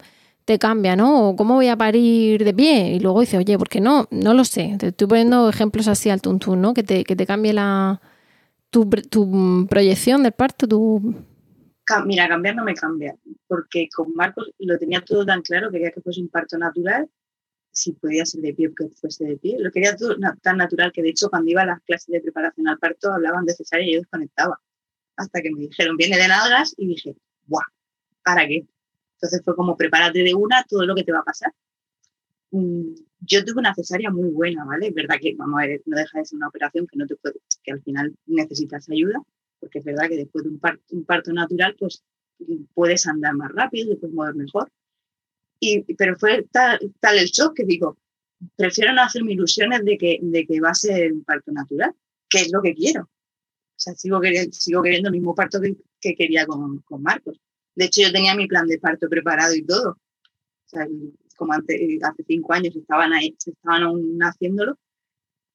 te 0.48 0.58
cambia, 0.58 0.96
¿no? 0.96 1.30
O 1.30 1.36
cómo 1.36 1.56
voy 1.56 1.68
a 1.68 1.76
parir 1.76 2.46
de 2.46 2.54
pie. 2.54 2.94
Y 2.94 3.02
luego 3.02 3.20
dices, 3.20 3.38
oye, 3.38 3.58
¿por 3.58 3.68
qué 3.68 3.82
no? 3.82 4.08
No 4.12 4.34
lo 4.34 4.46
sé. 4.46 4.78
Te 4.80 4.88
estoy 4.88 5.06
poniendo 5.06 5.50
ejemplos 5.50 5.90
así 5.90 6.10
al 6.10 6.22
tuntún, 6.22 6.62
¿no? 6.62 6.74
Que 6.74 6.84
te, 6.84 7.04
que 7.04 7.18
te 7.18 7.26
cambie 7.26 7.52
la, 7.52 8.00
tu, 8.70 8.90
tu 8.90 9.68
proyección 9.70 10.24
del 10.24 10.32
parto, 10.32 10.66
tu... 10.66 11.14
Mira, 12.06 12.30
cambiar 12.30 12.56
no 12.56 12.64
me 12.64 12.76
cambia, 12.76 13.14
porque 13.48 13.90
con 13.94 14.14
Marcos 14.14 14.50
lo 14.60 14.78
tenía 14.78 15.02
todo 15.02 15.26
tan 15.26 15.42
claro, 15.42 15.70
quería 15.70 15.92
que 15.92 16.00
fuese 16.00 16.22
un 16.22 16.30
parto 16.30 16.58
natural, 16.58 17.10
si 17.72 17.92
podía 17.92 18.26
ser 18.26 18.42
de 18.42 18.54
pie, 18.54 18.72
que 18.74 18.88
fuese 18.88 19.26
de 19.26 19.38
pie. 19.38 19.58
Lo 19.60 19.70
quería 19.70 19.98
todo 19.98 20.16
tan 20.42 20.58
natural 20.58 20.94
que 20.94 21.02
de 21.02 21.10
hecho 21.10 21.30
cuando 21.30 21.52
iba 21.52 21.64
a 21.64 21.66
las 21.66 21.82
clases 21.82 22.08
de 22.08 22.22
preparación 22.22 22.70
al 22.70 22.80
parto 22.80 23.12
hablaban 23.12 23.46
de 23.46 23.54
cesárea 23.54 23.86
y 23.86 23.94
yo 23.94 24.00
desconectaba. 24.00 24.62
Hasta 25.18 25.42
que 25.42 25.52
me 25.52 25.60
dijeron, 25.60 25.98
viene 25.98 26.18
de 26.18 26.28
nalgas 26.30 26.74
y 26.78 26.88
dije, 26.88 27.16
¡buah! 27.48 27.66
¿Para 28.24 28.48
qué? 28.48 28.66
Entonces 29.18 29.42
fue 29.44 29.56
como, 29.56 29.76
prepárate 29.76 30.24
de 30.24 30.34
una 30.36 30.64
todo 30.64 30.86
lo 30.86 30.96
que 30.96 31.04
te 31.04 31.12
va 31.12 31.20
a 31.20 31.24
pasar. 31.24 31.52
Mm, 32.52 32.94
Yo 33.22 33.44
tuve 33.44 33.60
una 33.60 33.74
cesárea 33.74 34.12
muy 34.12 34.30
buena, 34.30 34.64
¿vale? 34.64 34.88
Es 34.88 34.94
verdad 34.94 35.18
que, 35.20 35.36
vamos 35.36 35.60
a 35.62 35.68
ver, 35.68 35.82
no 35.86 35.98
deja 35.98 36.20
de 36.20 36.26
ser 36.26 36.38
una 36.38 36.48
operación 36.50 36.88
que, 36.88 36.98
no 36.98 37.08
te 37.08 37.16
puede, 37.16 37.36
que 37.64 37.72
al 37.72 37.82
final 37.82 38.16
necesitas 38.28 38.90
ayuda, 38.90 39.22
porque 39.60 39.80
es 39.80 39.86
verdad 39.86 40.08
que 40.08 40.18
después 40.18 40.44
de 40.44 40.52
un 40.52 41.06
parto, 41.06 41.34
natural, 41.34 41.76
pues 41.80 42.04
puedes 42.74 43.08
andar 43.08 43.34
más 43.36 43.52
rápido, 43.52 43.90
te 43.90 43.96
puedes 43.98 44.16
mover 44.16 44.36
mejor. 44.36 44.72
Y, 45.60 45.82
pero 45.96 46.16
fue 46.18 46.44
tal, 46.52 46.80
tal 47.00 47.18
el 47.18 47.28
shock 47.28 47.56
que 47.56 47.66
digo, 47.66 47.98
prefiero 48.56 48.94
no 48.94 49.02
hacerme 49.02 49.34
ilusiones 49.34 49.84
de 49.84 49.98
que, 49.98 50.20
de 50.22 50.46
que 50.46 50.62
va 50.62 50.70
a 50.70 50.76
ser 50.76 51.12
un 51.12 51.24
parto 51.24 51.52
natural, 51.52 51.96
que 52.30 52.42
es 52.42 52.52
lo 52.52 52.62
que 52.62 52.76
quiero. 52.76 53.04
O 53.04 53.80
sea, 53.80 53.96
sigo 53.96 54.22
queriendo, 54.22 54.52
sigo 54.54 54.84
queriendo 54.84 55.10
el 55.10 55.14
mismo 55.14 55.34
parto 55.34 55.60
que, 55.60 55.76
que 56.00 56.16
quería 56.16 56.46
con, 56.46 56.80
con 56.82 57.02
Marcos. 57.02 57.40
De 57.78 57.86
hecho, 57.86 58.02
yo 58.02 58.12
tenía 58.12 58.34
mi 58.36 58.48
plan 58.48 58.66
de 58.68 58.80
parto 58.80 59.08
preparado 59.08 59.54
y 59.54 59.64
todo. 59.64 59.92
O 59.92 60.70
sea, 60.70 60.88
como 61.38 61.54
antes, 61.54 61.80
hace 62.04 62.24
cinco 62.28 62.54
años 62.54 62.76
estaban 62.76 63.14
ahí, 63.14 63.36
estaban 63.46 63.84
aún 63.84 64.18
haciéndolo. 64.22 64.78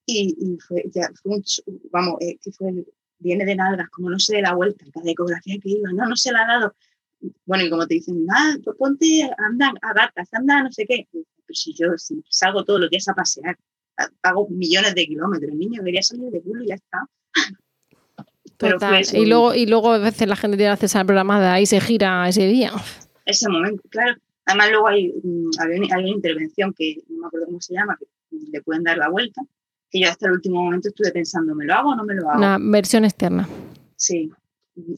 Y, 0.05 0.57
fue, 0.65 0.83
ya, 0.93 1.09
fue 1.21 1.35
un, 1.35 1.43
vamos, 1.91 2.15
eh, 2.21 2.37
que 2.41 2.51
fue, 2.53 2.71
viene 3.19 3.45
de 3.45 3.55
nalgas, 3.55 3.89
como 3.89 4.09
no 4.09 4.19
se 4.19 4.37
dé 4.37 4.41
la 4.41 4.55
vuelta, 4.55 4.85
cada 4.93 5.11
ecografía 5.11 5.57
que 5.61 5.69
iba, 5.69 5.91
no, 5.91 6.07
no 6.07 6.15
se 6.15 6.31
la 6.31 6.43
ha 6.43 6.47
dado. 6.47 6.75
Bueno, 7.45 7.65
y 7.65 7.69
como 7.69 7.85
te 7.87 7.95
dicen, 7.95 8.25
ah, 8.33 8.55
pues 8.63 8.77
ponte, 8.77 9.29
anda 9.37 9.73
a 9.81 9.93
gatas, 9.93 10.29
anda, 10.33 10.63
no 10.63 10.71
sé 10.71 10.85
qué. 10.87 11.07
Pero 11.11 11.25
si 11.53 11.73
yo 11.73 11.97
si 11.97 12.23
salgo 12.29 12.63
todos 12.63 12.79
los 12.79 12.89
días 12.89 13.07
a 13.09 13.13
pasear, 13.13 13.57
ha- 13.97 14.09
hago 14.23 14.47
millones 14.49 14.95
de 14.95 15.05
kilómetros, 15.05 15.53
niño 15.55 15.83
quería 15.83 16.01
salir 16.03 16.29
de 16.31 16.41
culo 16.41 16.63
y 16.63 16.67
ya 16.67 16.75
está. 16.75 17.05
Pero 18.63 18.75
Total. 18.75 18.89
fue 18.89 19.01
eso, 19.01 19.17
Y 19.17 19.25
luego, 19.25 19.53
y 19.53 19.65
luego 19.65 19.91
a 19.93 19.97
veces 19.99 20.27
la 20.27 20.35
gente 20.35 20.57
tiene 20.57 20.71
la 20.71 20.77
cesárea 20.77 21.05
programada 21.05 21.59
y 21.59 21.65
se 21.65 21.79
gira 21.79 22.27
ese 22.27 22.47
día. 22.47 22.71
ese 23.25 23.49
momento, 23.49 23.83
claro. 23.89 24.17
Además, 24.45 24.71
luego 24.71 24.87
hay, 24.87 25.13
mm, 25.23 25.49
había 25.59 25.77
una, 25.77 25.95
hay 25.95 26.03
una 26.03 26.13
intervención 26.13 26.73
que 26.77 26.97
no 27.09 27.21
me 27.21 27.27
acuerdo 27.27 27.45
cómo 27.47 27.61
se 27.61 27.73
llama, 27.73 27.97
que 27.97 28.05
le 28.51 28.61
pueden 28.61 28.83
dar 28.83 28.97
la 28.97 29.09
vuelta, 29.09 29.41
que 29.89 30.01
yo 30.01 30.09
hasta 30.09 30.27
el 30.27 30.33
último 30.33 30.63
momento 30.63 30.89
estuve 30.89 31.11
pensando, 31.11 31.55
¿me 31.55 31.65
lo 31.65 31.73
hago 31.73 31.91
o 31.91 31.95
no 31.95 32.03
me 32.03 32.15
lo 32.15 32.29
hago? 32.29 32.39
Una 32.39 32.57
versión 32.59 33.05
externa. 33.05 33.47
Sí, 33.95 34.29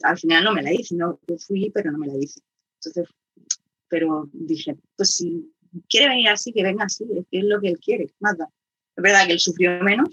al 0.02 0.18
final 0.18 0.44
no 0.44 0.52
me 0.52 0.62
la 0.62 0.72
hice, 0.72 0.96
no 0.96 1.20
yo 1.28 1.36
fui, 1.38 1.70
pero 1.72 1.92
no 1.92 1.98
me 1.98 2.06
la 2.08 2.16
hice. 2.16 2.40
Entonces, 2.80 3.14
pero 3.88 4.28
dije, 4.32 4.76
pues 4.96 5.10
si 5.10 5.52
quiere 5.88 6.08
venir 6.08 6.28
así, 6.30 6.52
que 6.52 6.62
venga 6.62 6.84
así, 6.84 7.04
es 7.16 7.24
que 7.30 7.38
es 7.38 7.44
lo 7.44 7.60
que 7.60 7.68
él 7.68 7.78
quiere, 7.78 8.10
más 8.20 8.36
da. 8.36 8.48
Es 8.96 9.02
verdad 9.02 9.26
que 9.26 9.32
él 9.32 9.40
sufrió 9.40 9.78
menos, 9.82 10.08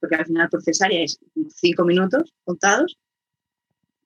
porque 0.00 0.16
al 0.16 0.26
final 0.26 0.48
por 0.48 0.62
cesárea 0.62 1.02
es 1.02 1.18
cinco 1.48 1.84
minutos 1.84 2.32
contados, 2.44 2.98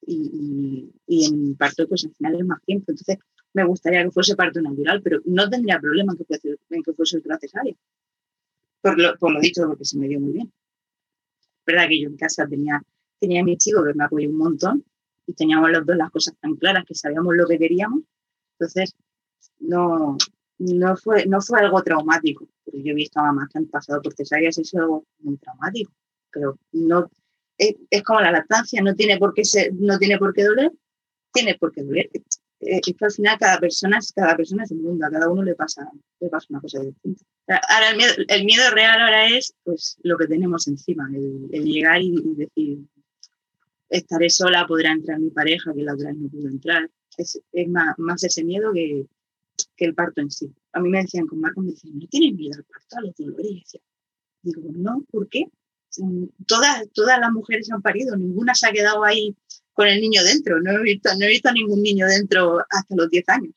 y, 0.09 0.91
y, 1.07 1.27
en 1.27 1.55
parto 1.57 1.87
pues 1.87 2.05
al 2.05 2.15
final 2.15 2.37
es 2.37 2.47
más 2.47 2.63
tiempo. 2.63 2.87
Entonces, 2.89 3.19
me 3.53 3.65
gustaría 3.65 4.05
que 4.05 4.11
fuese 4.11 4.37
parto 4.37 4.61
natural, 4.61 5.03
pero 5.03 5.21
no 5.27 5.49
tendría 5.51 5.81
problema 5.81 6.13
en 6.13 6.19
que 6.19 6.25
fuese, 6.25 6.57
en 6.71 6.83
que 6.83 6.93
fuese 6.93 7.17
ultra 7.17 7.39
cesárea. 7.39 7.75
Por 8.81 8.99
lo, 8.99 9.17
por 9.19 9.33
lo 9.33 9.41
dicho, 9.41 9.67
porque 9.67 9.85
se 9.85 9.99
me 9.99 10.09
dio 10.09 10.21
muy 10.21 10.33
bien. 10.33 10.53
verdad 11.67 11.89
que 11.89 12.01
yo 12.01 12.09
en 12.09 12.17
casa 12.17 12.47
tenía, 12.47 12.83
tenía 13.19 13.41
a 13.43 13.45
mi 13.45 13.57
chico 13.57 13.85
que 13.85 13.95
me 13.95 14.05
apoyó 14.05 14.29
un 14.29 14.39
montón 14.39 14.85
y 15.27 15.35
teníamos 15.35 15.71
los 15.71 15.85
dos 15.85 15.97
las 15.97 16.11
cosas 16.11 16.35
tan 16.41 16.57
claras 16.57 16.85
que 16.87 16.95
sabíamos 16.95 17.35
lo 17.35 17.47
que 17.47 17.59
queríamos. 17.59 18.01
Entonces, 18.53 18.95
no, 19.61 20.17
no, 20.59 20.97
fue, 20.97 21.27
no 21.27 21.41
fue 21.41 21.61
algo 21.61 21.83
traumático. 21.83 22.49
Porque 22.65 22.83
yo 22.83 22.93
he 22.93 22.95
visto 22.95 23.21
a 23.21 23.25
mamás 23.25 23.49
que 23.51 23.59
han 23.59 23.67
pasado 23.67 24.03
por 24.03 24.15
cesáreas 24.15 24.59
y 24.59 24.63
es 24.63 24.75
algo 24.75 25.05
muy 25.21 25.37
traumático. 25.39 25.93
Pero 26.31 26.59
no, 26.73 27.11
es, 27.57 28.03
como 28.03 28.21
la 28.21 28.33
lactancia, 28.33 28.83
no 28.83 28.95
tiene 28.95 29.19
por 29.19 29.35
qué 29.35 29.45
ser, 29.45 29.73
no 29.75 29.99
tiene 29.99 30.19
por 30.19 30.35
qué 30.35 30.45
doler, 30.45 30.73
tiene 31.33 31.57
por 31.57 31.73
qué 31.73 31.83
doler. 31.83 32.11
Eh, 32.61 32.81
es 32.85 33.03
al 33.03 33.13
final 33.13 33.39
cada 33.39 33.59
persona 33.61 33.99
es, 33.99 34.13
cada 34.13 34.37
persona 34.37 34.65
es 34.65 34.71
un 34.73 34.83
mundo, 34.83 35.07
a 35.07 35.11
cada 35.11 35.31
uno 35.31 35.43
le 35.43 35.55
pasa, 35.55 35.89
le 36.21 36.29
pasa 36.29 36.47
una 36.51 36.61
cosa 36.61 36.81
distinta. 36.81 37.25
Ahora 37.47 37.91
el 37.91 37.97
miedo, 37.97 38.13
el 38.29 38.45
miedo 38.45 38.71
real 38.73 39.01
ahora 39.01 39.29
es 39.29 39.55
pues 39.63 39.97
lo 40.03 40.19
que 40.19 40.27
tenemos 40.27 40.67
encima, 40.69 41.09
el, 41.15 41.65
llegar 41.65 42.03
y, 42.03 42.15
y, 42.17 42.35
decir 42.35 42.79
estaré 43.89 44.31
sola, 44.31 44.67
podrá 44.67 44.93
entrar 44.93 45.19
mi 45.19 45.31
pareja, 45.31 45.73
que 45.75 45.83
la 45.83 45.95
otra 45.95 46.13
no 46.13 46.29
pudo 46.29 46.49
entrar. 46.49 46.91
Es, 47.17 47.41
es 47.53 47.69
más, 47.69 48.23
ese 48.23 48.45
miedo 48.45 48.73
que, 48.73 49.07
que, 49.77 49.85
el 49.85 49.95
parto 49.95 50.21
en 50.21 50.31
sí. 50.31 50.53
A 50.73 50.81
mí 50.81 50.89
me 50.89 51.03
decían 51.03 51.27
con 51.27 51.41
Marco, 51.41 51.61
me 51.61 51.73
decían, 51.73 51.99
¿no 51.99 52.07
tienes 52.09 52.35
miedo 52.35 52.57
al 52.57 52.65
parto, 52.65 52.97
a 52.97 53.01
los 53.03 53.15
dolores? 53.17 53.51
Y 53.51 53.61
decía, 53.61 53.81
digo, 54.43 54.63
no, 54.75 55.05
¿por 55.11 55.29
qué? 55.29 55.47
Todas, 56.47 56.89
todas 56.93 57.19
las 57.19 57.33
mujeres 57.33 57.71
han 57.71 57.83
parido, 57.83 58.17
ninguna 58.17 58.55
se 58.55 58.69
ha 58.69 58.73
quedado 58.73 59.05
ahí 59.05 59.37
con 59.73 59.87
el 59.89 60.01
niño 60.01 60.23
dentro. 60.25 60.61
No 60.61 60.73
he 60.73 60.83
visto, 60.83 61.11
no 61.19 61.25
he 61.25 61.29
visto 61.29 61.53
ningún 61.53 61.83
niño 61.83 62.07
dentro 62.07 62.59
hasta 62.69 62.97
los 62.97 63.09
10 63.11 63.29
años. 63.29 63.55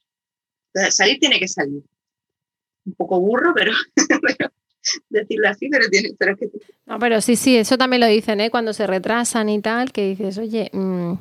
Salir 0.90 1.20
tiene 1.20 1.40
que 1.40 1.48
salir. 1.48 1.84
Un 2.86 2.94
poco 2.94 3.20
burro, 3.20 3.54
pero, 3.54 3.72
decirlo 5.10 5.50
así, 5.50 5.70
pero, 5.70 5.90
tiene, 5.90 6.12
pero 6.18 6.38
que... 6.38 6.50
No, 6.86 7.00
pero 7.00 7.22
sí, 7.22 7.36
sí, 7.36 7.58
eso 7.58 7.78
también 7.78 8.02
lo 8.02 8.08
dicen, 8.08 8.40
¿eh? 8.42 8.50
Cuando 8.50 8.74
se 8.74 8.88
retrasan 8.88 9.50
y 9.50 9.62
tal, 9.62 9.92
que 9.92 10.10
dices, 10.10 10.38
oye, 10.38 10.70
mmm, 10.74 11.14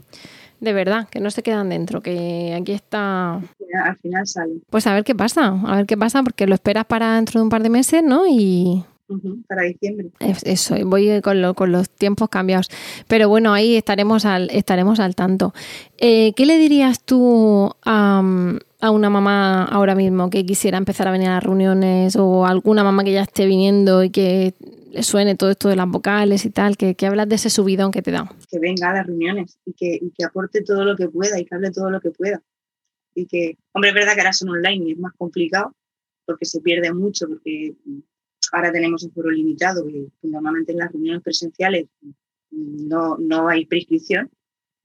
de 0.60 0.72
verdad, 0.72 1.08
que 1.08 1.20
no 1.20 1.30
se 1.30 1.42
quedan 1.42 1.70
dentro, 1.70 2.02
que 2.02 2.54
aquí 2.58 2.72
está... 2.72 3.34
Al 3.34 3.96
final 4.02 4.26
salen. 4.26 4.62
Pues 4.68 4.86
a 4.86 4.94
ver 4.94 5.04
qué 5.04 5.14
pasa, 5.14 5.58
a 5.66 5.76
ver 5.76 5.86
qué 5.86 5.96
pasa, 5.96 6.22
porque 6.22 6.46
lo 6.46 6.54
esperas 6.54 6.84
para 6.84 7.16
dentro 7.16 7.40
de 7.40 7.44
un 7.44 7.50
par 7.50 7.62
de 7.62 7.70
meses, 7.70 8.02
¿no? 8.02 8.26
Y, 8.28 8.84
para 9.48 9.62
diciembre. 9.62 10.10
Eso, 10.44 10.76
voy 10.86 11.20
con, 11.22 11.40
lo, 11.40 11.54
con, 11.54 11.72
los 11.72 11.90
tiempos 11.90 12.28
cambiados. 12.28 12.68
Pero 13.08 13.28
bueno, 13.28 13.52
ahí 13.52 13.76
estaremos 13.76 14.24
al, 14.24 14.50
estaremos 14.50 15.00
al 15.00 15.14
tanto. 15.14 15.52
Eh, 15.98 16.32
¿Qué 16.34 16.46
le 16.46 16.58
dirías 16.58 17.02
tú 17.02 17.72
a, 17.84 18.22
a, 18.80 18.90
una 18.90 19.10
mamá 19.10 19.64
ahora 19.64 19.94
mismo 19.94 20.30
que 20.30 20.44
quisiera 20.44 20.78
empezar 20.78 21.08
a 21.08 21.12
venir 21.12 21.28
a 21.28 21.40
reuniones 21.40 22.16
o 22.16 22.46
alguna 22.46 22.84
mamá 22.84 23.04
que 23.04 23.12
ya 23.12 23.22
esté 23.22 23.46
viniendo 23.46 24.02
y 24.04 24.10
que 24.10 24.54
le 24.90 25.02
suene 25.02 25.36
todo 25.36 25.50
esto 25.50 25.68
de 25.68 25.76
las 25.76 25.88
vocales 25.88 26.44
y 26.44 26.50
tal, 26.50 26.76
que 26.76 26.96
hablas 27.06 27.28
de 27.28 27.36
ese 27.36 27.50
subidón 27.50 27.92
que 27.92 28.02
te 28.02 28.10
da? 28.10 28.30
Que 28.50 28.58
venga 28.58 28.90
a 28.90 28.94
las 28.94 29.06
reuniones 29.06 29.58
y 29.64 29.72
que, 29.72 29.98
y 30.00 30.10
que 30.10 30.24
aporte 30.24 30.62
todo 30.62 30.84
lo 30.84 30.96
que 30.96 31.08
pueda 31.08 31.38
y 31.38 31.44
que 31.44 31.54
hable 31.54 31.70
todo 31.70 31.90
lo 31.90 32.00
que 32.00 32.10
pueda. 32.10 32.42
Y 33.14 33.26
que, 33.26 33.56
hombre, 33.72 33.90
es 33.90 33.94
verdad 33.94 34.14
que 34.14 34.20
ahora 34.20 34.32
son 34.32 34.50
online 34.50 34.88
y 34.88 34.92
es 34.92 34.98
más 34.98 35.12
complicado 35.16 35.74
porque 36.30 36.44
se 36.44 36.60
pierde 36.60 36.92
mucho, 36.92 37.26
porque 37.28 37.74
ahora 38.52 38.70
tenemos 38.72 39.02
un 39.02 39.12
foro 39.12 39.30
limitado, 39.30 39.84
que 39.86 40.28
normalmente 40.28 40.72
en 40.72 40.78
las 40.78 40.92
reuniones 40.92 41.22
presenciales 41.22 41.88
no, 42.50 43.16
no 43.18 43.48
hay 43.48 43.66
prescripción, 43.66 44.30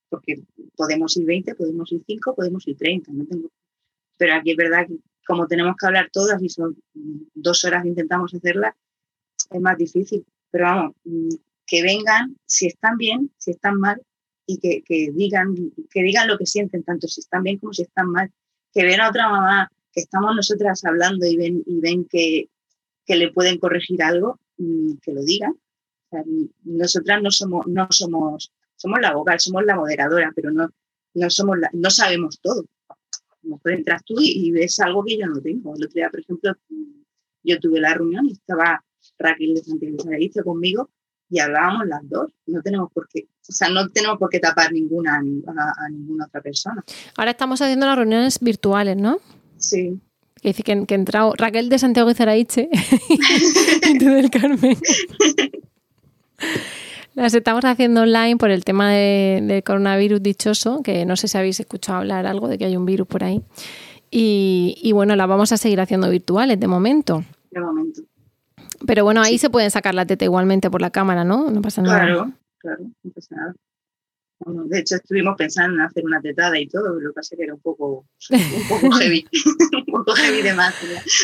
porque 0.09 0.41
podemos 0.75 1.15
ir 1.17 1.25
20, 1.25 1.55
podemos 1.55 1.91
ir 1.91 2.01
5, 2.05 2.35
podemos 2.35 2.67
ir 2.67 2.77
30. 2.77 3.11
No 3.11 3.25
tengo... 3.25 3.49
Pero 4.17 4.35
aquí 4.35 4.51
es 4.51 4.57
verdad 4.57 4.87
que 4.87 4.97
como 5.25 5.47
tenemos 5.47 5.75
que 5.79 5.87
hablar 5.87 6.09
todas 6.11 6.41
y 6.41 6.49
son 6.49 6.77
dos 7.33 7.65
horas 7.65 7.83
que 7.83 7.89
intentamos 7.89 8.33
hacerlas, 8.33 8.75
es 9.49 9.61
más 9.61 9.77
difícil. 9.77 10.25
Pero 10.51 10.65
vamos, 10.65 10.95
que 11.65 11.81
vengan 11.81 12.37
si 12.45 12.67
están 12.67 12.97
bien, 12.97 13.31
si 13.37 13.51
están 13.51 13.79
mal, 13.79 14.01
y 14.47 14.59
que, 14.59 14.83
que, 14.83 15.11
digan, 15.11 15.55
que 15.89 16.03
digan 16.03 16.27
lo 16.27 16.37
que 16.37 16.45
sienten, 16.45 16.83
tanto 16.83 17.07
si 17.07 17.21
están 17.21 17.43
bien 17.43 17.57
como 17.57 17.73
si 17.73 17.81
están 17.81 18.09
mal. 18.09 18.31
Que 18.71 18.83
ven 18.83 19.01
a 19.01 19.09
otra 19.09 19.29
mamá, 19.29 19.71
que 19.91 20.01
estamos 20.01 20.35
nosotras 20.35 20.83
hablando 20.85 21.25
y 21.25 21.35
ven, 21.35 21.63
y 21.65 21.79
ven 21.79 22.05
que, 22.05 22.49
que 23.05 23.15
le 23.15 23.31
pueden 23.31 23.57
corregir 23.57 24.03
algo, 24.03 24.39
que 24.57 25.13
lo 25.13 25.23
digan. 25.23 25.57
Nosotras 26.63 27.21
no 27.21 27.31
somos, 27.31 27.65
no 27.67 27.87
somos, 27.89 28.53
somos 28.75 28.99
la 29.01 29.13
vocal, 29.13 29.39
somos 29.39 29.65
la 29.65 29.75
moderadora, 29.75 30.31
pero 30.35 30.51
no, 30.51 30.69
no 31.15 31.29
somos 31.29 31.57
no 31.73 31.89
sabemos 31.89 32.39
todo. 32.39 32.65
A 33.45 33.47
lo 33.47 33.55
mejor 33.55 33.73
entras 33.73 34.03
tú 34.03 34.15
y, 34.19 34.47
y, 34.47 34.51
ves 34.51 34.79
algo 34.79 35.03
que 35.03 35.17
yo 35.17 35.27
no 35.27 35.39
tengo. 35.39 35.75
El 35.75 35.85
otro 35.85 35.93
día, 35.93 36.09
por 36.09 36.19
ejemplo, 36.19 36.53
yo 37.43 37.59
tuve 37.59 37.79
la 37.79 37.93
reunión 37.93 38.25
y 38.25 38.31
estaba 38.33 38.83
Raquel 39.19 39.53
de 39.53 39.63
Santiago 39.63 40.43
conmigo 40.43 40.89
y 41.29 41.39
hablábamos 41.39 41.87
las 41.87 42.09
dos. 42.09 42.31
No 42.47 42.61
tenemos 42.61 42.91
por 42.91 43.07
qué, 43.07 43.27
o 43.47 43.51
sea, 43.51 43.69
no 43.69 43.87
tenemos 43.89 44.17
por 44.17 44.29
qué 44.29 44.39
tapar 44.39 44.71
ninguna 44.71 45.15
a, 45.15 45.85
a 45.85 45.89
ninguna 45.89 46.25
otra 46.25 46.41
persona. 46.41 46.83
Ahora 47.15 47.31
estamos 47.31 47.61
haciendo 47.61 47.85
las 47.85 47.97
reuniones 47.97 48.39
virtuales, 48.39 48.97
¿no? 48.97 49.19
Sí, 49.57 49.99
que 50.45 50.49
dice 50.49 50.63
que, 50.63 50.95
entrado 50.95 51.33
Raquel 51.35 51.69
de 51.69 51.79
Santiago 51.79 52.09
de 52.09 52.15
Zaraiche 52.15 52.69
y 53.89 53.97
tú 53.97 54.05
del 54.05 54.29
Carmen. 54.29 54.77
Las 57.15 57.33
estamos 57.33 57.63
haciendo 57.63 58.01
online 58.01 58.35
por 58.35 58.51
el 58.51 58.65
tema 58.65 58.91
del 58.91 59.47
de 59.47 59.63
coronavirus 59.63 60.21
dichoso, 60.21 60.83
que 60.83 61.05
no 61.05 61.15
sé 61.15 61.29
si 61.29 61.37
habéis 61.37 61.59
escuchado 61.61 61.99
hablar 61.99 62.25
algo 62.25 62.49
de 62.49 62.57
que 62.57 62.65
hay 62.65 62.75
un 62.75 62.85
virus 62.85 63.07
por 63.07 63.23
ahí. 63.23 63.41
Y, 64.11 64.77
y 64.83 64.91
bueno, 64.91 65.15
las 65.15 65.27
vamos 65.27 65.51
a 65.53 65.57
seguir 65.57 65.79
haciendo 65.79 66.09
virtuales 66.09 66.59
de 66.59 66.67
momento. 66.67 67.23
De 67.51 67.61
momento. 67.61 68.01
Pero 68.85 69.05
bueno, 69.05 69.21
ahí 69.21 69.33
sí. 69.33 69.39
se 69.39 69.49
pueden 69.49 69.71
sacar 69.71 69.95
la 69.95 70.05
teta 70.05 70.25
igualmente 70.25 70.69
por 70.69 70.81
la 70.81 70.89
cámara, 70.89 71.23
¿no? 71.23 71.49
No 71.49 71.61
pasa 71.61 71.81
nada. 71.81 71.99
Claro, 71.99 72.31
claro, 72.57 72.83
no 73.03 73.11
pasa 73.11 73.35
nada. 73.35 73.55
Bueno, 74.39 74.63
de 74.65 74.79
hecho, 74.79 74.95
estuvimos 74.95 75.35
pensando 75.37 75.75
en 75.75 75.81
hacer 75.81 76.03
una 76.03 76.19
tetada 76.19 76.59
y 76.59 76.67
todo, 76.67 76.83
pero 76.83 76.99
lo 76.99 77.09
que 77.11 77.15
pasa 77.15 77.29
es 77.31 77.37
que 77.37 77.43
era 77.45 77.53
un 77.53 77.61
poco, 77.61 78.05
un 78.29 78.67
poco 78.67 78.91
heavy, 78.97 79.25
un 79.77 79.85
poco 79.85 80.11
heavy 80.13 80.41
de 80.41 80.53
más. 80.53 80.75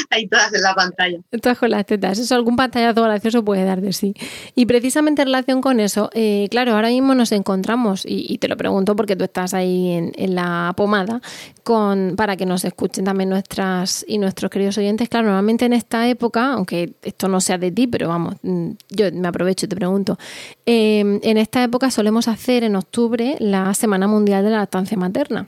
Ahí 0.10 0.28
todas 0.28 0.54
en 0.54 0.62
la 0.62 0.74
pantalla. 0.74 1.20
Todas 1.42 1.58
con 1.58 1.72
las 1.72 1.86
tetas. 1.86 2.20
Eso, 2.20 2.36
algún 2.36 2.56
pantallazo 2.56 3.04
gracioso 3.04 3.44
puede 3.44 3.66
dar 3.66 3.82
de 3.82 3.92
sí. 3.92 4.14
Y 4.56 4.66
precisamente 4.66 5.24
en 5.24 5.28
relación 5.28 5.62
con 5.62 5.82
eso, 5.82 6.10
eh, 6.14 6.48
claro, 6.50 6.74
ahora 6.74 6.88
mismo 6.88 7.14
nos 7.14 7.34
encontramos, 7.34 8.06
y, 8.06 8.26
y, 8.30 8.38
te 8.38 8.48
lo 8.48 8.56
pregunto 8.56 8.96
porque 8.96 9.18
tú 9.18 9.26
estás 9.26 9.54
ahí 9.54 9.92
en, 9.92 10.14
en, 10.16 10.36
la 10.36 10.74
pomada, 10.78 11.22
con, 11.64 12.14
para 12.16 12.38
que 12.38 12.46
nos 12.46 12.64
escuchen 12.64 13.04
también 13.04 13.30
nuestras 13.30 14.06
y 14.08 14.20
nuestros 14.20 14.50
queridos 14.50 14.78
oyentes. 14.78 15.10
Claro, 15.10 15.28
normalmente 15.28 15.66
en 15.66 15.74
esta 15.74 16.08
época, 16.08 16.54
aunque 16.54 16.94
esto 17.04 17.28
no 17.28 17.42
sea 17.42 17.58
de 17.58 17.72
ti, 17.72 17.88
pero 17.88 18.08
vamos, 18.08 18.36
yo 18.42 19.12
me 19.12 19.28
aprovecho 19.28 19.66
y 19.66 19.70
te 19.70 19.76
pregunto, 19.76 20.18
eh, 20.66 21.20
en 21.22 21.38
esta 21.38 21.62
época 21.62 21.92
solemos 21.92 22.30
hacer 22.30 22.64
en 22.64 22.78
octubre 22.78 23.01
la 23.40 23.74
Semana 23.74 24.08
Mundial 24.08 24.44
de 24.44 24.52
la 24.52 24.58
Lactancia 24.58 24.98
Materna. 24.98 25.48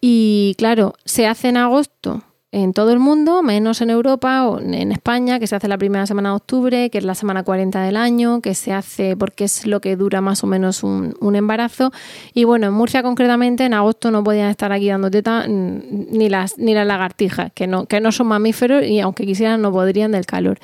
Y 0.00 0.54
claro, 0.58 0.94
se 1.04 1.26
hace 1.26 1.48
en 1.48 1.56
agosto 1.56 2.22
en 2.54 2.72
todo 2.72 2.92
el 2.92 3.00
mundo, 3.00 3.42
menos 3.42 3.80
en 3.80 3.90
Europa 3.90 4.46
o 4.46 4.60
en 4.60 4.92
España, 4.92 5.40
que 5.40 5.48
se 5.48 5.56
hace 5.56 5.66
la 5.66 5.76
primera 5.76 6.06
semana 6.06 6.28
de 6.28 6.36
octubre, 6.36 6.88
que 6.88 6.98
es 6.98 7.04
la 7.04 7.16
semana 7.16 7.42
40 7.42 7.82
del 7.82 7.96
año, 7.96 8.40
que 8.40 8.54
se 8.54 8.72
hace 8.72 9.16
porque 9.16 9.42
es 9.42 9.66
lo 9.66 9.80
que 9.80 9.96
dura 9.96 10.20
más 10.20 10.44
o 10.44 10.46
menos 10.46 10.84
un, 10.84 11.34
embarazo. 11.34 11.90
Y 12.32 12.44
bueno, 12.44 12.68
en 12.68 12.72
Murcia 12.74 13.02
concretamente, 13.02 13.64
en 13.64 13.74
agosto 13.74 14.12
no 14.12 14.22
podían 14.22 14.50
estar 14.50 14.70
aquí 14.70 14.88
dando 14.88 15.10
teta 15.10 15.48
ni 15.48 16.28
las, 16.28 16.56
ni 16.56 16.74
las 16.74 16.86
lagartijas, 16.86 17.50
que 17.52 17.66
no, 17.66 17.86
que 17.86 18.00
no 18.00 18.12
son 18.12 18.28
mamíferos 18.28 18.84
y 18.84 19.00
aunque 19.00 19.26
quisieran 19.26 19.60
no 19.60 19.72
podrían 19.72 20.12
del 20.12 20.24
calor. 20.24 20.60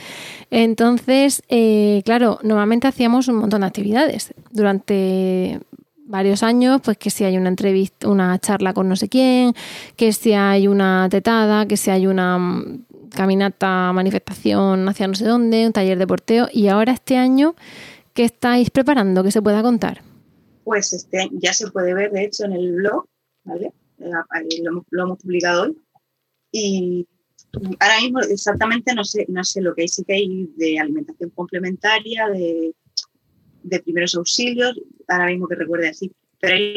Entonces, 0.52 1.42
eh, 1.48 2.02
claro, 2.04 2.38
normalmente 2.44 2.86
hacíamos 2.86 3.26
un 3.26 3.34
montón 3.34 3.62
de 3.62 3.66
actividades 3.66 4.32
durante 4.52 5.58
varios 6.10 6.42
años, 6.42 6.80
pues 6.84 6.98
que 6.98 7.08
si 7.08 7.24
hay 7.24 7.38
una 7.38 7.48
entrevista, 7.48 8.08
una 8.08 8.38
charla 8.38 8.74
con 8.74 8.88
no 8.88 8.96
sé 8.96 9.08
quién, 9.08 9.54
que 9.96 10.12
si 10.12 10.32
hay 10.32 10.66
una 10.66 11.08
tetada, 11.08 11.66
que 11.66 11.76
si 11.76 11.90
hay 11.90 12.06
una 12.06 12.38
caminata, 13.10 13.92
manifestación 13.92 14.88
hacia 14.88 15.06
no 15.06 15.14
sé 15.14 15.24
dónde, 15.24 15.66
un 15.66 15.72
taller 15.72 15.98
de 15.98 16.06
porteo. 16.06 16.48
Y 16.52 16.68
ahora 16.68 16.92
este 16.92 17.16
año, 17.16 17.54
¿qué 18.12 18.24
estáis 18.24 18.70
preparando? 18.70 19.22
¿Qué 19.22 19.30
se 19.30 19.40
pueda 19.40 19.62
contar? 19.62 20.02
Pues 20.64 20.92
este 20.92 21.30
ya 21.32 21.52
se 21.52 21.70
puede 21.70 21.94
ver, 21.94 22.10
de 22.10 22.24
hecho, 22.24 22.44
en 22.44 22.52
el 22.52 22.72
blog, 22.72 23.06
¿vale? 23.44 23.72
Lo, 23.98 24.84
lo 24.90 25.02
hemos 25.02 25.18
publicado 25.18 25.62
hoy. 25.62 25.78
Y 26.52 27.06
ahora 27.78 28.00
mismo 28.00 28.20
exactamente 28.20 28.94
no 28.94 29.04
sé, 29.04 29.26
no 29.28 29.44
sé 29.44 29.60
lo 29.60 29.74
que 29.74 29.82
hay, 29.82 29.88
sí 29.88 30.04
que 30.04 30.14
hay 30.14 30.50
de 30.56 30.78
alimentación 30.78 31.30
complementaria, 31.30 32.28
de 32.28 32.74
de 33.62 33.80
primeros 33.80 34.14
auxilios, 34.14 34.80
ahora 35.08 35.26
mismo 35.26 35.48
que 35.48 35.54
recuerde 35.54 35.88
así, 35.88 36.12
pero 36.40 36.54
hay 36.54 36.74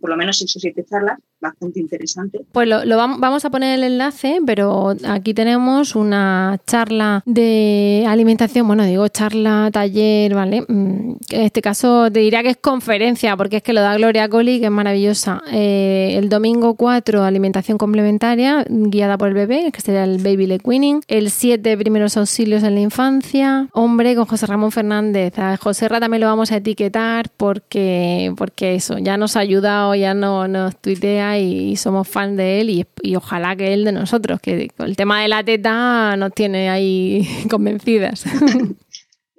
por 0.00 0.10
lo 0.10 0.16
menos 0.16 0.38
seis 0.38 0.54
o 0.56 0.60
siete 0.60 0.84
charlas 0.84 1.18
bastante 1.40 1.80
interesante. 1.80 2.40
Pues 2.52 2.68
lo, 2.68 2.84
lo 2.84 2.98
vam- 2.98 3.18
vamos 3.18 3.44
a 3.44 3.50
poner 3.50 3.78
el 3.78 3.84
enlace, 3.84 4.38
pero 4.46 4.94
aquí 5.08 5.34
tenemos 5.34 5.94
una 5.96 6.58
charla 6.66 7.22
de 7.26 8.04
alimentación, 8.08 8.66
bueno, 8.66 8.84
digo 8.84 9.08
charla, 9.08 9.70
taller, 9.72 10.34
¿vale? 10.34 10.62
Mm, 10.68 11.12
En 11.30 11.40
este 11.42 11.62
caso 11.62 12.10
te 12.10 12.20
diría 12.20 12.42
que 12.42 12.50
es 12.50 12.56
conferencia, 12.56 13.36
porque 13.36 13.58
es 13.58 13.62
que 13.62 13.72
lo 13.72 13.80
da 13.80 13.96
Gloria 13.96 14.28
Coli, 14.28 14.58
que 14.60 14.66
es 14.66 14.70
maravillosa. 14.70 15.42
Eh, 15.52 16.14
el 16.18 16.28
domingo 16.28 16.74
4, 16.74 17.22
alimentación 17.22 17.78
complementaria, 17.78 18.64
guiada 18.68 19.16
por 19.16 19.28
el 19.28 19.34
bebé, 19.34 19.70
que 19.72 19.80
sería 19.80 20.04
el 20.04 20.18
Baby 20.22 20.46
Leg 20.46 20.60
Winning. 20.66 21.00
El 21.08 21.30
7, 21.30 21.76
primeros 21.76 22.16
auxilios 22.16 22.62
en 22.62 22.74
la 22.74 22.80
infancia. 22.80 23.68
Hombre, 23.72 24.14
con 24.14 24.26
José 24.26 24.46
Ramón 24.46 24.72
Fernández. 24.72 25.38
A 25.38 25.56
José 25.56 25.88
Ra 25.88 26.00
también 26.00 26.20
lo 26.20 26.26
vamos 26.26 26.52
a 26.52 26.56
etiquetar 26.56 27.28
porque, 27.36 28.32
porque 28.36 28.74
eso, 28.74 28.98
ya 28.98 29.16
nos 29.16 29.36
ha 29.36 29.40
ayudado, 29.40 29.94
ya 29.94 30.14
no, 30.14 30.46
nos 30.48 30.76
tuitea 30.76 31.29
y, 31.38 31.76
somos 31.76 32.08
fans 32.08 32.36
de 32.36 32.60
él 32.60 32.70
y, 32.70 32.86
y 33.02 33.16
ojalá 33.16 33.54
que 33.56 33.72
él 33.74 33.84
de 33.84 33.92
nosotros, 33.92 34.40
que 34.40 34.70
el 34.78 34.96
tema 34.96 35.22
de 35.22 35.28
la 35.28 35.44
teta 35.44 36.16
nos 36.16 36.32
tiene 36.32 36.68
ahí 36.70 37.26
convencidas. 37.50 38.24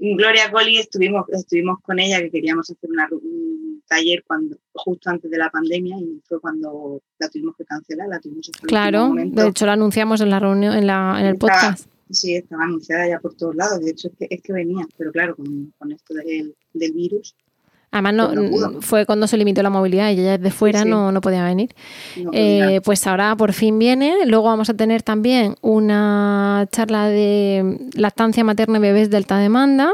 Gloria 0.04 0.52
Coli 0.52 0.78
estuvimos, 0.80 1.26
estuvimos 1.30 1.80
con 1.82 2.00
ella 2.00 2.20
que 2.20 2.32
queríamos 2.32 2.68
hacer 2.70 2.90
una- 2.90 3.08
un 3.12 3.84
taller 3.88 4.24
cuando 4.26 4.58
justo 4.74 5.10
antes 5.12 5.30
de 5.30 5.38
la 5.38 5.50
pandemia 5.52 5.96
y 6.00 6.20
fue 6.28 6.40
cuando 6.40 7.02
la 7.20 7.30
tuvimos 7.30 7.56
que 7.56 7.66
cancelar, 7.66 8.08
la 8.08 8.20
tuvimos 8.20 8.50
hasta 8.50 8.66
claro, 8.66 9.14
de 9.16 9.48
hecho 9.50 9.66
lo 9.68 9.74
anunciamos 9.74 10.22
en 10.22 10.30
la 10.32 10.40
reunión, 10.40 10.74
en, 10.76 10.88
la, 10.88 11.18
en 11.20 11.26
el 11.28 11.34
Estaba- 11.36 11.54
podcast. 11.54 11.88
Sí, 12.10 12.36
estaba 12.36 12.64
anunciada 12.66 13.08
ya 13.08 13.20
por 13.20 13.36
todos 13.36 13.56
lados, 13.56 13.80
de 13.80 13.92
hecho 13.92 14.08
es 14.10 14.14
que, 14.18 14.28
es 14.36 14.42
que 14.42 14.52
venía, 14.52 14.86
pero 14.98 15.12
claro, 15.14 15.36
con, 15.36 15.72
con 15.78 15.92
esto 15.94 16.14
del, 16.16 16.56
del 16.74 16.92
virus 16.94 17.36
Además, 17.92 18.14
no, 18.14 18.82
fue 18.82 19.06
cuando 19.06 19.28
se 19.28 19.38
limitó 19.38 19.62
la 19.62 19.70
movilidad 19.70 20.10
y 20.12 20.20
ella 20.20 20.38
desde 20.38 20.52
fuera 20.52 20.84
Sí. 20.84 20.90
no, 20.90 21.12
no 21.12 21.20
podía 21.20 21.44
venir. 21.44 21.76
no 22.18 22.32
Eh, 22.34 22.80
pues 22.86 23.06
ahora 23.06 23.36
por 23.36 23.52
fin 23.52 23.78
viene. 23.78 24.26
Luego 24.26 24.46
vamos 24.46 24.70
a 24.70 24.74
tener 24.74 25.04
también 25.04 25.56
una 25.62 26.68
charla 26.72 27.08
de 27.08 27.90
lactancia 27.94 28.44
materna 28.46 28.78
y 28.78 28.82
bebés 28.82 29.10
de 29.10 29.18
alta 29.18 29.38
demanda 29.38 29.92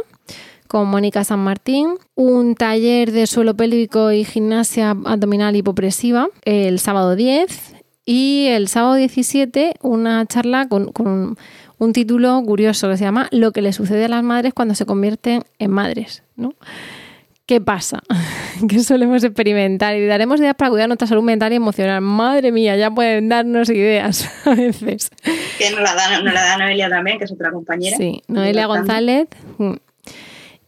con 0.67 0.87
Mónica 0.89 1.23
San 1.23 1.39
Martín, 1.39 1.95
un 2.15 2.53
taller 2.53 3.11
de 3.11 3.25
suelo 3.25 3.55
pélvico 3.55 4.11
y 4.11 4.25
gimnasia 4.25 4.91
abdominal 4.91 5.55
hipopresiva 5.55 6.27
el 6.43 6.79
sábado 6.79 7.15
10 7.15 7.75
y 8.05 8.47
el 8.47 8.67
sábado 8.67 8.95
17 8.95 9.75
una 9.81 10.25
charla 10.25 10.67
con, 10.67 10.91
con 10.91 11.37
un 11.79 11.93
título 11.93 12.41
curioso 12.45 12.89
que 12.89 12.97
se 12.97 13.05
llama 13.05 13.27
Lo 13.31 13.51
que 13.51 13.61
le 13.61 13.71
sucede 13.73 14.05
a 14.05 14.09
las 14.09 14.23
madres 14.23 14.53
cuando 14.53 14.75
se 14.75 14.85
convierten 14.85 15.43
en 15.57 15.71
madres. 15.71 16.23
¿no? 16.35 16.53
¿Qué 17.47 17.61
pasa? 17.61 18.03
¿Qué 18.69 18.79
solemos 18.79 19.23
experimentar? 19.23 19.95
Y 19.95 20.05
daremos 20.05 20.41
ideas 20.41 20.53
para 20.55 20.69
cuidar 20.69 20.89
nuestra 20.89 21.07
salud 21.07 21.23
mental 21.23 21.53
y 21.53 21.55
emocional. 21.55 22.01
Madre 22.01 22.51
mía, 22.51 22.75
ya 22.75 22.91
pueden 22.91 23.29
darnos 23.29 23.69
ideas 23.69 24.29
a 24.45 24.53
veces. 24.53 25.09
que 25.57 25.71
nos 25.71 25.79
la, 25.79 25.95
da, 25.95 26.21
nos 26.21 26.33
la 26.33 26.43
da 26.43 26.57
Noelia 26.57 26.89
también, 26.89 27.17
que 27.17 27.23
es 27.23 27.31
otra 27.31 27.49
compañera. 27.51 27.95
Sí, 27.95 28.21
Noelia. 28.27 28.67
González. 28.67 29.29
mm. 29.57 29.73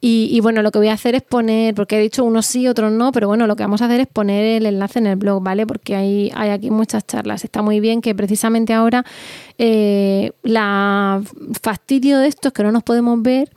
Y, 0.01 0.29
y 0.31 0.39
bueno, 0.39 0.61
lo 0.61 0.71
que 0.71 0.79
voy 0.79 0.87
a 0.87 0.93
hacer 0.93 1.15
es 1.15 1.21
poner, 1.21 1.75
porque 1.75 1.97
he 1.97 2.01
dicho 2.01 2.23
unos 2.23 2.45
sí, 2.45 2.69
otros 2.69 2.89
no, 2.89 3.11
pero 3.11 3.27
bueno, 3.27 3.47
lo 3.47 3.57
que 3.57 3.63
vamos 3.63 3.81
a 3.81 3.85
hacer 3.87 3.99
es 3.99 4.07
poner 4.07 4.45
el 4.45 4.65
enlace 4.65 4.99
en 4.99 5.07
el 5.07 5.17
blog, 5.17 5.43
¿vale? 5.43 5.67
Porque 5.67 5.97
hay, 5.97 6.31
hay 6.33 6.51
aquí 6.51 6.71
muchas 6.71 7.05
charlas. 7.05 7.43
Está 7.43 7.61
muy 7.61 7.81
bien 7.81 7.99
que 7.99 8.15
precisamente 8.15 8.71
ahora 8.71 9.03
eh, 9.57 10.31
la 10.43 11.21
fastidio 11.61 12.19
de 12.19 12.29
esto 12.29 12.47
es 12.47 12.53
que 12.53 12.63
no 12.63 12.71
nos 12.71 12.83
podemos 12.83 13.21
ver. 13.21 13.49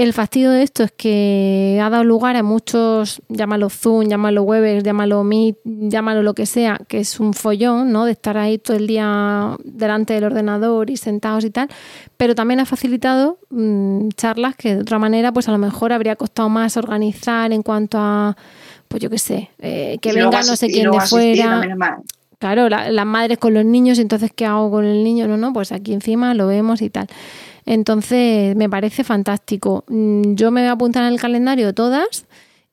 El 0.00 0.14
fastidio 0.14 0.50
de 0.50 0.62
esto 0.62 0.82
es 0.82 0.92
que 0.92 1.78
ha 1.82 1.90
dado 1.90 2.04
lugar 2.04 2.34
a 2.34 2.42
muchos, 2.42 3.20
llámalo 3.28 3.68
Zoom, 3.68 4.08
llámalo 4.08 4.44
Webex, 4.44 4.82
llámalo 4.82 5.22
Meet, 5.24 5.58
llámalo 5.64 6.22
lo 6.22 6.32
que 6.32 6.46
sea, 6.46 6.80
que 6.88 7.00
es 7.00 7.20
un 7.20 7.34
follón, 7.34 7.92
¿no? 7.92 8.06
De 8.06 8.12
estar 8.12 8.38
ahí 8.38 8.56
todo 8.56 8.78
el 8.78 8.86
día 8.86 9.58
delante 9.62 10.14
del 10.14 10.24
ordenador 10.24 10.88
y 10.88 10.96
sentados 10.96 11.44
y 11.44 11.50
tal, 11.50 11.68
pero 12.16 12.34
también 12.34 12.60
ha 12.60 12.64
facilitado 12.64 13.40
mm, 13.50 14.08
charlas 14.16 14.56
que 14.56 14.74
de 14.76 14.80
otra 14.80 14.98
manera, 14.98 15.32
pues 15.32 15.48
a 15.50 15.52
lo 15.52 15.58
mejor 15.58 15.92
habría 15.92 16.16
costado 16.16 16.48
más 16.48 16.78
organizar 16.78 17.52
en 17.52 17.62
cuanto 17.62 17.98
a, 18.00 18.38
pues 18.88 19.02
yo 19.02 19.10
qué 19.10 19.18
sé, 19.18 19.50
eh, 19.58 19.98
que 20.00 20.08
Y 20.08 20.12
venga 20.14 20.38
no 20.38 20.56
sé 20.56 20.68
quién 20.68 20.90
de 20.92 20.98
fuera. 21.10 21.60
Claro, 22.38 22.70
la- 22.70 22.90
las 22.90 23.04
madres 23.04 23.36
con 23.36 23.52
los 23.52 23.66
niños, 23.66 23.98
y 23.98 24.00
entonces 24.00 24.30
¿qué 24.34 24.46
hago 24.46 24.70
con 24.70 24.86
el 24.86 25.04
niño? 25.04 25.28
No, 25.28 25.36
no, 25.36 25.52
pues 25.52 25.72
aquí 25.72 25.92
encima 25.92 26.32
lo 26.32 26.46
vemos 26.46 26.80
y 26.80 26.88
tal. 26.88 27.06
Entonces, 27.66 28.56
me 28.56 28.68
parece 28.68 29.04
fantástico. 29.04 29.84
Mm, 29.88 30.34
Yo 30.34 30.50
me 30.50 30.62
voy 30.62 30.68
a 30.68 30.72
apuntar 30.72 31.04
en 31.04 31.12
el 31.12 31.20
calendario 31.20 31.74
todas 31.74 32.26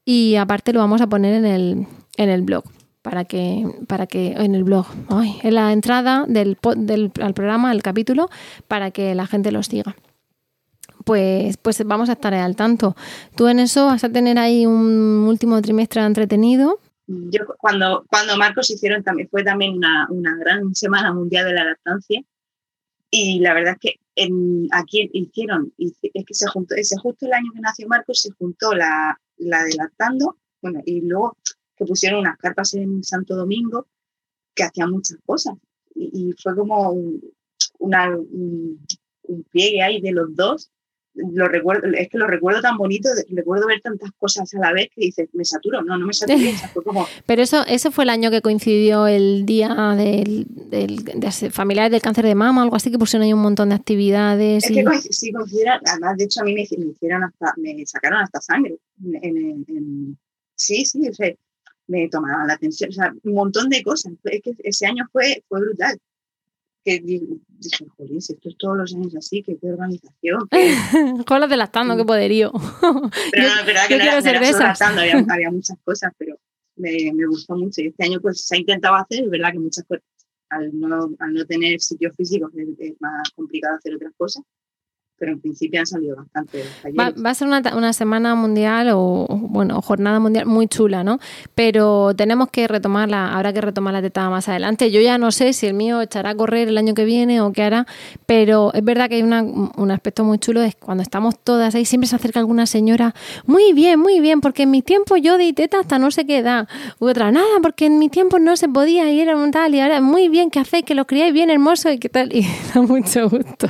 y 0.05 0.35
aparte 0.35 0.73
lo 0.73 0.79
vamos 0.79 1.01
a 1.01 1.07
poner 1.07 1.33
en 1.33 1.45
el, 1.45 1.88
en 2.17 2.29
el 2.29 2.41
blog. 2.41 2.63
Para 3.01 3.23
que, 3.23 3.65
para 3.88 4.05
que, 4.05 4.33
en 4.33 4.53
el 4.53 4.65
blog, 4.65 4.85
ay, 5.07 5.38
en 5.41 5.55
la 5.55 5.71
entrada 5.71 6.25
del, 6.27 6.57
del 6.75 7.11
al 7.21 7.33
programa, 7.33 7.69
al 7.71 7.81
capítulo, 7.81 8.29
para 8.67 8.91
que 8.91 9.15
la 9.15 9.25
gente 9.25 9.53
lo 9.53 9.63
siga. 9.63 9.95
Pues, 11.05 11.55
pues 11.55 11.81
vamos 11.85 12.09
a 12.09 12.13
estar 12.13 12.33
al 12.33 12.57
tanto. 12.57 12.97
Tú 13.38 13.47
en 13.47 13.59
eso 13.59 13.85
vas 13.85 14.03
a 14.03 14.09
tener 14.09 14.38
ahí 14.38 14.65
un 14.65 15.25
último 15.25 15.61
trimestre 15.61 16.01
entretenido. 16.01 16.79
Yo 17.07 17.45
cuando, 17.57 18.03
cuando 18.09 18.35
Marcos 18.35 18.69
hicieron 18.69 19.01
también, 19.03 19.29
fue 19.29 19.41
también 19.43 19.77
una, 19.77 20.07
una 20.09 20.35
gran 20.35 20.75
semana 20.75 21.13
mundial 21.13 21.45
de 21.45 21.53
la 21.53 21.63
lactancia 21.63 22.21
y 23.09 23.39
la 23.39 23.53
verdad 23.53 23.73
es 23.73 23.79
que 23.79 23.99
en, 24.18 24.68
aquí 24.72 25.09
hicieron, 25.13 25.72
hici- 25.78 26.11
es 26.13 26.26
que 26.26 26.34
se 26.34 26.47
juntó, 26.47 26.76
ese 26.76 26.97
justo 26.97 27.26
el 27.28 27.34
año 27.34 27.51
que 27.53 27.61
nació 27.61 27.88
Marcos 27.88 28.22
se 28.22 28.32
juntó 28.32 28.74
la, 28.74 29.20
la 29.38 29.63
de 29.63 29.76
lactando, 29.76 30.38
bueno, 30.61 30.82
y 30.86 31.01
luego 31.01 31.38
que 31.76 31.86
pusieron 31.86 32.22
unas 32.22 32.38
carpas 32.38 32.74
en 32.74 33.03
Santo 33.03 33.36
Domingo 33.36 33.88
que 34.55 34.63
hacían 34.63 34.91
muchas 34.91 35.20
cosas 35.26 35.55
y, 35.93 36.34
fue 36.41 36.55
como 36.55 36.91
un, 36.91 37.22
una, 37.80 38.09
un, 38.18 38.84
un 39.24 39.43
pliegue 39.43 39.82
ahí 39.84 40.01
de 40.01 40.11
los 40.11 40.36
dos 40.36 40.72
lo 41.34 41.47
recuerdo, 41.47 41.88
es 41.97 42.09
que 42.09 42.18
lo 42.18 42.28
recuerdo 42.28 42.61
tan 42.61 42.78
bonito, 42.78 43.09
recuerdo 43.30 43.68
ver 43.68 43.82
tantas 43.82 44.11
cosas 44.18 44.53
a 44.53 44.59
la 44.59 44.74
vez 44.74 44.88
que 44.95 45.01
dices, 45.01 45.30
me 45.34 45.43
saturo, 45.43 45.82
no, 45.82 45.97
no 45.97 46.05
me 46.05 46.13
saturo, 46.13 46.38
o 46.38 46.57
sea, 46.57 46.68
fue 46.70 46.84
como, 46.84 47.05
Pero 47.26 47.41
eso, 47.41 47.65
ese 47.68 47.91
fue 47.91 48.03
el 48.03 48.09
año 48.09 48.30
que 48.32 48.41
coincidió 48.41 49.07
el 49.07 49.45
día 49.45 49.70
del, 49.97 50.45
del- 50.47 51.03
de 51.03 51.32
familiares 51.51 51.91
del 51.91 52.01
cáncer 52.01 52.26
de 52.26 52.36
mama, 52.36 52.61
algo 52.63 52.76
así, 52.76 52.91
que 52.91 52.99
pusieron 52.99 53.26
ahí 53.26 53.34
un 53.34 53.41
montón 53.41 53.70
de 53.70 53.76
actividades. 53.76 54.63
es 54.65 54.72
y- 54.72 54.76
que 54.84 55.13
sí 55.13 55.32
consideran, 55.32 55.80
además 55.86 56.18
de 56.18 56.24
hecho 56.26 56.41
a 56.41 56.43
mí 56.43 56.53
me, 56.53 56.61
hici- 56.63 56.78
me 56.78 56.91
hicieron 56.91 57.24
hasta, 57.24 57.53
me 57.57 57.86
sacaron 57.86 58.20
hasta 58.22 58.39
sangre, 58.41 58.78
en, 59.03 59.15
en- 59.24 59.65
en- 59.68 60.18
sí, 60.55 60.86
sí, 60.86 61.07
o 61.09 61.13
sea, 61.13 61.34
me 61.88 62.09
tomaban 62.09 62.47
la 62.47 62.53
atención, 62.53 62.89
o 62.89 62.93
sea, 62.93 63.13
un 63.24 63.34
montón 63.34 63.70
de 63.70 63.82
cosas, 63.82 64.11
es 64.26 64.41
que 64.41 64.51
ese 64.63 64.86
año 64.86 65.05
fue, 65.11 65.41
fue 65.47 65.61
brutal, 65.61 65.97
que 66.88 66.99
di- 67.01 67.41
dije, 67.59 67.85
jolín, 67.97 68.21
si 68.21 68.33
esto 68.33 68.47
es 68.49 68.57
todos 68.57 68.77
los 68.77 68.95
años 68.95 69.13
así, 69.15 69.43
que 69.43 69.57
qué 69.57 69.71
organización, 69.71 70.47
qué- 70.49 70.73
Con 71.27 71.41
los 71.41 71.49
de 71.49 71.57
lactando, 71.57 71.97
qué 71.97 72.05
poderío. 72.05 72.51
Pero 73.31 73.43
Yo- 73.43 73.49
no, 73.53 73.59
es 73.59 73.65
verdad 73.65 73.88
que 73.89 73.97
no 73.97 74.01
quiero 74.03 74.17
era, 74.19 74.51
no 74.51 74.59
lactando, 74.59 75.01
había, 75.01 75.25
había 75.29 75.51
muchas 75.51 75.77
cosas, 75.83 76.13
pero 76.17 76.39
me, 76.77 77.11
me 77.13 77.25
gustó 77.27 77.55
mucho. 77.57 77.81
Y 77.81 77.88
este 77.88 78.05
año 78.05 78.21
pues 78.21 78.39
se 78.41 78.55
ha 78.55 78.59
intentado 78.59 78.95
hacer, 78.95 79.25
es 79.25 79.29
verdad 79.29 79.51
que 79.51 79.59
muchas 79.59 79.83
cosas, 79.85 80.03
al 80.49 80.79
no, 80.79 81.09
al 81.19 81.33
no 81.33 81.45
tener 81.45 81.79
sitios 81.81 82.15
físicos 82.15 82.51
es, 82.55 82.69
es 82.79 82.93
más 83.01 83.29
complicado 83.35 83.75
hacer 83.75 83.95
otras 83.95 84.13
cosas, 84.17 84.43
pero 85.20 85.32
en 85.34 85.39
principio 85.39 85.80
han 85.80 85.86
salido 85.88 86.15
bastante 86.15 86.63
Va, 86.99 87.11
va 87.11 87.30
a 87.32 87.34
ser 87.34 87.47
una, 87.47 87.61
una 87.76 87.93
semana 87.93 88.36
mundial 88.36 88.89
o, 88.93 89.26
bueno, 89.30 89.82
jornada 89.82 90.20
mundial 90.20 90.45
muy 90.45 90.68
chula, 90.68 91.03
¿no? 91.03 91.20
Pero 91.55 92.13
tenemos 92.15 92.49
que 92.49 92.68
retomarla, 92.68 93.36
habrá 93.36 93.51
que 93.53 93.61
retomar 93.61 93.93
la 93.93 94.01
teta 94.01 94.30
más 94.30 94.47
adelante. 94.49 94.91
Yo 94.91 95.01
ya 95.01 95.18
no 95.18 95.32
sé 95.32 95.53
si 95.53 95.65
el 95.68 95.74
mío 95.74 96.01
echará 96.01 96.32
a 96.32 96.36
correr 96.36 96.68
el 96.68 96.78
año 96.78 96.93
que 96.93 97.05
viene 97.05 97.41
o 97.41 97.51
qué 97.51 97.63
hará, 97.63 97.88
pero 98.26 98.72
es 98.74 98.84
verdad 98.84 99.09
que 99.09 99.15
hay 99.15 99.24
una- 99.24 99.41
un 99.43 99.91
aspecto 99.91 100.24
muy 100.24 100.38
chulo, 100.39 100.61
es 100.61 100.76
cuando 100.76 101.01
estamos 101.03 101.38
todas 101.43 101.74
ahí, 101.76 101.86
siempre 101.86 102.07
se 102.07 102.15
acerca 102.15 102.39
alguna 102.39 102.65
señora, 102.65 103.13
muy 103.45 103.74
bien, 103.74 103.99
muy 103.99 104.20
bien, 104.20 104.41
porque 104.41 104.63
en 104.63 104.72
mi 104.72 104.82
tiempo 104.82 105.18
yo 105.18 105.38
di 105.38 105.53
teta 105.53 105.80
hasta 105.80 105.99
no 105.99 106.11
sé 106.11 106.26
qué 106.26 106.38
edad. 106.39 106.68
U 106.99 107.07
otra, 107.07 107.32
nada, 107.32 107.47
porque 107.61 107.86
en 107.88 107.99
mi 107.99 108.09
tiempo 108.09 108.39
no 108.39 108.55
se 108.55 108.70
podía 108.70 109.11
y 109.11 109.20
era 109.20 109.36
un 109.36 109.51
tal, 109.51 109.74
y 109.76 109.80
ahora 109.80 109.99
muy 110.01 110.30
bien 110.30 110.49
que 110.51 110.59
hacéis, 110.59 110.84
que 110.86 110.95
lo 110.95 111.05
criáis 111.07 111.34
bien 111.34 111.49
hermoso 111.49 111.91
y 111.91 111.97
qué 111.97 112.09
tal, 112.09 112.32
y 112.36 112.45
da 112.74 112.82
mucho 112.82 113.30
gusto 113.30 113.68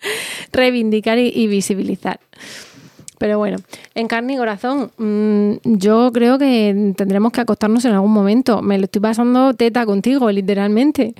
reivindicar 0.52 1.18
y, 1.18 1.46
visibilizar. 1.46 2.20
Pero 3.18 3.38
bueno, 3.38 3.58
en 3.94 4.06
carne 4.06 4.34
y 4.34 4.36
corazón, 4.36 4.92
mm, 4.96 5.76
yo 5.76 6.12
creo 6.12 6.38
que 6.38 6.94
tendremos 6.96 7.32
que 7.32 7.40
acostarnos 7.40 7.84
en 7.84 7.92
algún 7.92 8.12
momento. 8.12 8.62
Me 8.62 8.78
lo 8.78 8.84
estoy 8.84 9.02
pasando 9.02 9.54
teta 9.54 9.84
contigo, 9.86 10.30
literalmente. 10.30 11.14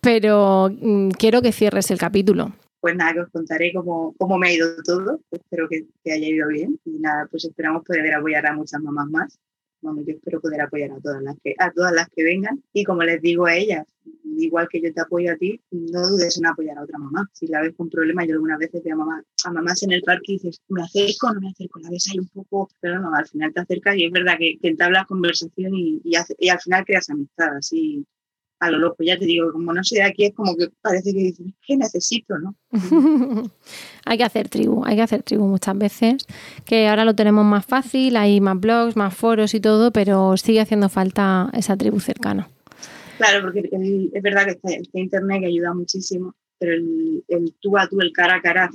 Pero 0.00 0.68
mm, 0.70 1.10
quiero 1.10 1.42
que 1.42 1.52
cierres 1.52 1.90
el 1.90 1.98
capítulo. 1.98 2.52
Pues 2.80 2.96
nada, 2.96 3.14
que 3.14 3.20
os 3.20 3.30
contaré 3.30 3.72
cómo, 3.72 4.14
cómo 4.18 4.36
me 4.36 4.48
ha 4.48 4.52
ido 4.52 4.68
todo, 4.84 5.18
espero 5.30 5.66
que, 5.70 5.86
que 6.04 6.12
haya 6.12 6.28
ido 6.28 6.48
bien 6.48 6.78
y 6.84 6.98
nada, 6.98 7.26
pues 7.30 7.46
esperamos 7.46 7.82
poder 7.82 8.12
apoyar 8.12 8.44
a 8.44 8.52
muchas 8.52 8.82
mamás 8.82 9.08
más. 9.08 9.38
Vamos, 9.80 10.04
yo 10.06 10.12
espero 10.12 10.38
poder 10.38 10.60
apoyar 10.60 10.90
a 10.90 11.00
todas 11.00 11.22
las 11.22 11.34
que 11.42 11.54
a 11.58 11.70
todas 11.70 11.92
las 11.94 12.10
que 12.10 12.22
vengan 12.22 12.62
y 12.74 12.84
como 12.84 13.02
les 13.02 13.22
digo 13.22 13.46
a 13.46 13.56
ellas, 13.56 13.86
igual 14.38 14.68
que 14.68 14.80
yo 14.80 14.92
te 14.92 15.00
apoyo 15.00 15.32
a 15.32 15.36
ti, 15.36 15.60
no 15.70 16.08
dudes 16.08 16.38
en 16.38 16.46
apoyar 16.46 16.78
a 16.78 16.82
otra 16.82 16.98
mamá. 16.98 17.28
Si 17.32 17.46
la 17.46 17.62
ves 17.62 17.74
con 17.76 17.88
problemas, 17.88 18.26
yo 18.26 18.34
algunas 18.34 18.58
veces 18.58 18.82
veo 18.84 19.00
a, 19.02 19.22
a 19.44 19.52
mamás 19.52 19.82
en 19.82 19.92
el 19.92 20.02
parque 20.02 20.32
y 20.32 20.34
dices, 20.34 20.60
me 20.68 20.82
acerco, 20.82 21.32
no 21.32 21.40
me 21.40 21.50
acerco, 21.50 21.80
la 21.80 21.90
ves 21.90 22.08
ahí 22.10 22.18
un 22.18 22.28
poco, 22.28 22.68
pero 22.80 22.98
no, 22.98 23.14
al 23.14 23.26
final 23.26 23.52
te 23.52 23.60
acercas 23.60 23.96
y 23.96 24.04
es 24.04 24.12
verdad 24.12 24.36
que, 24.38 24.58
entablas 24.62 25.06
conversación 25.06 25.72
y, 25.74 26.02
al 26.16 26.60
final 26.60 26.84
creas 26.84 27.10
amistad, 27.10 27.56
así 27.56 28.04
a 28.60 28.70
lo 28.70 28.78
loco. 28.78 29.02
Ya 29.04 29.18
te 29.18 29.26
digo, 29.26 29.52
como 29.52 29.72
no 29.72 29.84
soy 29.84 29.98
de 29.98 30.04
aquí, 30.04 30.24
es 30.24 30.34
como 30.34 30.56
que 30.56 30.68
parece 30.80 31.12
que 31.12 31.18
dices, 31.18 31.46
¿qué 31.66 31.76
necesito, 31.76 32.38
no? 32.38 32.54
hay 34.04 34.16
que 34.16 34.24
hacer 34.24 34.48
tribu, 34.48 34.84
hay 34.84 34.96
que 34.96 35.02
hacer 35.02 35.22
tribu 35.22 35.46
muchas 35.46 35.76
veces, 35.76 36.26
que 36.64 36.88
ahora 36.88 37.04
lo 37.04 37.14
tenemos 37.14 37.44
más 37.44 37.66
fácil, 37.66 38.16
hay 38.16 38.40
más 38.40 38.58
blogs, 38.58 38.96
más 38.96 39.14
foros 39.14 39.54
y 39.54 39.60
todo, 39.60 39.92
pero 39.92 40.36
sigue 40.36 40.60
haciendo 40.60 40.88
falta 40.88 41.50
esa 41.52 41.76
tribu 41.76 42.00
cercana. 42.00 42.48
Claro, 43.16 43.42
porque 43.42 43.68
es 44.12 44.22
verdad 44.22 44.44
que 44.44 44.50
este, 44.52 44.80
este, 44.80 45.00
internet 45.00 45.40
que 45.40 45.46
ayuda 45.46 45.72
muchísimo, 45.72 46.34
pero 46.58 46.72
el, 46.72 47.54
tú 47.60 47.78
a 47.78 47.88
tú, 47.88 48.00
el 48.00 48.12
cara 48.12 48.36
a 48.36 48.42
cara, 48.42 48.70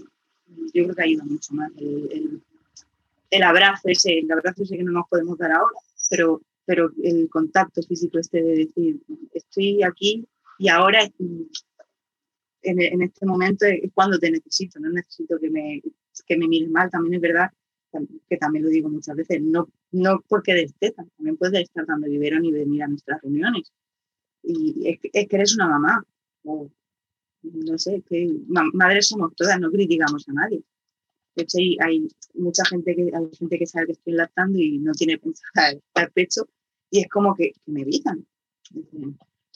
yo 0.74 0.84
creo 0.84 0.96
que 0.96 1.04
ayuda 1.04 1.24
mucho 1.26 1.54
más. 1.54 1.72
El, 1.78 3.44
abrazo 3.44 3.90
ese, 3.90 4.20
el 4.20 4.32
abrazo 4.32 4.64
ese 4.64 4.78
que 4.78 4.84
no 4.84 4.92
nos 4.92 5.08
podemos 5.08 5.38
dar 5.38 5.52
ahora, 5.52 5.76
pero, 6.10 6.42
pero 6.66 6.92
el 7.04 7.30
contacto 7.30 7.82
físico 7.84 8.18
este 8.18 8.42
de 8.42 8.56
decir, 8.56 9.00
estoy 9.34 9.84
aquí 9.84 10.26
y 10.58 10.70
ahora 10.70 11.08
en, 12.62 13.02
este 13.02 13.26
momento 13.26 13.66
es 13.66 13.92
cuando 13.94 14.18
te 14.18 14.32
necesito, 14.32 14.80
no 14.80 14.90
necesito 14.90 15.40
que 15.40 15.50
me, 15.50 15.82
que 16.26 16.38
me 16.38 16.48
mires 16.48 16.70
mal, 16.70 16.90
también 16.90 17.16
es 17.16 17.22
verdad 17.22 17.52
que 18.28 18.38
también 18.38 18.66
lo 18.66 18.70
digo 18.70 18.90
muchas 18.90 19.16
veces, 19.16 19.42
no, 19.42 19.68
no 19.92 20.24
porque 20.28 20.54
destetan, 20.54 21.10
también 21.18 21.38
puedes 21.38 21.62
estar 21.62 21.86
dando 21.86 22.08
biberón 22.08 22.46
y 22.46 22.52
venir 22.52 22.84
a 22.84 22.88
nuestras 22.88 23.22
reuniones, 23.22 23.72
y 24.44 24.88
es, 24.88 25.00
que 25.00 25.36
eres 25.36 25.56
una 25.56 25.68
mamá. 25.68 26.04
O, 26.44 26.70
no 27.44 27.78
sé, 27.78 28.04
que 28.08 28.30
madres 28.48 29.08
somos 29.08 29.34
todas, 29.36 29.60
no 29.60 29.72
criticamos 29.72 30.28
a 30.28 30.34
nadie. 30.34 30.64
De 31.36 31.44
hecho, 31.44 31.58
hay, 31.86 32.08
mucha 32.34 32.66
gente 32.66 32.96
que, 32.96 33.12
hay 33.14 33.36
gente 33.38 33.60
que 33.60 33.66
sabe 33.66 33.88
que 33.88 33.92
estoy 33.94 34.14
lactando 34.14 34.60
y 34.60 34.80
no 34.80 34.92
tiene 34.94 35.18
pensada 35.18 35.72
el 35.96 36.12
pecho 36.12 36.48
y 36.90 37.00
es 37.00 37.10
como 37.10 37.36
que, 37.36 37.54
me 37.66 37.82
evitan. 37.82 38.26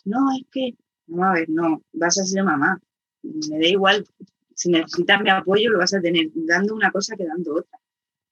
No, 0.05 0.19
es 0.37 0.45
que, 0.51 0.75
no, 1.07 1.23
a 1.23 1.33
ver, 1.33 1.49
no, 1.49 1.83
vas 1.93 2.17
a 2.19 2.25
ser 2.25 2.43
mamá. 2.43 2.79
Me 3.21 3.59
da 3.59 3.67
igual, 3.67 4.05
si 4.53 4.69
necesitas 4.69 5.21
mi 5.21 5.29
apoyo 5.29 5.71
lo 5.71 5.79
vas 5.79 5.93
a 5.93 6.01
tener 6.01 6.29
dando 6.33 6.75
una 6.75 6.91
cosa 6.91 7.15
que 7.15 7.25
dando 7.25 7.55
otra. 7.55 7.79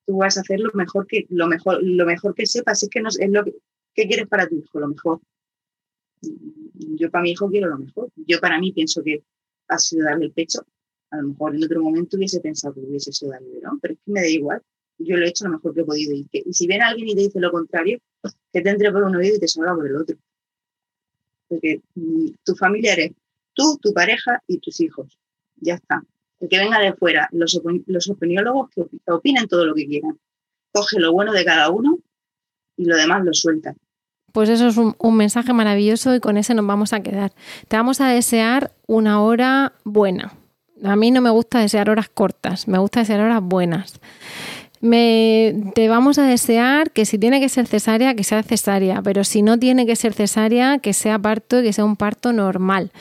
Tú 0.06 0.18
vas 0.18 0.38
a 0.38 0.42
hacer 0.42 0.60
lo 0.60 0.72
mejor 0.74 1.08
que, 1.08 1.26
lo 1.30 1.48
mejor, 1.48 1.80
lo 1.82 2.06
mejor 2.06 2.36
que 2.36 2.46
sepas, 2.46 2.84
es 2.84 2.90
que 2.90 3.02
no, 3.02 3.10
es 3.10 3.30
lo 3.30 3.44
que, 3.44 3.56
¿qué 3.94 4.08
quieres 4.08 4.28
para 4.28 4.48
tu 4.48 4.56
hijo? 4.56 4.80
Lo 4.80 4.90
mejor 4.90 5.22
yo 6.22 7.10
para 7.10 7.24
mi 7.24 7.32
hijo 7.32 7.50
quiero 7.50 7.70
lo 7.70 7.78
mejor. 7.78 8.10
Yo 8.16 8.40
para 8.40 8.60
mí 8.60 8.72
pienso 8.72 9.04
que 9.04 9.24
ha 9.68 9.78
sido 9.78 10.06
darle 10.06 10.26
el 10.26 10.32
pecho. 10.32 10.66
A 11.12 11.18
lo 11.18 11.30
mejor 11.30 11.56
en 11.56 11.64
otro 11.64 11.82
momento 11.82 12.18
hubiese 12.18 12.40
pensado 12.40 12.74
que 12.74 12.82
hubiese 12.82 13.12
sido 13.12 13.32
darle 13.32 13.60
pero 13.82 13.94
es 13.94 14.00
que 14.06 14.12
me 14.12 14.22
da 14.22 14.28
igual. 14.28 14.62
Yo 14.98 15.18
lo 15.18 15.26
he 15.26 15.30
hecho 15.30 15.46
lo 15.46 15.52
mejor 15.52 15.74
que 15.74 15.82
he 15.82 15.86
podido. 15.86 16.14
Y, 16.14 16.28
y 16.32 16.54
si 16.54 16.68
viene 16.68 16.84
alguien 16.84 17.10
y 17.10 17.16
te 17.16 17.22
dice 17.22 17.40
lo 17.40 17.52
contrario, 17.52 18.00
que 18.54 18.62
te 18.62 18.70
entre 18.70 18.92
por 18.92 19.04
un 19.04 19.16
oído 19.16 19.36
y 19.36 19.40
te 19.40 19.48
salga 19.48 19.76
por 19.76 19.88
el 19.88 19.96
otro. 19.96 20.18
Porque 21.48 21.82
mm, 21.96 22.28
tu 22.44 22.56
familia 22.56 22.94
eres 22.94 23.12
tú, 23.54 23.78
tu 23.82 23.94
pareja 23.94 24.42
y 24.48 24.60
tus 24.60 24.80
hijos. 24.80 25.20
Ya 25.56 25.76
está. 25.76 26.04
El 26.40 26.50
que 26.50 26.58
venga 26.58 26.80
de 26.80 26.94
fuera, 26.94 27.30
los, 27.32 27.60
los 27.86 28.10
opiniólogos 28.10 28.70
que 28.72 28.86
opinen 29.08 29.48
todo 29.48 29.66
lo 29.66 29.76
que 29.76 29.86
quieran. 29.86 30.20
Coge 30.72 31.00
lo 31.00 31.12
bueno 31.12 31.34
de 31.34 31.46
cada 31.46 31.70
uno 31.70 32.00
y 32.78 32.86
lo 32.86 32.96
demás 32.96 33.24
lo 33.24 33.34
suelta. 33.34 33.76
Pues 34.32 34.50
eso 34.50 34.68
es 34.68 34.78
un, 34.78 35.16
mensaje 35.16 35.54
maravilloso 35.54 36.16
y 36.16 36.20
con 36.20 36.38
ese 36.38 36.54
nos 36.54 36.66
vamos 36.66 36.94
a 36.94 37.02
quedar. 37.02 37.34
Te 37.68 37.76
vamos 37.78 38.02
a 38.02 38.08
desear 38.08 38.72
una 38.88 39.22
hora 39.22 39.74
buena. 39.84 40.34
A 40.84 40.96
mí 40.96 41.12
no 41.12 41.22
me 41.22 41.30
gusta 41.30 41.60
desear 41.60 41.90
horas 41.90 42.10
cortas, 42.10 42.68
me 42.68 42.78
gusta 42.78 43.02
desear 43.02 43.20
horas 43.20 43.42
buenas. 43.44 44.00
Me, 44.80 45.54
te 45.76 45.90
vamos 45.90 46.18
a 46.18 46.24
desear 46.24 46.90
que 46.90 47.06
si 47.06 47.20
tiene 47.20 47.40
que 47.40 47.50
ser 47.50 47.68
cesárea, 47.68 48.16
que 48.16 48.24
sea 48.24 48.42
cesárea, 48.42 49.04
pero 49.04 49.24
si 49.24 49.44
no 49.44 49.60
tiene 49.60 49.86
que 49.86 49.96
ser 49.96 50.14
cesárea, 50.14 50.80
que 50.80 50.94
sea 50.94 51.20
parto 51.20 51.60
y 51.60 51.64
que 51.64 51.74
sea 51.74 51.86
un 51.86 51.96
parto 51.96 52.34
normal. 52.34 52.92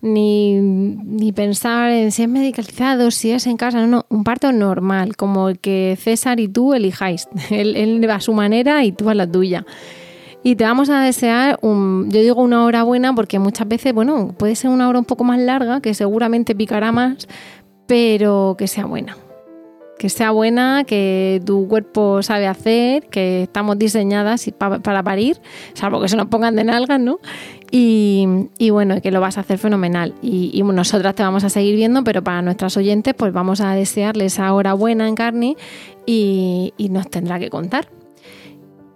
Ni, 0.00 1.32
pensar 1.36 1.90
en 1.90 2.10
si 2.10 2.22
es 2.22 2.28
medicalizado, 2.28 3.12
si 3.12 3.30
es 3.30 3.46
en 3.46 3.56
casa, 3.56 3.80
no, 3.80 3.86
no, 3.86 4.06
un 4.08 4.24
parto 4.24 4.50
normal, 4.50 5.16
como 5.16 5.48
el 5.48 5.60
que 5.60 5.96
César 6.00 6.40
y 6.40 6.48
tú 6.48 6.74
elijáis. 6.74 7.28
Él, 7.50 7.76
él 7.76 8.04
va 8.08 8.16
a 8.16 8.20
su 8.20 8.32
manera 8.32 8.82
y 8.84 8.90
tú 8.90 9.08
a 9.08 9.14
la 9.14 9.30
tuya. 9.30 9.64
Y 10.42 10.54
te 10.56 10.64
vamos 10.64 10.88
a 10.88 11.00
desear, 11.02 11.58
un, 11.62 12.10
yo 12.10 12.20
digo 12.20 12.40
una 12.40 12.64
hora 12.64 12.84
buena 12.84 13.14
porque 13.14 13.38
muchas 13.38 13.66
veces, 13.66 13.92
bueno, 13.92 14.34
puede 14.38 14.54
ser 14.54 14.70
una 14.70 14.88
hora 14.88 14.98
un 14.98 15.04
poco 15.04 15.24
más 15.24 15.38
larga, 15.38 15.80
que 15.80 15.94
seguramente 15.94 16.54
picará 16.54 16.92
más, 16.92 17.26
pero 17.86 18.54
que 18.56 18.68
sea 18.68 18.86
buena. 18.86 19.16
Que 19.98 20.08
sea 20.08 20.30
buena, 20.30 20.84
que 20.84 21.42
tu 21.44 21.66
cuerpo 21.66 22.22
sabe 22.22 22.46
hacer, 22.46 23.08
que 23.08 23.42
estamos 23.42 23.76
diseñadas 23.80 24.48
para 24.56 25.02
parir, 25.02 25.40
salvo 25.74 26.00
que 26.00 26.08
se 26.08 26.16
nos 26.16 26.28
pongan 26.28 26.54
de 26.54 26.62
nalgas, 26.62 27.00
¿no? 27.00 27.18
Y, 27.72 28.46
bueno, 28.70 29.02
que 29.02 29.10
lo 29.10 29.20
vas 29.20 29.38
a 29.38 29.40
hacer 29.40 29.58
fenomenal. 29.58 30.14
Y, 30.22 30.62
nosotras 30.62 31.16
te 31.16 31.24
vamos 31.24 31.42
a 31.42 31.50
seguir 31.50 31.74
viendo, 31.74 32.04
pero 32.04 32.22
para 32.22 32.42
nuestras 32.42 32.76
oyentes, 32.76 33.12
pues 33.14 33.32
vamos 33.32 33.60
a 33.60 33.72
desearles 33.72 34.34
esa 34.34 34.52
hora 34.54 34.72
buena 34.74 35.08
en 35.08 35.16
carne 35.16 35.56
y 36.06 36.72
nos 36.90 37.10
tendrá 37.10 37.40
que 37.40 37.50
contar. 37.50 37.88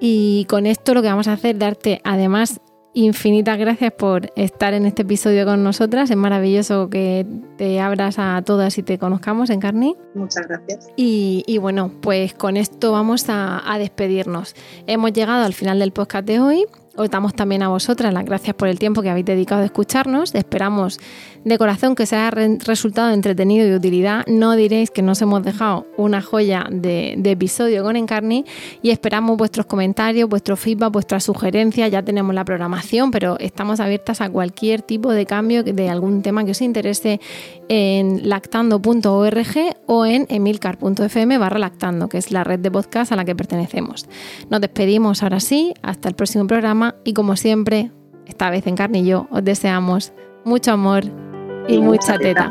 Y 0.05 0.47
con 0.47 0.67
esto 0.67 0.95
lo 0.95 1.03
que 1.03 1.07
vamos 1.07 1.29
a 1.29 1.35
hacer 1.35 1.55
es 1.55 1.61
darte 1.61 2.01
además 2.03 2.61
infinitas 2.93 3.57
gracias 3.57 3.93
por 3.93 4.33
estar 4.35 4.75
en 4.75 4.85
este 4.85 5.03
episodio 5.03 5.47
con 5.47 5.63
nosotras. 5.63 6.11
Es 6.11 6.17
maravilloso 6.17 6.91
que 6.91 7.25
te 7.57 7.79
abras 7.79 8.17
a 8.19 8.43
todas 8.45 8.77
y 8.79 8.83
te 8.83 8.99
conozcamos 8.99 9.49
en 9.51 9.61
carne. 9.61 9.95
Muchas 10.17 10.49
gracias. 10.49 10.89
Y, 10.97 11.57
bueno, 11.59 11.93
pues 12.01 12.35
con 12.35 12.57
esto 12.57 12.91
vamos 12.91 13.27
a 13.29 13.77
despedirnos. 13.79 14.57
Hemos 14.89 15.13
llegado 15.13 15.45
al 15.45 15.55
final 15.55 15.79
del 15.79 15.93
podcast 15.93 16.27
de 16.27 16.41
hoy. 16.41 16.67
Os 16.97 17.09
damos 17.09 17.35
también 17.35 17.63
a 17.63 17.69
vosotras 17.69 18.13
las 18.13 18.25
gracias 18.25 18.55
por 18.55 18.69
el 18.69 18.79
tiempo 18.79 19.01
que 19.01 19.09
habéis 19.09 19.25
dedicado 19.25 19.63
a 19.63 19.65
escucharnos. 19.65 20.35
Esperamos 20.35 20.99
de 21.45 21.59
corazón 21.59 21.95
que 21.95 22.05
os 22.05 22.13
haya 22.13 22.31
resultado 22.31 23.11
entretenido 23.13 23.67
y 23.67 23.71
de 23.71 23.77
utilidad. 23.77 24.25
No 24.27 24.55
diréis 24.55 24.91
que 24.91 25.03
nos 25.03 25.21
hemos 25.23 25.43
dejado 25.43 25.87
una 25.97 26.23
joya 26.23 26.67
de, 26.71 27.21
episodio 27.25 27.83
con 27.83 27.97
Encarni 27.97 28.45
y 28.83 28.91
esperamos 28.91 29.37
vuestros 29.37 29.67
comentarios, 29.67 30.29
vuestros 30.29 30.61
feedback, 30.61 30.93
vuestras 30.93 31.25
sugerencias. 31.25 31.91
Ya 31.91 32.03
tenemos 32.03 32.35
la 32.35 32.45
programación, 32.45 33.11
pero 33.11 33.39
estamos 33.39 33.81
abiertas 33.81 34.21
a 34.21 34.31
cualquier 34.31 34.83
tipo 34.83 35.11
de 35.13 35.27
cambio 35.27 35.65
de 35.65 35.89
algún 35.89 36.23
tema 36.23 36.45
que 36.45 36.53
os 36.53 36.61
interese 36.61 37.21
en 37.69 38.29
lactando.org 38.29 39.77
o 39.87 40.07
en 40.07 40.27
emilcar.fm 40.29 41.39
barra 41.39 41.59
lactando, 41.59 42.09
que 42.09 42.19
es 42.19 42.31
la 42.31 42.45
red 42.45 42.61
de 42.61 42.71
podcast 42.71 43.13
a 43.13 43.17
la 43.17 43.25
que 43.25 43.35
pertenecemos. 43.35 44.07
Nos 44.51 44.61
despedimos 44.61 45.23
ahora 45.23 45.41
sí, 45.41 45.75
hasta 45.83 46.09
el 46.09 46.15
próximo 46.15 46.47
programa 46.47 46.95
y 47.05 47.15
como 47.15 47.37
siempre, 47.37 47.91
esta 48.27 48.51
vez 48.51 48.67
en 48.67 48.77
carne 48.77 49.01
y 49.01 49.07
yo, 49.07 49.27
os 49.31 49.45
deseamos 49.45 50.13
mucho 50.45 50.73
amor 50.73 51.32
y, 51.69 51.79
mucha 51.79 52.19
teta. 52.19 52.51